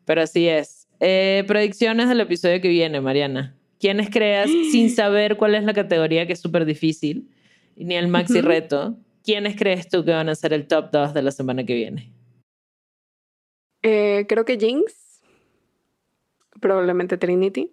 Pero 0.04 0.22
así 0.22 0.48
es. 0.48 0.88
Eh, 1.00 1.44
predicciones 1.46 2.08
del 2.08 2.20
episodio 2.20 2.60
que 2.60 2.68
viene, 2.68 3.00
Mariana. 3.00 3.56
¿Quiénes 3.78 4.10
creas, 4.10 4.50
sin 4.70 4.90
saber 4.94 5.36
cuál 5.36 5.54
es 5.54 5.64
la 5.64 5.74
categoría 5.74 6.26
que 6.26 6.34
es 6.34 6.40
súper 6.40 6.64
difícil, 6.64 7.28
ni 7.76 7.96
el 7.96 8.08
maxi 8.08 8.40
reto, 8.40 8.96
quiénes 9.24 9.56
crees 9.56 9.88
tú 9.88 10.04
que 10.04 10.12
van 10.12 10.28
a 10.28 10.34
ser 10.34 10.52
el 10.52 10.66
top 10.66 10.90
2 10.92 11.14
de 11.14 11.22
la 11.22 11.30
semana 11.30 11.64
que 11.64 11.74
viene? 11.74 12.12
Eh, 13.82 14.26
creo 14.28 14.44
que 14.44 14.58
Jinx, 14.58 15.22
probablemente 16.60 17.18
Trinity. 17.18 17.72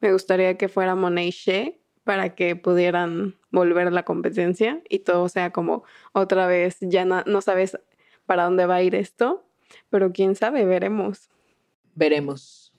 Me 0.00 0.12
gustaría 0.12 0.56
que 0.56 0.68
fuera 0.68 0.94
Monet 0.94 1.26
y 1.26 1.30
Shea 1.30 1.72
para 2.04 2.34
que 2.34 2.56
pudieran 2.56 3.36
volver 3.50 3.88
a 3.88 3.90
la 3.90 4.04
competencia 4.04 4.82
y 4.88 5.00
todo 5.00 5.28
sea 5.28 5.52
como 5.52 5.84
otra 6.12 6.46
vez, 6.46 6.78
ya 6.80 7.04
no 7.04 7.40
sabes 7.42 7.78
para 8.24 8.44
dónde 8.44 8.66
va 8.66 8.76
a 8.76 8.82
ir 8.82 8.94
esto, 8.94 9.44
pero 9.90 10.12
quién 10.12 10.34
sabe, 10.34 10.64
veremos. 10.64 11.28
Veremos. 11.94 12.72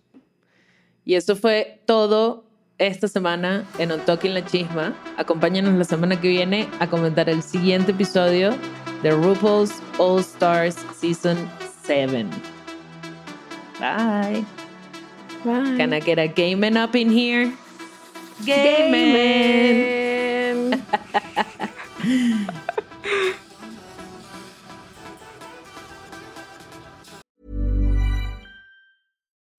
Y 1.06 1.16
eso 1.16 1.36
fue 1.36 1.82
todo 1.86 2.49
esta 2.80 3.08
semana 3.08 3.66
en 3.78 3.92
On 3.92 4.00
Talking 4.00 4.34
La 4.34 4.44
Chisma. 4.44 4.96
Acompáñanos 5.18 5.76
la 5.76 5.84
semana 5.84 6.20
que 6.20 6.30
viene 6.30 6.68
a 6.80 6.88
comentar 6.88 7.30
el 7.30 7.44
siguiente 7.44 7.92
episodio 7.92 8.56
de 9.04 9.12
RuPaul's 9.12 9.84
All 10.00 10.20
Stars 10.22 10.76
Season 11.00 11.38
7. 11.84 12.26
Bye. 13.80 14.44
Bye. 15.44 15.78
Can 15.78 15.94
I 15.94 16.00
get 16.00 16.18
a 16.18 16.28
gaming 16.28 16.78
up 16.78 16.96
in 16.96 17.10
here? 17.10 17.54
Gaming. 18.46 19.14
Gaming. 20.72 22.50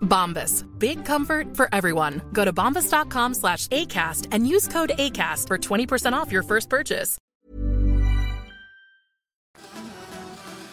Bombas. 0.00 0.64
Big 0.78 1.04
comfort 1.04 1.54
for 1.56 1.68
everyone. 1.72 2.22
Go 2.32 2.44
to 2.44 2.52
bombas.com 2.52 3.34
slash 3.34 3.68
ACAST 3.68 4.28
and 4.32 4.48
use 4.48 4.66
code 4.66 4.92
ACAST 4.98 5.48
for 5.48 5.58
20% 5.58 6.14
off 6.14 6.32
your 6.32 6.42
first 6.42 6.70
purchase. 6.70 7.18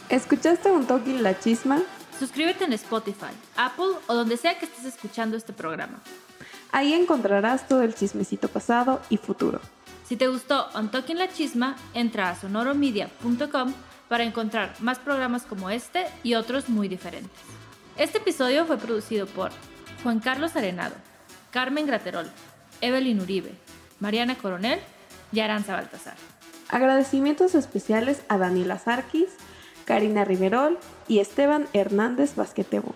¿Escuchaste 0.09 0.71
un 0.71 0.85
toque 0.85 1.19
la 1.19 1.33
chisma? 1.33 1.81
Suscríbete 2.19 2.65
en 2.65 2.73
Spotify, 2.73 3.33
Apple 3.57 3.97
o 4.07 4.13
donde 4.13 4.37
sea 4.37 4.59
que 4.59 4.65
estés 4.65 4.85
escuchando 4.85 5.35
este 5.35 5.53
programa. 5.53 5.99
Ahí 6.71 6.93
encontrarás 6.93 7.67
todo 7.67 7.81
el 7.81 7.95
chismecito 7.95 8.47
pasado 8.47 9.01
y 9.09 9.17
futuro. 9.17 9.59
Si 10.07 10.15
te 10.15 10.27
gustó 10.27 10.67
On 10.75 10.91
Talking 10.91 11.17
La 11.17 11.29
Chisma, 11.29 11.75
entra 11.93 12.29
a 12.29 12.35
sonoromedia.com 12.35 13.73
para 14.07 14.23
encontrar 14.23 14.75
más 14.79 14.99
programas 14.99 15.43
como 15.43 15.69
este 15.69 16.05
y 16.23 16.35
otros 16.35 16.69
muy 16.69 16.87
diferentes. 16.87 17.31
Este 17.97 18.17
episodio 18.17 18.65
fue 18.65 18.77
producido 18.77 19.27
por 19.27 19.51
Juan 20.01 20.19
Carlos 20.19 20.55
Arenado, 20.55 20.95
Carmen 21.51 21.85
Graterol, 21.85 22.25
Evelyn 22.81 23.21
Uribe, 23.21 23.51
Mariana 23.99 24.35
Coronel 24.35 24.79
y 25.31 25.41
Aranza 25.41 25.73
Baltasar. 25.73 26.15
Agradecimientos 26.69 27.53
especiales 27.53 28.23
a 28.29 28.39
Daniela 28.39 28.79
Sarkis, 28.79 29.29
Karina 29.85 30.25
Riverol 30.25 30.79
y 31.07 31.19
Esteban 31.19 31.67
Hernández 31.73 32.35
Basquetebo. 32.35 32.95